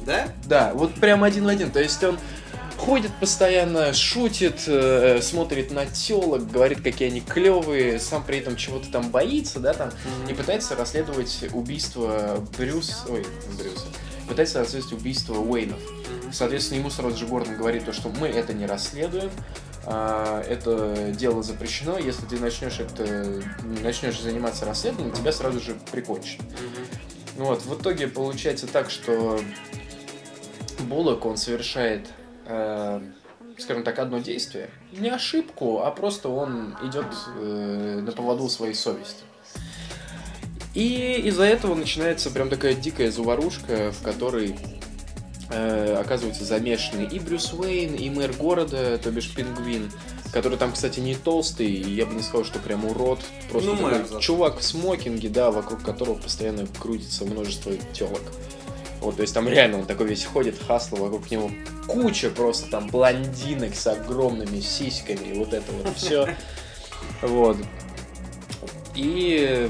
Да? 0.05 0.29
Да, 0.45 0.71
вот 0.73 0.93
прям 0.95 1.23
один 1.23 1.43
в 1.43 1.49
один. 1.49 1.69
То 1.69 1.81
есть 1.81 2.03
он 2.03 2.17
ходит 2.77 3.11
постоянно, 3.19 3.93
шутит, 3.93 4.63
э, 4.67 5.19
смотрит 5.21 5.71
на 5.71 5.85
телок, 5.85 6.49
говорит, 6.49 6.81
какие 6.81 7.09
они 7.09 7.21
клевые, 7.21 7.99
сам 7.99 8.23
при 8.23 8.37
этом 8.37 8.55
чего-то 8.55 8.89
там 8.91 9.09
боится, 9.09 9.59
да, 9.59 9.73
там, 9.73 9.89
mm-hmm. 9.89 10.31
и 10.31 10.33
пытается 10.33 10.75
расследовать 10.75 11.45
убийство 11.53 12.45
Брюс, 12.57 13.03
ой, 13.09 13.25
Брюса, 13.57 13.87
пытается 14.27 14.59
расследовать 14.59 14.93
убийство 14.93 15.35
Уэйнов. 15.35 15.79
Соответственно, 16.31 16.79
ему 16.79 16.89
сразу 16.89 17.17
же 17.17 17.25
Гордон 17.25 17.55
говорит 17.55 17.85
то, 17.85 17.93
что 17.93 18.09
мы 18.09 18.27
это 18.27 18.53
не 18.53 18.65
расследуем, 18.65 19.31
а, 19.85 20.41
это 20.41 21.13
дело 21.17 21.41
запрещено, 21.41 21.97
если 21.97 22.25
ты 22.25 22.37
начнешь 22.37 22.79
это 22.79 23.41
начнешь 23.81 24.19
заниматься 24.19 24.65
расследованием, 24.65 25.15
тебя 25.15 25.31
сразу 25.31 25.61
же 25.61 25.77
прикончат. 25.91 26.41
Вот, 27.37 27.63
в 27.63 27.79
итоге 27.79 28.07
получается 28.07 28.67
так, 28.67 28.89
что 28.89 29.39
Буллок, 30.79 31.25
он 31.25 31.37
совершает, 31.37 32.07
э, 32.47 33.01
скажем 33.57 33.83
так, 33.83 33.99
одно 33.99 34.19
действие. 34.19 34.69
Не 34.91 35.09
ошибку, 35.09 35.81
а 35.83 35.91
просто 35.91 36.29
он 36.29 36.75
идет 36.83 37.07
э, 37.39 38.01
на 38.01 38.11
поводу 38.11 38.49
своей 38.49 38.73
совести. 38.73 39.23
И 40.73 41.21
из-за 41.25 41.43
этого 41.43 41.73
начинается 41.73 42.29
прям 42.29 42.49
такая 42.49 42.75
дикая 42.75 43.09
заварушка, 43.11 43.91
в 43.91 44.03
которой 44.03 44.55
э, 45.49 45.95
оказываются 45.95 46.45
замешаны 46.45 47.03
и 47.03 47.19
Брюс 47.19 47.51
Уэйн, 47.53 47.95
и 47.95 48.09
мэр 48.11 48.33
города, 48.33 48.97
то 48.99 49.09
бишь 49.09 49.33
Пингвин, 49.33 49.91
который 50.31 50.57
там, 50.57 50.73
кстати, 50.73 50.99
не 50.99 51.15
толстый, 51.15 51.71
я 51.71 52.05
бы 52.05 52.13
не 52.13 52.21
сказал, 52.21 52.45
что 52.45 52.59
прям 52.59 52.85
урод, 52.85 53.19
просто 53.49 53.69
Ну, 53.71 53.75
такой 53.75 53.91
мэр 53.91 54.19
чувак 54.19 54.59
в 54.59 54.63
смокинге, 54.63 55.29
да, 55.29 55.49
вокруг 55.49 55.81
которого 55.81 56.15
постоянно 56.15 56.67
крутится 56.79 57.25
множество 57.25 57.73
телок. 57.93 58.21
Вот, 59.01 59.17
то 59.17 59.21
есть 59.21 59.33
там 59.33 59.47
реально 59.47 59.79
он 59.79 59.85
такой 59.85 60.07
весь 60.07 60.25
ходит, 60.25 60.55
хасло, 60.61 60.97
вокруг 60.97 61.29
него 61.29 61.51
куча 61.87 62.29
просто 62.29 62.69
там 62.69 62.87
блондинок 62.87 63.75
с 63.75 63.87
огромными 63.87 64.59
сиськами, 64.59 65.33
и 65.33 65.37
вот 65.37 65.53
это 65.53 65.71
вот 65.71 65.95
все. 65.95 66.27
Вот. 67.21 67.57
И 68.95 69.69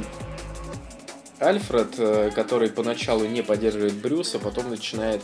Альфред, 1.39 1.95
э, 1.97 2.31
который 2.33 2.69
поначалу 2.69 3.25
не 3.25 3.43
поддерживает 3.43 3.93
Брюса, 3.93 4.39
потом 4.39 4.69
начинает 4.69 5.21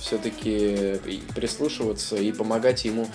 все-таки 0.00 1.00
прислушиваться 1.34 2.16
и 2.16 2.30
помогать 2.32 2.84
ему 2.84 3.08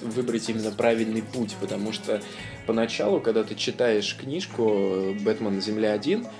выбрать 0.00 0.48
именно 0.48 0.70
правильный 0.70 1.22
путь, 1.22 1.54
потому 1.60 1.92
что 1.92 2.20
поначалу, 2.66 3.20
когда 3.20 3.44
ты 3.44 3.54
читаешь 3.54 4.16
книжку 4.18 5.14
«Бэтмен. 5.20 5.60
Земля 5.60 5.94
1», 5.94 6.26
а, 6.26 6.30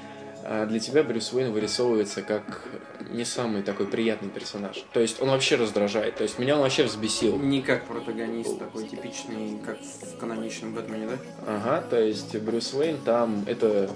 для 0.68 0.80
тебя 0.80 1.02
Брюс 1.04 1.32
Уэйн 1.32 1.52
вырисовывается 1.52 2.22
как 2.22 2.62
не 3.10 3.24
самый 3.24 3.62
такой 3.62 3.86
приятный 3.86 4.28
персонаж. 4.28 4.84
То 4.92 5.00
есть 5.00 5.22
он 5.22 5.30
вообще 5.30 5.56
раздражает, 5.56 6.16
то 6.16 6.24
есть 6.24 6.38
меня 6.38 6.56
он 6.56 6.62
вообще 6.62 6.84
взбесил. 6.84 7.38
Не 7.38 7.62
как 7.62 7.86
протагонист 7.86 8.58
такой 8.58 8.88
типичный, 8.88 9.58
как 9.64 9.78
в 9.80 10.18
каноничном 10.18 10.74
Бэтмене, 10.74 11.08
да? 11.08 11.18
Ага, 11.46 11.84
то 11.88 12.00
есть 12.00 12.36
Брюс 12.36 12.74
Уэйн 12.74 12.98
там 13.04 13.44
это 13.46 13.90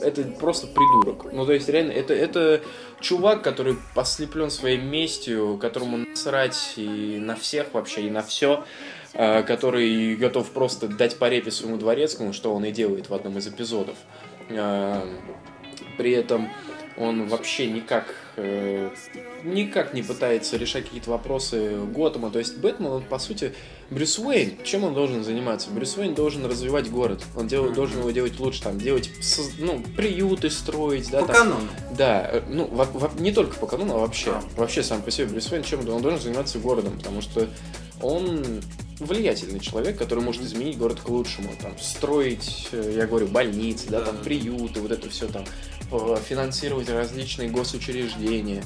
это 0.00 0.22
просто 0.22 0.66
придурок. 0.68 1.32
Ну, 1.32 1.44
то 1.44 1.52
есть, 1.52 1.68
реально, 1.68 1.92
это, 1.92 2.14
это 2.14 2.60
чувак, 3.00 3.42
который 3.42 3.76
послеплен 3.94 4.50
своей 4.50 4.78
местью, 4.78 5.58
которому 5.60 5.96
насрать 5.96 6.74
и 6.76 7.18
на 7.18 7.34
всех 7.34 7.74
вообще, 7.74 8.02
и 8.02 8.10
на 8.10 8.22
все, 8.22 8.64
который 9.12 10.14
готов 10.16 10.50
просто 10.50 10.88
дать 10.88 11.18
по 11.18 11.28
репе 11.28 11.50
своему 11.50 11.78
дворецкому, 11.78 12.32
что 12.32 12.54
он 12.54 12.64
и 12.64 12.70
делает 12.70 13.08
в 13.08 13.14
одном 13.14 13.38
из 13.38 13.48
эпизодов. 13.48 13.96
При 15.96 16.12
этом 16.12 16.48
он 16.98 17.28
вообще 17.28 17.66
никак, 17.70 18.14
э, 18.36 18.90
никак 19.44 19.92
не 19.92 20.02
пытается 20.02 20.56
решать 20.56 20.84
какие-то 20.84 21.10
вопросы 21.10 21.76
Готэма. 21.94 22.30
То 22.30 22.38
есть 22.38 22.56
Бэтмен, 22.58 22.90
он, 22.90 23.02
по 23.02 23.18
сути, 23.18 23.52
Брюс 23.90 24.18
Уэйн, 24.18 24.56
чем 24.64 24.84
он 24.84 24.94
должен 24.94 25.22
заниматься? 25.22 25.70
Брюс 25.70 25.96
Уэйн 25.96 26.14
должен 26.14 26.46
развивать 26.46 26.90
город. 26.90 27.22
Он 27.36 27.46
дел- 27.48 27.70
должен 27.72 27.98
его 28.00 28.10
делать 28.10 28.40
лучше, 28.40 28.62
там, 28.62 28.78
делать, 28.78 29.10
ну, 29.58 29.82
приюты 29.96 30.48
строить, 30.50 31.10
да, 31.10 31.20
По 31.20 31.26
там. 31.26 31.36
канону. 31.36 31.68
Да, 31.96 32.28
э, 32.32 32.42
ну, 32.48 32.66
во- 32.66 32.84
во- 32.86 33.20
не 33.20 33.30
только 33.32 33.56
по 33.58 33.66
канону, 33.66 33.94
а 33.96 33.98
вообще. 33.98 34.30
А. 34.30 34.42
Вообще 34.56 34.82
сам 34.82 35.02
по 35.02 35.10
себе 35.10 35.26
Брюс 35.26 35.52
Уэйн, 35.52 35.62
чем 35.64 35.80
он 35.88 36.00
должен 36.02 36.18
заниматься 36.20 36.58
городом, 36.58 36.96
потому 36.96 37.20
что 37.20 37.46
он 38.00 38.62
влиятельный 38.98 39.60
человек, 39.60 39.98
который 39.98 40.22
может 40.22 40.42
изменить 40.42 40.78
город 40.78 41.00
к 41.00 41.08
лучшему. 41.08 41.50
Там, 41.60 41.78
строить, 41.78 42.68
э, 42.72 42.94
я 42.96 43.06
говорю, 43.06 43.26
больницы, 43.26 43.88
да, 43.88 44.00
там, 44.00 44.18
приюты, 44.18 44.80
вот 44.80 44.90
это 44.90 45.08
все 45.10 45.26
там, 45.28 45.44
э, 45.92 46.16
финансировать 46.26 46.88
различные 46.88 47.50
госучреждения. 47.50 48.62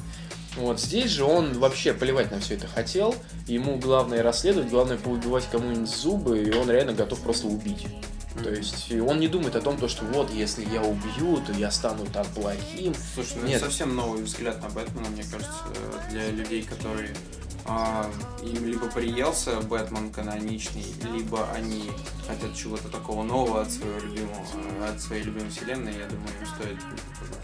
Вот 0.56 0.80
здесь 0.80 1.10
же 1.10 1.24
он 1.24 1.58
вообще 1.58 1.94
плевать 1.94 2.30
на 2.30 2.40
все 2.40 2.54
это 2.54 2.66
хотел. 2.66 3.14
Ему 3.46 3.76
главное 3.78 4.22
расследовать, 4.22 4.68
главное 4.68 4.96
поубивать 4.96 5.48
кому-нибудь 5.50 5.88
зубы, 5.88 6.42
и 6.42 6.52
он 6.52 6.70
реально 6.70 6.92
готов 6.92 7.20
просто 7.20 7.46
убить. 7.46 7.86
То 8.34 8.50
есть 8.50 8.92
он 8.92 9.18
не 9.18 9.28
думает 9.28 9.56
о 9.56 9.60
том, 9.60 9.76
то, 9.76 9.88
что 9.88 10.04
вот, 10.04 10.30
если 10.30 10.64
я 10.64 10.82
убью, 10.82 11.42
то 11.44 11.52
я 11.52 11.70
стану 11.70 12.06
там 12.06 12.24
плохим. 12.26 12.94
Слушай, 13.14 13.38
ну 13.40 13.46
Нет. 13.46 13.56
это 13.56 13.66
совсем 13.66 13.94
новый 13.96 14.22
взгляд 14.22 14.62
на 14.62 14.68
Бэтмена, 14.68 15.08
мне 15.08 15.24
кажется, 15.24 15.64
для 16.10 16.30
людей, 16.30 16.62
которые 16.62 17.14
а, 17.66 18.10
им 18.42 18.64
либо 18.64 18.88
приелся 18.88 19.60
Бэтмен 19.60 20.12
каноничный, 20.12 20.84
либо 21.12 21.48
они 21.52 21.90
хотят 22.26 22.56
чего-то 22.56 22.88
такого 22.88 23.22
нового 23.22 23.62
от 23.62 23.70
своего 23.70 23.98
любимого, 23.98 24.44
от 24.88 25.00
своей 25.00 25.24
любимой 25.24 25.50
вселенной, 25.50 25.92
я 25.92 26.06
думаю, 26.06 26.30
им 26.40 26.46
стоит 26.46 26.78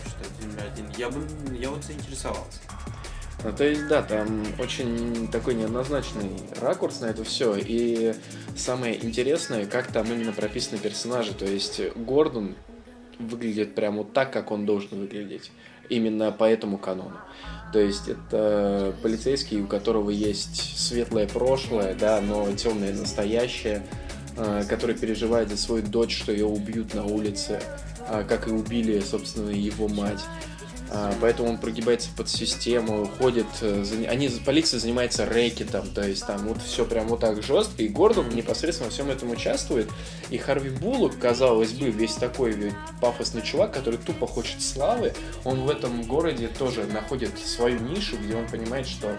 читать 0.04 0.32
Земля 0.40 0.62
один. 0.72 0.90
Я 0.96 1.10
бы, 1.10 1.26
я 1.56 1.70
вот 1.70 1.84
заинтересовался. 1.84 2.60
Ну, 3.46 3.52
то 3.52 3.62
есть, 3.62 3.86
да, 3.86 4.02
там 4.02 4.42
очень 4.58 5.28
такой 5.28 5.54
неоднозначный 5.54 6.30
ракурс 6.60 7.00
на 7.00 7.06
это 7.06 7.22
все. 7.22 7.54
И 7.56 8.12
самое 8.56 8.96
интересное, 8.96 9.66
как 9.66 9.86
там 9.86 10.12
именно 10.12 10.32
прописаны 10.32 10.78
персонажи. 10.78 11.32
То 11.32 11.44
есть 11.44 11.80
Гордон 11.94 12.56
выглядит 13.20 13.76
прям 13.76 13.98
вот 13.98 14.12
так, 14.12 14.32
как 14.32 14.50
он 14.50 14.66
должен 14.66 14.98
выглядеть. 14.98 15.52
Именно 15.88 16.32
по 16.32 16.42
этому 16.42 16.76
канону. 16.76 17.18
То 17.72 17.78
есть 17.78 18.08
это 18.08 18.92
полицейский, 19.00 19.60
у 19.60 19.68
которого 19.68 20.10
есть 20.10 20.80
светлое 20.80 21.28
прошлое, 21.28 21.94
да, 21.94 22.20
но 22.20 22.50
темное 22.56 22.92
настоящее, 22.92 23.86
э, 24.36 24.64
который 24.68 24.96
переживает 24.96 25.50
за 25.50 25.56
свою 25.56 25.86
дочь, 25.86 26.18
что 26.18 26.32
ее 26.32 26.46
убьют 26.46 26.94
на 26.94 27.04
улице, 27.04 27.60
а, 28.08 28.24
как 28.24 28.48
и 28.48 28.50
убили, 28.50 28.98
собственно, 28.98 29.50
его 29.50 29.86
мать. 29.86 30.24
А, 30.90 31.12
Поэтому 31.20 31.48
он 31.48 31.58
прогибается 31.58 32.10
под 32.16 32.28
систему, 32.28 33.10
ходит, 33.18 33.46
э, 33.60 33.84
они, 34.08 34.28
полиция 34.44 34.78
занимается 34.78 35.26
рэкетом, 35.26 35.88
то 35.88 36.06
есть 36.06 36.24
там 36.26 36.46
вот 36.46 36.62
все 36.62 36.84
прям 36.84 37.08
вот 37.08 37.20
так 37.20 37.42
жестко, 37.42 37.82
и 37.82 37.88
Гордон 37.88 38.28
непосредственно 38.28 38.88
во 38.88 38.92
всем 38.92 39.10
этом 39.10 39.30
участвует, 39.30 39.90
и 40.30 40.38
Харви 40.38 40.70
Буллок, 40.70 41.18
казалось 41.18 41.72
бы, 41.72 41.90
весь 41.90 42.14
такой 42.14 42.72
пафосный 43.00 43.42
чувак, 43.42 43.72
который 43.72 43.98
тупо 43.98 44.26
хочет 44.26 44.62
славы, 44.62 45.12
он 45.44 45.62
в 45.62 45.70
этом 45.70 46.02
городе 46.02 46.48
тоже 46.48 46.84
находит 46.84 47.36
свою 47.38 47.80
нишу, 47.80 48.16
где 48.18 48.36
он 48.36 48.46
понимает, 48.46 48.86
что 48.86 49.16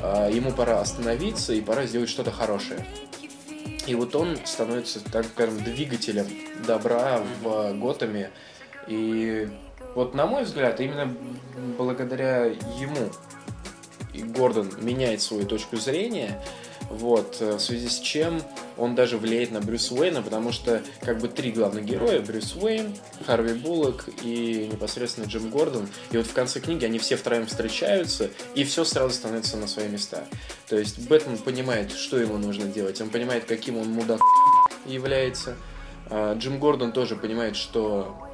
а, 0.00 0.30
ему 0.30 0.50
пора 0.50 0.80
остановиться 0.80 1.52
и 1.52 1.60
пора 1.60 1.86
сделать 1.86 2.08
что-то 2.08 2.30
хорошее. 2.30 2.86
И 3.86 3.94
вот 3.94 4.14
он 4.14 4.38
становится, 4.44 5.00
так 5.00 5.26
скажем, 5.26 5.62
двигателем 5.62 6.26
добра 6.66 7.22
в 7.42 7.72
Готэме. 7.74 8.30
И 8.88 9.48
вот 9.94 10.14
на 10.14 10.26
мой 10.26 10.44
взгляд, 10.44 10.80
именно 10.80 11.14
благодаря 11.78 12.46
ему 12.46 13.10
и 14.12 14.22
Гордон 14.22 14.70
меняет 14.80 15.22
свою 15.22 15.46
точку 15.46 15.76
зрения, 15.76 16.42
вот, 16.90 17.38
э, 17.40 17.56
в 17.56 17.60
связи 17.60 17.88
с 17.88 17.98
чем 17.98 18.42
он 18.76 18.94
даже 18.94 19.16
влияет 19.16 19.50
на 19.50 19.60
Брюса 19.60 19.94
Уэйна, 19.94 20.22
потому 20.22 20.52
что 20.52 20.82
как 21.00 21.18
бы 21.18 21.28
три 21.28 21.50
главных 21.50 21.84
героя, 21.84 22.20
Брюс 22.20 22.54
Уэйн, 22.54 22.94
Харви 23.26 23.54
Буллок 23.54 24.08
и 24.22 24.68
непосредственно 24.70 25.26
Джим 25.26 25.50
Гордон, 25.50 25.88
и 26.10 26.18
вот 26.18 26.26
в 26.26 26.32
конце 26.32 26.60
книги 26.60 26.84
они 26.84 26.98
все 26.98 27.16
втроем 27.16 27.46
встречаются, 27.46 28.30
и 28.54 28.64
все 28.64 28.84
сразу 28.84 29.14
становится 29.14 29.56
на 29.56 29.66
свои 29.68 29.88
места. 29.88 30.24
То 30.68 30.76
есть 30.76 31.08
Бэтмен 31.08 31.38
понимает, 31.38 31.92
что 31.92 32.18
ему 32.18 32.36
нужно 32.36 32.66
делать, 32.66 33.00
он 33.00 33.08
понимает, 33.08 33.44
каким 33.44 33.78
он 33.78 33.88
мудак 33.90 34.20
является, 34.84 35.56
А 36.10 36.34
Джим 36.34 36.58
Гордон 36.58 36.92
тоже 36.92 37.16
понимает, 37.16 37.56
что 37.56 38.31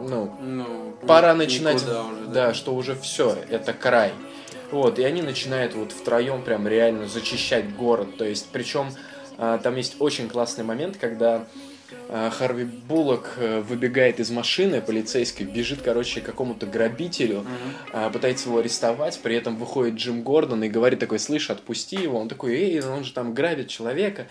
ну, 0.00 0.36
Ну, 0.40 0.94
пора 1.06 1.34
начинать, 1.34 1.76
уже, 1.76 2.02
да, 2.28 2.54
что 2.54 2.74
уже 2.74 2.94
все, 2.94 3.36
это 3.50 3.72
край. 3.72 4.12
Вот, 4.70 4.98
и 4.98 5.04
они 5.04 5.22
начинают 5.22 5.74
вот 5.74 5.92
втроем 5.92 6.42
прям 6.42 6.68
реально 6.68 7.08
зачищать 7.08 7.74
город. 7.74 8.16
То 8.18 8.24
есть, 8.24 8.48
причем 8.52 8.88
а, 9.38 9.58
там 9.58 9.76
есть 9.76 9.96
очень 9.98 10.28
классный 10.28 10.64
момент, 10.64 10.98
когда 10.98 11.46
а, 12.10 12.28
Харви 12.30 12.64
Буллок 12.64 13.34
э, 13.36 13.60
выбегает 13.60 14.20
из 14.20 14.30
машины 14.30 14.82
полицейской, 14.82 15.46
бежит, 15.46 15.80
короче, 15.82 16.20
к 16.20 16.24
какому-то 16.24 16.66
грабителю, 16.66 17.46
а, 17.92 18.10
пытается 18.10 18.48
его 18.48 18.58
арестовать, 18.58 19.18
при 19.22 19.36
этом 19.36 19.56
выходит 19.56 19.94
Джим 19.94 20.22
Гордон 20.22 20.62
и 20.64 20.68
говорит 20.68 20.98
такой, 20.98 21.18
слышь, 21.18 21.50
отпусти 21.50 21.96
его. 21.96 22.18
Он 22.18 22.28
такой, 22.28 22.54
эй, 22.54 22.82
он 22.82 23.04
же 23.04 23.12
там 23.12 23.32
грабит 23.32 23.68
человека. 23.68 24.26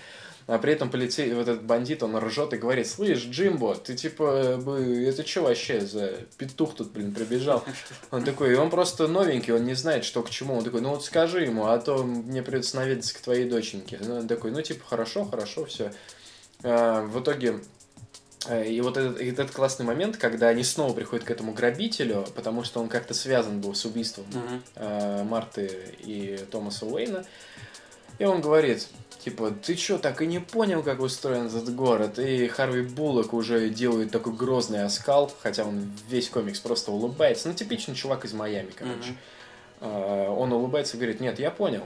А 0.47 0.57
при 0.57 0.73
этом 0.73 0.89
полицей, 0.89 1.33
вот 1.33 1.47
этот 1.47 1.63
бандит, 1.63 2.03
он 2.03 2.17
ржет 2.17 2.53
и 2.53 2.57
говорит, 2.57 2.87
слышь, 2.87 3.25
Джимбо, 3.25 3.75
ты 3.75 3.95
типа, 3.95 4.57
бы, 4.57 5.05
это 5.05 5.27
что 5.27 5.41
вообще 5.41 5.81
за 5.81 6.13
петух 6.37 6.75
тут, 6.75 6.91
блин, 6.91 7.13
прибежал? 7.13 7.63
Он 8.11 8.23
такой, 8.23 8.53
и 8.53 8.55
он 8.55 8.69
просто 8.69 9.07
новенький, 9.07 9.53
он 9.53 9.65
не 9.65 9.73
знает, 9.73 10.05
что 10.05 10.23
к 10.23 10.29
чему. 10.29 10.57
Он 10.57 10.63
такой, 10.63 10.81
ну 10.81 10.89
вот 10.89 11.03
скажи 11.03 11.43
ему, 11.43 11.67
а 11.67 11.77
то 11.77 12.03
мне 12.03 12.41
придется 12.41 12.77
наведаться 12.77 13.13
к 13.13 13.19
твоей 13.19 13.49
доченьке. 13.49 13.99
Ну, 14.01 14.19
он 14.19 14.27
такой, 14.27 14.51
ну 14.51 14.61
типа, 14.61 14.83
хорошо, 14.87 15.25
хорошо, 15.25 15.65
все. 15.65 15.91
в 16.61 17.19
итоге 17.19 17.59
Э, 18.47 18.65
и 18.65 18.79
вот 18.81 18.97
этот, 18.97 19.19
этот 19.19 19.51
классный 19.51 19.85
момент, 19.85 20.17
когда 20.17 20.47
они 20.47 20.63
снова 20.63 20.93
приходят 20.93 21.25
к 21.25 21.31
этому 21.31 21.53
грабителю, 21.53 22.25
потому 22.35 22.63
что 22.63 22.79
он 22.79 22.89
как-то 22.89 23.13
связан 23.13 23.61
был 23.61 23.75
с 23.75 23.85
убийством 23.85 24.25
э, 24.75 25.23
Марты 25.23 25.95
и 25.99 26.39
Томаса 26.51 26.85
Уэйна. 26.85 27.25
И 28.19 28.25
он 28.25 28.41
говорит, 28.41 28.87
типа, 29.27 29.51
ты 29.51 29.75
чё, 29.75 29.97
так 29.97 30.21
и 30.21 30.25
не 30.25 30.39
понял, 30.39 30.81
как 30.81 31.01
устроен 31.01 31.47
этот 31.47 31.75
город? 31.75 32.17
И 32.17 32.47
Харви 32.47 32.83
Буллок 32.83 33.33
уже 33.33 33.69
делает 33.69 34.09
такой 34.09 34.31
грозный 34.31 34.85
оскал, 34.85 35.29
хотя 35.41 35.65
он 35.65 35.91
весь 36.09 36.29
комикс 36.29 36.61
просто 36.61 36.91
улыбается. 36.91 37.49
Ну, 37.49 37.53
типичный 37.53 37.93
чувак 37.93 38.23
из 38.23 38.31
Майами, 38.31 38.71
короче. 38.73 39.15
Э, 39.81 40.29
Он 40.29 40.53
улыбается 40.53 40.95
и 40.95 40.99
говорит, 40.99 41.19
нет, 41.19 41.39
я 41.39 41.51
понял, 41.51 41.83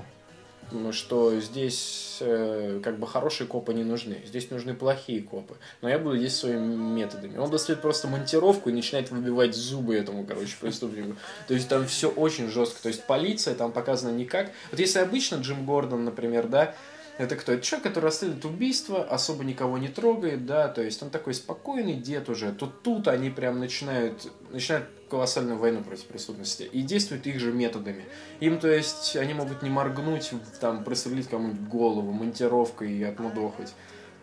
ну, 0.72 0.94
что 0.94 1.40
здесь 1.40 2.20
э, 2.22 2.80
как 2.84 3.00
бы 3.00 3.08
хорошие 3.08 3.48
копы 3.48 3.74
не 3.74 3.84
нужны, 3.84 4.22
здесь 4.28 4.52
нужны 4.52 4.76
плохие 4.76 5.24
копы, 5.24 5.56
но 5.82 5.90
я 5.90 5.98
буду 5.98 6.18
здесь 6.18 6.36
своими 6.36 6.76
методами. 6.76 7.38
Он 7.40 7.50
достает 7.50 7.82
просто 7.82 8.08
монтировку 8.08 8.70
и 8.70 8.74
начинает 8.74 9.10
выбивать 9.10 9.56
зубы 9.56 9.96
этому, 9.96 10.26
короче, 10.26 10.56
преступнику. 10.62 11.16
То 11.48 11.56
есть 11.56 11.68
там 11.68 11.88
все 11.88 12.08
очень 12.08 12.52
жестко, 12.52 12.84
то 12.84 12.90
есть 12.90 13.04
полиция 13.06 13.56
там 13.56 13.72
показана 13.72 14.16
не 14.16 14.26
как... 14.26 14.52
Вот 14.70 14.80
если 14.80 15.00
обычно 15.00 15.38
Джим 15.38 15.66
Гордон, 15.66 16.06
например, 16.06 16.48
да, 16.48 16.76
это 17.22 17.36
кто? 17.36 17.52
Это 17.52 17.62
человек, 17.62 17.88
который 17.88 18.06
расследует 18.06 18.44
убийство, 18.46 19.04
особо 19.04 19.44
никого 19.44 19.78
не 19.78 19.90
трогает, 19.90 20.46
да, 20.48 20.68
то 20.68 20.82
есть 20.82 21.04
он 21.04 21.12
такой 21.12 21.36
спокойный 21.36 21.94
дед 21.94 22.30
уже. 22.30 22.52
То 22.52 22.66
тут 22.66 23.08
они 23.08 23.30
прям 23.30 23.60
начинают, 23.60 24.32
начинают 24.50 24.90
колоссальную 25.08 25.60
войну 25.60 25.84
против 25.84 26.06
преступности 26.06 26.64
и 26.64 26.82
действуют 26.82 27.28
их 27.28 27.40
же 27.40 27.52
методами. 27.52 28.06
Им, 28.40 28.60
то 28.60 28.70
есть, 28.70 29.16
они 29.16 29.36
могут 29.36 29.62
не 29.62 29.70
моргнуть, 29.70 30.32
там, 30.60 30.84
прострелить 30.84 31.30
кому-нибудь 31.30 31.68
голову, 31.68 32.12
монтировкой 32.12 32.92
и 32.92 33.04
отмудохать. 33.04 33.74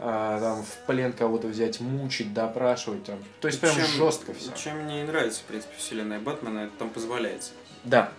А, 0.00 0.40
там, 0.40 0.64
в 0.64 0.86
плен 0.86 1.12
кого-то 1.12 1.46
взять, 1.48 1.80
мучить, 1.80 2.32
допрашивать, 2.34 3.04
там. 3.04 3.18
То 3.40 3.48
есть, 3.48 3.60
прям 3.60 3.74
Чем- 3.76 3.86
жестко 3.86 4.32
все. 4.34 4.50
Чем 4.56 4.84
мне 4.84 5.02
и 5.02 5.04
нравится, 5.04 5.40
в 5.40 5.44
принципе, 5.44 5.74
вселенная 5.76 6.18
Бэтмена, 6.18 6.60
это 6.60 6.72
там 6.78 6.90
позволяется. 6.90 7.50
Да. 7.84 8.12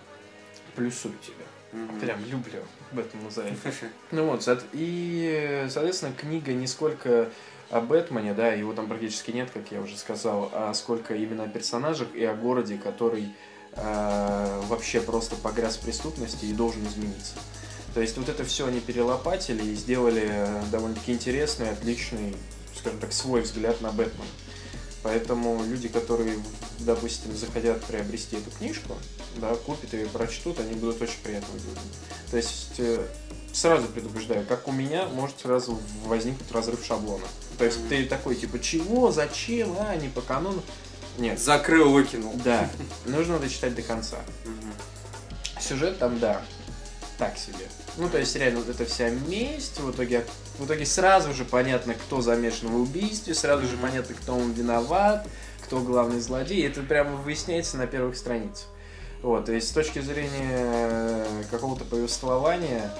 Плюсую 0.74 1.14
тебя. 1.22 1.44
Мгм. 1.72 2.00
Прям 2.00 2.24
люблю 2.24 2.62
Бэтмена 2.92 3.30
за 3.30 3.42
это. 3.42 3.72
Ну 4.10 4.26
вот, 4.26 4.46
и, 4.72 5.66
соответственно, 5.68 6.12
книга 6.12 6.52
не 6.52 6.66
сколько 6.66 7.30
о 7.70 7.80
Бэтмене, 7.80 8.34
да, 8.34 8.52
его 8.52 8.72
там 8.72 8.88
практически 8.88 9.30
нет, 9.30 9.50
как 9.52 9.70
я 9.70 9.80
уже 9.80 9.96
сказал, 9.96 10.50
а 10.52 10.74
сколько 10.74 11.14
именно 11.14 11.44
о 11.44 11.48
персонажах 11.48 12.08
и 12.14 12.24
о 12.24 12.34
городе, 12.34 12.76
который 12.76 13.32
э, 13.74 14.60
вообще 14.66 15.00
просто 15.00 15.36
погряз 15.36 15.76
в 15.76 15.82
преступности 15.82 16.46
и 16.46 16.52
должен 16.52 16.84
измениться. 16.86 17.34
То 17.94 18.00
есть 18.00 18.16
вот 18.18 18.28
это 18.28 18.44
все 18.44 18.66
они 18.66 18.80
перелопатили 18.80 19.62
и 19.62 19.74
сделали 19.74 20.28
э, 20.28 20.62
довольно-таки 20.70 21.12
интересный, 21.12 21.70
отличный, 21.70 22.36
скажем 22.76 22.98
так, 22.98 23.12
свой 23.12 23.42
взгляд 23.42 23.80
на 23.80 23.90
Бэтмена. 23.90 24.24
Поэтому 25.02 25.64
люди, 25.64 25.88
которые, 25.88 26.38
допустим, 26.80 27.34
захотят 27.34 27.82
приобрести 27.84 28.36
эту 28.36 28.50
книжку, 28.50 28.96
да, 29.36 29.54
купят 29.54 29.92
ее 29.94 30.04
и 30.04 30.08
прочтут, 30.08 30.60
они 30.60 30.74
будут 30.74 31.00
очень 31.00 31.20
приятно 31.22 31.54
удивлены. 31.54 31.80
То 32.30 32.36
есть 32.36 32.74
э, 32.78 33.06
сразу 33.52 33.86
предупреждаю, 33.88 34.44
как 34.46 34.68
у 34.68 34.72
меня 34.72 35.06
может 35.08 35.40
сразу 35.40 35.80
возникнуть 36.04 36.50
разрыв 36.52 36.84
шаблона. 36.84 37.24
То 37.58 37.64
есть 37.64 37.88
ты 37.88 38.04
такой, 38.04 38.36
типа, 38.36 38.58
чего, 38.58 39.10
зачем, 39.10 39.74
а, 39.78 39.96
не 39.96 40.08
по 40.08 40.20
канону. 40.20 40.62
Нет, 41.18 41.38
Закрыл, 41.38 41.90
выкинул. 41.92 42.34
да, 42.44 42.70
нужно 43.04 43.38
дочитать 43.38 43.74
до 43.74 43.82
конца. 43.82 44.18
Сюжет 45.60 45.98
там, 45.98 46.18
да, 46.18 46.42
так 47.18 47.36
себе. 47.36 47.66
Ну, 47.96 48.08
то 48.08 48.18
есть, 48.18 48.34
реально, 48.36 48.60
вот 48.60 48.68
эта 48.68 48.86
вся 48.86 49.10
месть, 49.10 49.78
в 49.78 49.90
итоге, 49.90 50.24
в 50.60 50.66
итоге 50.66 50.84
сразу 50.84 51.32
же 51.32 51.46
понятно, 51.46 51.94
кто 51.94 52.20
замешан 52.20 52.68
в 52.68 52.82
убийстве, 52.82 53.34
сразу 53.34 53.66
же 53.66 53.78
понятно, 53.78 54.14
кто 54.14 54.36
он 54.36 54.52
виноват, 54.52 55.26
кто 55.64 55.80
главный 55.80 56.20
злодей. 56.20 56.66
Это 56.66 56.82
прямо 56.82 57.16
выясняется 57.16 57.78
на 57.78 57.86
первых 57.86 58.14
страницах. 58.14 58.66
Вот, 59.22 59.46
то 59.46 59.52
есть, 59.52 59.68
с 59.68 59.72
точки 59.72 60.00
зрения 60.00 60.58
э, 60.60 61.42
какого-то 61.50 61.84
повествования, 61.84 62.92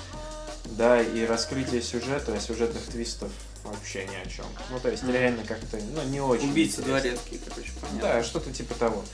да, 0.71 1.03
и 1.03 1.27
раскрытия 1.27 1.83
сюжета, 1.83 2.39
сюжетных 2.41 2.83
твистов 2.85 3.31
вообще 3.65 4.07
ни 4.07 4.17
о 4.17 4.27
чем. 4.27 4.47
Ну, 4.71 4.81
то 4.81 4.91
есть, 4.91 5.05
реально 5.05 5.45
как-то, 5.45 5.79
ну, 5.95 6.03
не 6.05 6.21
очень 6.21 6.51
Убийца 6.51 6.81
дворецкий, 6.81 7.41
короче, 7.47 7.73
понятно. 7.79 8.01
Да, 8.01 8.23
что-то 8.23 8.51
типа 8.53 8.75
того. 8.75 9.05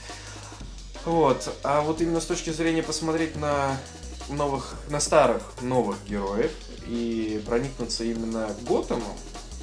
Вот. 1.03 1.53
А 1.63 1.81
вот 1.81 1.99
именно 2.01 2.21
с 2.21 2.25
точки 2.25 2.49
зрения 2.51 2.83
посмотреть 2.83 3.35
на 3.35 3.77
новых, 4.29 4.75
на 4.89 4.99
старых 4.99 5.43
новых 5.61 5.97
героев 6.07 6.51
и 6.87 7.41
проникнуться 7.45 8.03
именно 8.03 8.49
Готэмом, 8.67 9.03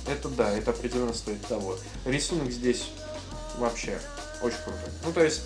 это 0.06 0.28
да, 0.28 0.50
это 0.50 0.70
определенно 0.70 1.14
стоит 1.14 1.40
того. 1.46 1.76
Рисунок 2.04 2.50
здесь 2.50 2.90
вообще 3.58 3.98
очень 4.42 4.56
крутой. 4.64 4.90
Ну, 5.04 5.12
то 5.12 5.22
есть, 5.22 5.42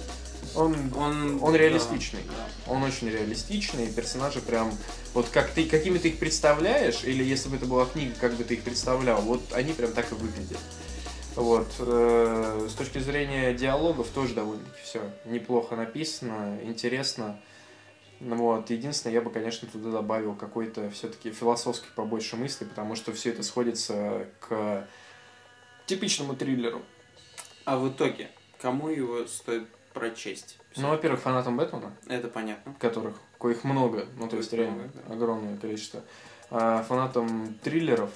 он, 0.55 0.75
Он, 0.97 1.39
Он 1.43 1.55
реалистичный. 1.55 2.21
да. 2.27 2.73
он 2.73 2.83
очень 2.83 3.09
реалистичный, 3.11 3.87
и 3.87 3.93
персонажи 3.93 4.41
прям, 4.41 4.73
вот 5.15 5.29
как 5.29 5.51
ты, 5.51 5.69
какими 5.69 5.99
ты 5.99 6.09
их 6.09 6.19
представляешь, 6.19 7.05
или 7.05 7.23
если 7.23 7.49
бы 7.49 7.57
это 7.57 7.67
была 7.67 7.85
книга, 7.87 8.15
как 8.21 8.35
бы 8.35 8.45
ты 8.45 8.55
их 8.55 8.63
представлял, 8.63 9.21
вот 9.23 9.43
они 9.53 9.73
прям 9.73 9.93
так 9.93 10.11
и 10.11 10.15
выглядят. 10.15 10.59
Вот. 11.37 11.69
э, 11.79 12.69
С 12.69 12.73
точки 12.75 12.99
зрения 12.99 13.55
диалогов 13.55 14.09
тоже 14.09 14.35
довольно-таки 14.35 14.81
все 14.83 15.03
неплохо 15.25 15.77
написано, 15.77 16.59
интересно. 16.65 17.39
Ну 18.21 18.37
Вот. 18.37 18.71
Единственное, 18.71 19.15
я 19.15 19.21
бы, 19.21 19.31
конечно, 19.31 19.69
туда 19.69 19.91
добавил 19.91 20.35
какой-то 20.35 20.91
все-таки 20.91 21.31
философской 21.33 21.91
побольше 21.95 22.37
мысли, 22.37 22.65
потому 22.65 22.95
что 22.97 23.13
все 23.13 23.31
это 23.31 23.43
сходится 23.43 24.27
к 24.41 24.87
типичному 25.87 26.35
триллеру. 26.35 26.83
А 27.65 27.77
в 27.77 27.89
итоге, 27.89 28.31
кому 28.61 28.89
его 28.89 29.27
стоит 29.27 29.69
прочесть? 29.93 30.59
Ну, 30.77 30.89
во-первых, 30.89 31.21
фанатам 31.21 31.57
Бэтмена, 31.57 31.93
Это 32.07 32.29
понятно. 32.29 32.75
которых, 32.79 33.17
коих 33.39 33.65
много, 33.65 34.07
ну, 34.17 34.29
то 34.29 34.37
есть 34.37 34.51
Коих 34.51 34.63
реально 34.63 34.83
много, 34.85 34.99
да. 35.07 35.15
огромное 35.15 35.57
количество. 35.57 36.03
А 36.51 36.83
фанатам 36.85 37.55
триллеров, 37.63 38.11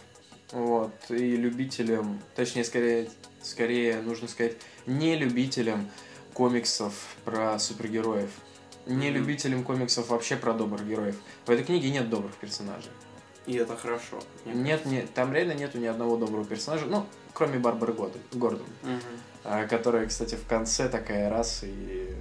вот, 0.53 0.93
и 1.11 1.37
любителям, 1.37 2.21
точнее, 2.35 2.65
скорее, 2.65 3.11
скорее, 3.43 4.01
нужно 4.01 4.29
сказать, 4.29 4.57
не 4.87 5.17
любителям 5.17 5.89
комиксов 6.35 6.95
про 7.25 7.59
супергероев. 7.59 8.31
Не 8.87 9.11
Мгм. 9.11 9.19
любителям 9.19 9.65
комиксов 9.65 10.09
вообще 10.09 10.37
про 10.37 10.53
добрых 10.53 10.87
героев. 10.87 11.17
В 11.47 11.51
этой 11.51 11.65
книге 11.65 11.91
нет 11.91 12.11
добрых 12.11 12.35
персонажей. 12.35 12.91
И 13.47 13.55
это 13.57 13.77
хорошо. 13.77 14.21
Нет, 14.45 14.87
нет, 14.87 15.13
там 15.15 15.33
реально 15.33 15.53
нету 15.53 15.79
ни 15.79 15.87
одного 15.87 16.17
доброго 16.17 16.45
персонажа, 16.45 16.87
ну, 16.87 17.07
кроме 17.33 17.59
Барбары 17.59 17.93
Гордон, 17.93 18.21
Гордон 18.33 18.67
кажется. 18.83 19.07
а, 19.45 19.67
которая, 19.67 20.07
кстати, 20.07 20.37
в 20.37 20.47
конце 20.47 20.89
такая 20.89 21.29
раз 21.29 21.61
и 21.65 22.15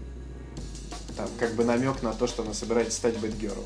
там 1.18 1.28
как 1.40 1.54
бы 1.54 1.64
намек 1.64 2.02
на 2.02 2.14
то, 2.14 2.26
что 2.26 2.42
она 2.44 2.54
собирается 2.54 2.98
стать 2.98 3.18
Бэтгерл. 3.18 3.64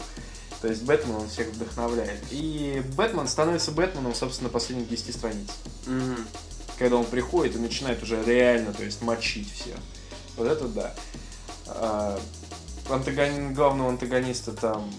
То 0.62 0.68
есть 0.70 0.84
Бэтмен, 0.84 1.16
он 1.16 1.28
всех 1.30 1.48
вдохновляет. 1.50 2.20
И 2.32 2.82
Бэтмен 2.98 3.28
становится 3.28 3.72
Бэтменом, 3.72 4.14
собственно, 4.16 4.50
последних 4.50 4.90
10 4.90 5.14
страниц. 5.16 5.50
Когда 6.80 6.96
он 6.98 7.06
приходит 7.06 7.56
и 7.56 7.60
начинает 7.60 8.02
уже 8.04 8.22
реально, 8.24 8.74
то 8.74 8.84
есть 8.84 9.02
мочить 9.02 9.52
всех. 9.52 9.78
Вот 10.38 10.48
это 10.48 10.68
да. 10.68 10.96
А, 12.90 12.96
антагон- 12.96 13.54
Главного 13.54 13.90
антагониста 13.90 14.52
там 14.54 14.92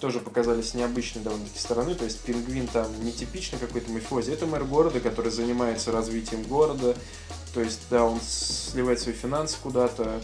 тоже 0.00 0.20
показали 0.20 0.62
с 0.62 0.74
необычной 0.74 1.22
довольно-таки 1.22 1.58
стороны. 1.58 1.94
То 1.94 2.04
есть 2.04 2.20
пингвин 2.20 2.66
там 2.68 2.86
не 3.04 3.12
типичный 3.12 3.58
какой-то 3.58 3.90
мафиози. 3.90 4.30
Это 4.32 4.46
мэр 4.46 4.64
города, 4.64 5.00
который 5.00 5.30
занимается 5.32 5.90
развитием 5.92 6.42
города. 6.44 6.96
То 7.54 7.60
есть, 7.62 7.80
да, 7.90 8.04
он 8.04 8.20
сливает 8.20 9.00
свои 9.00 9.14
финансы 9.14 9.56
куда-то. 9.62 10.20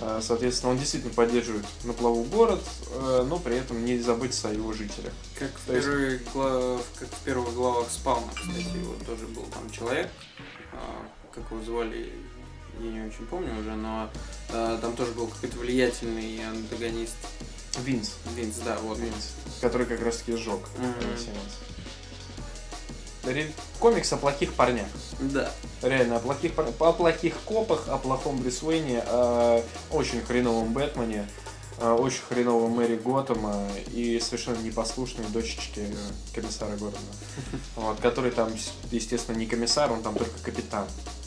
А, 0.00 0.20
Соответственно, 0.22 0.72
он 0.72 0.78
действительно 0.78 1.12
поддерживает 1.12 1.64
на 1.84 1.92
плаву 1.92 2.22
город, 2.24 2.60
э, 2.92 3.26
но 3.28 3.38
при 3.38 3.56
этом 3.56 3.84
не 3.84 3.98
заботится 3.98 4.48
о 4.48 4.52
его 4.52 4.72
жителях. 4.72 5.12
Как 5.38 5.50
в, 5.50 5.66
первых 5.66 6.32
глав- 6.32 6.82
как 6.98 7.08
в 7.08 7.18
первых 7.24 7.54
главах 7.54 7.86
Спауна, 7.90 8.30
кстати, 8.34 8.76
вот 8.84 9.04
тоже 9.06 9.26
был 9.26 9.42
там 9.52 9.68
человек, 9.70 10.08
а, 10.72 11.06
как 11.34 11.50
его 11.50 11.62
звали, 11.64 12.12
я 12.82 12.90
не 12.90 13.00
очень 13.08 13.26
помню 13.26 13.58
уже, 13.60 13.74
но 13.74 14.10
а, 14.50 14.78
там 14.78 14.96
тоже 14.96 15.12
был 15.12 15.26
какой-то 15.26 15.58
влиятельный 15.58 16.40
антагонист. 16.48 17.14
Винс. 17.84 18.14
Винс, 18.36 18.56
да, 18.64 18.78
вот. 18.82 18.98
Винс. 18.98 19.32
Который 19.60 19.86
как 19.86 20.02
раз 20.02 20.16
таки 20.18 20.36
сжег. 20.36 20.60
Ре- 23.24 23.52
Комикс 23.78 24.12
о 24.12 24.16
плохих 24.16 24.54
парнях. 24.54 24.86
Да. 25.20 25.52
Реально, 25.82 26.16
о 26.16 26.20
плохих, 26.20 26.54
пар- 26.54 26.72
о 26.78 26.92
плохих 26.92 27.34
копах, 27.44 27.88
о 27.88 27.98
плохом 27.98 28.38
Брюс 28.38 28.62
Уэйне, 28.62 29.02
о 29.06 29.62
очень 29.90 30.22
хреновом 30.22 30.72
Бэтмене, 30.72 31.28
о 31.78 31.94
очень 31.94 32.22
хреновом 32.28 32.72
Мэри 32.72 32.96
Готэма 32.96 33.68
и 33.92 34.18
совершенно 34.20 34.56
непослушной 34.62 35.26
дочечке 35.26 35.86
комиссара 36.34 36.70
Гордона. 36.72 36.96
Вот, 37.76 38.00
который 38.00 38.30
там, 38.30 38.50
естественно, 38.90 39.36
не 39.36 39.46
комиссар, 39.46 39.92
он 39.92 40.02
там 40.02 40.14
только 40.16 40.38
капитан. 40.42 40.86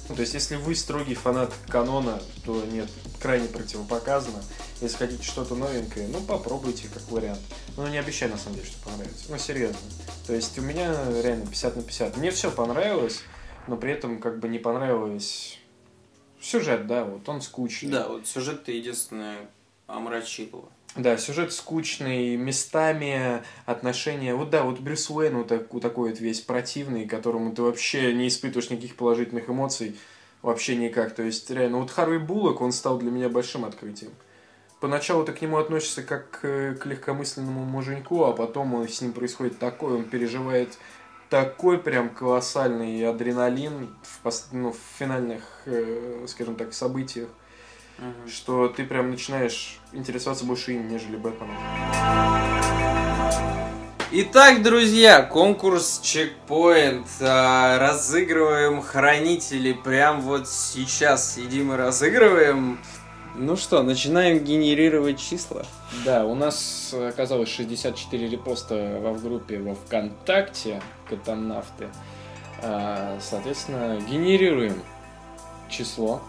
Ну, 0.10 0.16
то 0.16 0.22
есть, 0.22 0.34
если 0.34 0.56
вы 0.58 0.76
строгий 0.76 1.16
фанат 1.16 1.54
канона, 1.68 2.22
то 2.46 2.64
нет, 2.66 2.90
крайне 3.22 3.48
противопоказано. 3.48 4.44
Если 4.82 4.98
хотите 4.98 5.24
что-то 5.24 5.56
новенькое, 5.56 6.10
ну 6.10 6.20
попробуйте 6.22 6.90
как 6.94 7.10
вариант. 7.10 7.40
Ну 7.78 7.88
не 7.88 7.98
обещай 7.98 8.28
на 8.28 8.38
самом 8.38 8.58
деле, 8.58 8.68
что 8.68 8.84
понравится. 8.84 9.26
Ну 9.30 9.38
серьезно. 9.38 9.78
То 10.28 10.34
есть 10.34 10.58
у 10.60 10.62
меня 10.62 10.94
реально 11.22 11.46
50 11.46 11.76
на 11.78 11.82
50. 11.84 12.18
Мне 12.18 12.32
все 12.32 12.52
понравилось. 12.52 13.22
но 13.68 13.78
при 13.78 13.94
этом 13.94 14.20
как 14.20 14.40
бы 14.40 14.50
не 14.50 14.60
понравилось 14.60 15.58
сюжет, 16.42 16.88
да, 16.88 17.06
вот 17.06 17.28
он 17.30 17.42
скучный. 17.42 17.92
Да, 17.92 18.08
вот 18.08 18.28
сюжет-то 18.28 18.72
единственное 18.72 19.50
омрачил 19.88 20.46
его. 20.48 20.70
Да, 20.96 21.18
сюжет 21.18 21.52
скучный, 21.52 22.36
местами 22.36 23.44
отношения... 23.66 24.36
Вот 24.36 24.52
да, 24.52 24.64
вот 24.64 24.80
Брюс 24.80 25.10
Уэйн 25.10 25.38
вот, 25.38 25.48
так, 25.48 25.74
вот 25.74 25.82
такой 25.82 26.12
вот 26.12 26.20
весь 26.20 26.42
противный, 26.42 27.08
которому 27.08 27.54
ты 27.56 27.64
вообще 27.64 28.14
не 28.14 28.28
испытываешь 28.28 28.70
никаких 28.70 28.96
положительных 28.96 29.50
эмоций, 29.50 29.98
вообще 30.44 30.76
никак. 30.76 31.16
То 31.16 31.24
есть, 31.24 31.50
реально, 31.50 31.80
вот 31.80 31.90
Харви 31.90 32.20
Буллок, 32.20 32.62
он 32.62 32.72
стал 32.72 33.00
для 33.00 33.10
меня 33.10 33.28
большим 33.28 33.66
открытием. 33.66 34.12
Поначалу 34.80 35.26
ты 35.26 35.32
к 35.32 35.42
нему 35.42 35.58
относишься 35.58 36.04
как 36.04 36.30
к, 36.30 36.76
к 36.76 36.86
легкомысленному 36.86 37.64
муженьку, 37.64 38.26
а 38.26 38.34
потом 38.34 38.88
с 38.88 39.02
ним 39.02 39.14
происходит 39.14 39.58
такое, 39.58 39.96
он 39.96 40.04
переживает 40.04 40.78
такой 41.30 41.80
прям 41.80 42.10
колоссальный 42.10 43.10
адреналин 43.10 43.96
в, 44.04 44.32
ну, 44.52 44.74
в 44.74 44.78
финальных, 45.00 45.42
э, 45.66 46.26
скажем 46.28 46.56
так, 46.56 46.74
событиях, 46.74 47.30
угу. 47.98 48.30
что 48.30 48.68
ты 48.68 48.84
прям 48.84 49.12
начинаешь 49.12 49.80
интересоваться 49.92 50.46
больше 50.46 50.74
им, 50.74 50.88
нежели 50.88 51.16
Бэтменом. 51.16 51.58
Итак, 54.16 54.62
друзья, 54.62 55.24
конкурс 55.24 56.00
чекпоинт. 56.04 57.08
А, 57.20 57.80
разыгрываем 57.80 58.80
хранители. 58.84 59.74
Прям 59.74 60.22
вот 60.22 60.48
сейчас 60.48 61.34
сидим 61.34 61.74
и 61.74 61.76
разыгрываем. 61.76 62.80
Ну 63.36 63.56
что, 63.56 63.82
начинаем 63.82 64.38
генерировать 64.44 65.20
числа. 65.20 65.64
Да, 66.06 66.26
у 66.26 66.36
нас 66.36 66.94
оказалось 66.94 67.50
64 67.50 68.30
репоста 68.30 69.00
в 69.02 69.24
группе 69.24 69.58
во 69.58 69.74
ВКонтакте, 69.74 70.80
катанавты. 71.10 71.88
А, 72.62 73.18
соответственно, 73.20 74.00
генерируем 74.08 74.76
число 75.72 76.22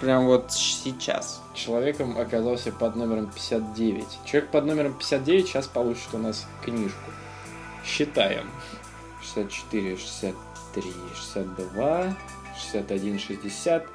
Прям 0.00 0.26
вот 0.26 0.52
сейчас. 0.52 1.40
Человеком 1.54 2.18
оказался 2.18 2.72
под 2.72 2.96
номером 2.96 3.30
59. 3.30 4.04
Человек 4.24 4.50
под 4.50 4.66
номером 4.66 4.94
59 4.94 5.46
сейчас 5.46 5.66
получит 5.66 6.08
у 6.12 6.18
нас 6.18 6.46
книжку. 6.62 7.10
Считаем. 7.84 8.50
64, 9.22 9.96
63, 9.96 10.82
62, 11.14 12.16
61, 12.56 13.18
60. 13.18 13.86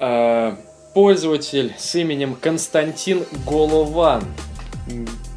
А, 0.00 0.56
пользователь 0.94 1.74
с 1.78 1.94
именем 1.94 2.34
Константин 2.34 3.24
Голован. 3.46 4.24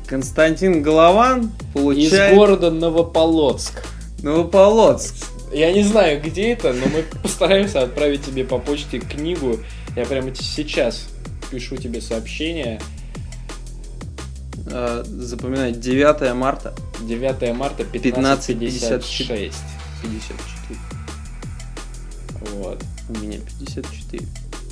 Константин 0.07 0.81
Голован 0.81 1.51
получает... 1.73 2.31
Из 2.31 2.37
города 2.37 2.71
Новополоцк. 2.71 3.85
Новополоцк. 4.21 5.15
Я 5.53 5.71
не 5.71 5.83
знаю, 5.83 6.21
где 6.21 6.53
это, 6.53 6.73
но 6.73 6.87
мы 6.87 7.03
постараемся 7.21 7.83
отправить 7.83 8.25
тебе 8.25 8.43
по 8.43 8.57
почте 8.57 8.99
книгу. 8.99 9.59
Я 9.95 10.05
прямо 10.05 10.33
сейчас 10.33 11.09
пишу 11.51 11.77
тебе 11.77 12.01
сообщение. 12.01 12.81
А, 14.67 15.03
запоминай, 15.05 15.71
9 15.71 16.33
марта. 16.33 16.73
9 17.01 17.55
марта 17.55 17.83
15.56. 17.83 19.53
54. 20.01 20.79
Вот. 22.55 22.83
У 23.09 23.13
меня 23.19 23.37
54. 23.59 24.25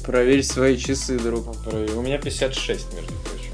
Проверь 0.04 0.44
свои 0.44 0.78
часы, 0.78 1.20
друг. 1.20 1.56
У 1.72 2.02
меня 2.02 2.18
56, 2.18 2.94
между 2.96 3.14
прочим. 3.14 3.52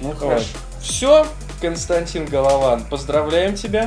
Ну 0.00 0.12
хорошо. 0.12 0.46
Все, 0.80 1.26
Константин 1.60 2.24
Голован, 2.24 2.84
поздравляем 2.88 3.54
тебя. 3.54 3.86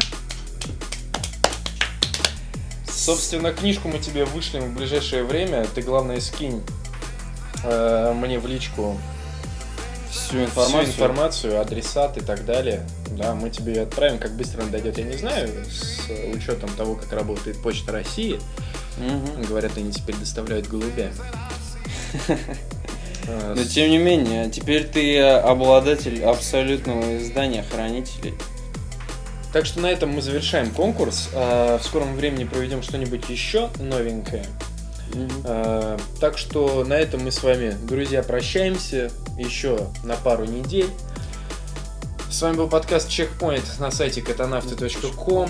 Собственно, 3.06 3.53
книжку 3.53 3.88
мы 3.88 3.99
тебе 3.99 4.26
вышлем 4.26 4.72
в 4.72 4.74
ближайшее 4.76 5.24
время. 5.24 5.68
Ты, 5.76 5.84
главное, 5.84 6.20
скинь 6.20 6.64
э, 7.64 8.14
мне 8.16 8.39
в 8.39 8.47
личку 8.47 8.97
всю 10.10 10.43
информацию. 10.43 10.82
всю 10.82 10.91
информацию, 10.91 11.62
адресат 11.62 12.18
и 12.18 12.22
так 12.22 12.45
далее. 12.45 12.84
Да, 13.12 13.36
мы 13.36 13.51
тебе 13.51 13.74
ее 13.74 13.82
отправим, 13.84 14.18
как 14.18 14.32
быстро 14.36 14.64
она 14.64 14.72
дойдет, 14.72 14.97
я 14.97 15.03
не 15.03 15.18
знаю, 15.18 15.51
с 15.70 16.10
учетом 16.34 16.72
того, 16.72 16.95
как 16.95 17.14
работает 17.14 17.62
Почта 17.62 17.91
России. 17.91 18.39
Угу. 18.97 19.45
Говорят, 19.49 19.78
они 19.78 19.91
теперь 19.91 20.16
доставляют 20.16 20.68
голубя. 20.68 21.12
Но 23.28 23.64
тем 23.66 23.91
не 23.91 23.99
менее, 23.99 24.49
теперь 24.49 24.84
ты 24.84 25.20
обладатель 25.22 26.24
абсолютного 26.24 27.20
издания 27.20 27.64
хранителей. 27.72 28.34
Так 29.56 29.66
что 29.66 29.80
на 29.80 29.88
этом 29.88 30.10
мы 30.10 30.22
завершаем 30.22 30.70
конкурс. 30.70 31.30
А, 31.34 31.78
в 31.78 31.84
скором 31.86 32.18
времени 32.18 32.43
проведем 32.43 32.84
что-нибудь 32.84 33.30
еще 33.30 33.70
новенькое. 33.80 34.45
Mm-hmm. 35.14 36.01
Так 36.20 36.38
что 36.38 36.84
на 36.84 36.95
этом 36.95 37.24
мы 37.24 37.32
с 37.32 37.41
вами, 37.41 37.74
друзья, 37.88 38.22
прощаемся 38.22 39.10
еще 39.38 39.88
на 40.03 40.18
пару 40.18 40.43
недель. 40.43 40.89
С 42.30 42.41
вами 42.41 42.58
был 42.58 42.68
подкаст 42.68 43.08
Checkpoint 43.08 43.80
на 43.80 43.91
сайте 43.91 44.22
катанавты.ком 44.22 45.49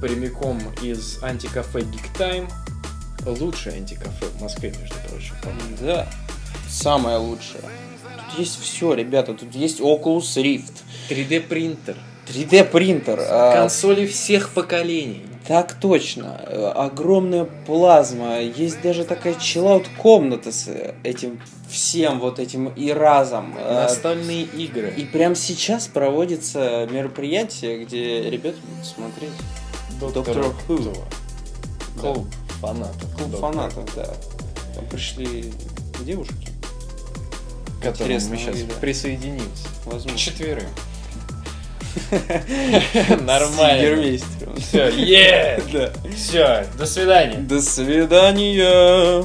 прямиком 0.00 0.60
из 0.82 1.22
антикафе 1.22 1.82
Geek 1.82 2.18
Time. 2.18 2.50
Лучшее 3.24 3.76
антикафе 3.76 4.26
в 4.26 4.42
Москве, 4.42 4.74
между 4.76 4.96
прочим. 5.08 5.36
Да, 5.80 6.08
самое 6.68 7.18
лучшее. 7.18 7.62
Тут 8.30 8.40
есть 8.40 8.60
все, 8.60 8.92
ребята, 8.92 9.34
тут 9.34 9.54
есть 9.54 9.78
Oculus 9.78 10.34
Rift. 10.34 10.72
3D 11.08 11.42
принтер. 11.42 11.96
3D 12.30 12.64
принтер. 12.64 13.18
А, 13.20 13.54
Консоли 13.54 14.06
всех 14.06 14.50
поколений. 14.50 15.22
Так 15.46 15.74
точно. 15.80 16.36
Огромная 16.76 17.44
плазма. 17.44 18.40
Есть 18.40 18.80
даже 18.82 19.04
такая 19.04 19.34
чиллаут 19.34 19.88
комната 19.98 20.52
с 20.52 20.68
этим 21.02 21.40
всем 21.68 22.20
вот 22.20 22.38
этим 22.38 22.68
и 22.68 22.90
разом. 22.90 23.54
А, 23.58 23.84
Настольные 23.84 24.42
игры. 24.42 24.92
И 24.96 25.04
прямо 25.04 25.34
сейчас 25.34 25.86
проводится 25.86 26.86
мероприятие, 26.90 27.84
где 27.84 28.28
ребята 28.30 28.58
будут 28.68 28.86
смотреть 28.86 29.30
Доктора 30.00 30.44
Ху. 30.66 30.78
Клуб 32.00 32.26
фанатов. 32.60 33.16
Клуб 33.16 33.36
фанатов, 33.36 33.94
да. 33.94 34.08
Там 34.74 34.86
пришли 34.86 35.52
девушки. 36.00 36.48
К 37.80 37.84
которым 37.84 38.12
мы 38.14 38.36
сейчас 38.36 38.56
вида. 38.56 38.74
присоединимся. 38.80 39.68
Возможно. 39.84 40.18
Четверым. 40.18 40.68
Нормально. 43.24 44.18
Все, 44.58 44.88
е! 44.90 45.60
Все, 46.14 46.66
до 46.78 46.86
свидания. 46.86 47.38
До 47.38 47.60
свидания. 47.60 49.24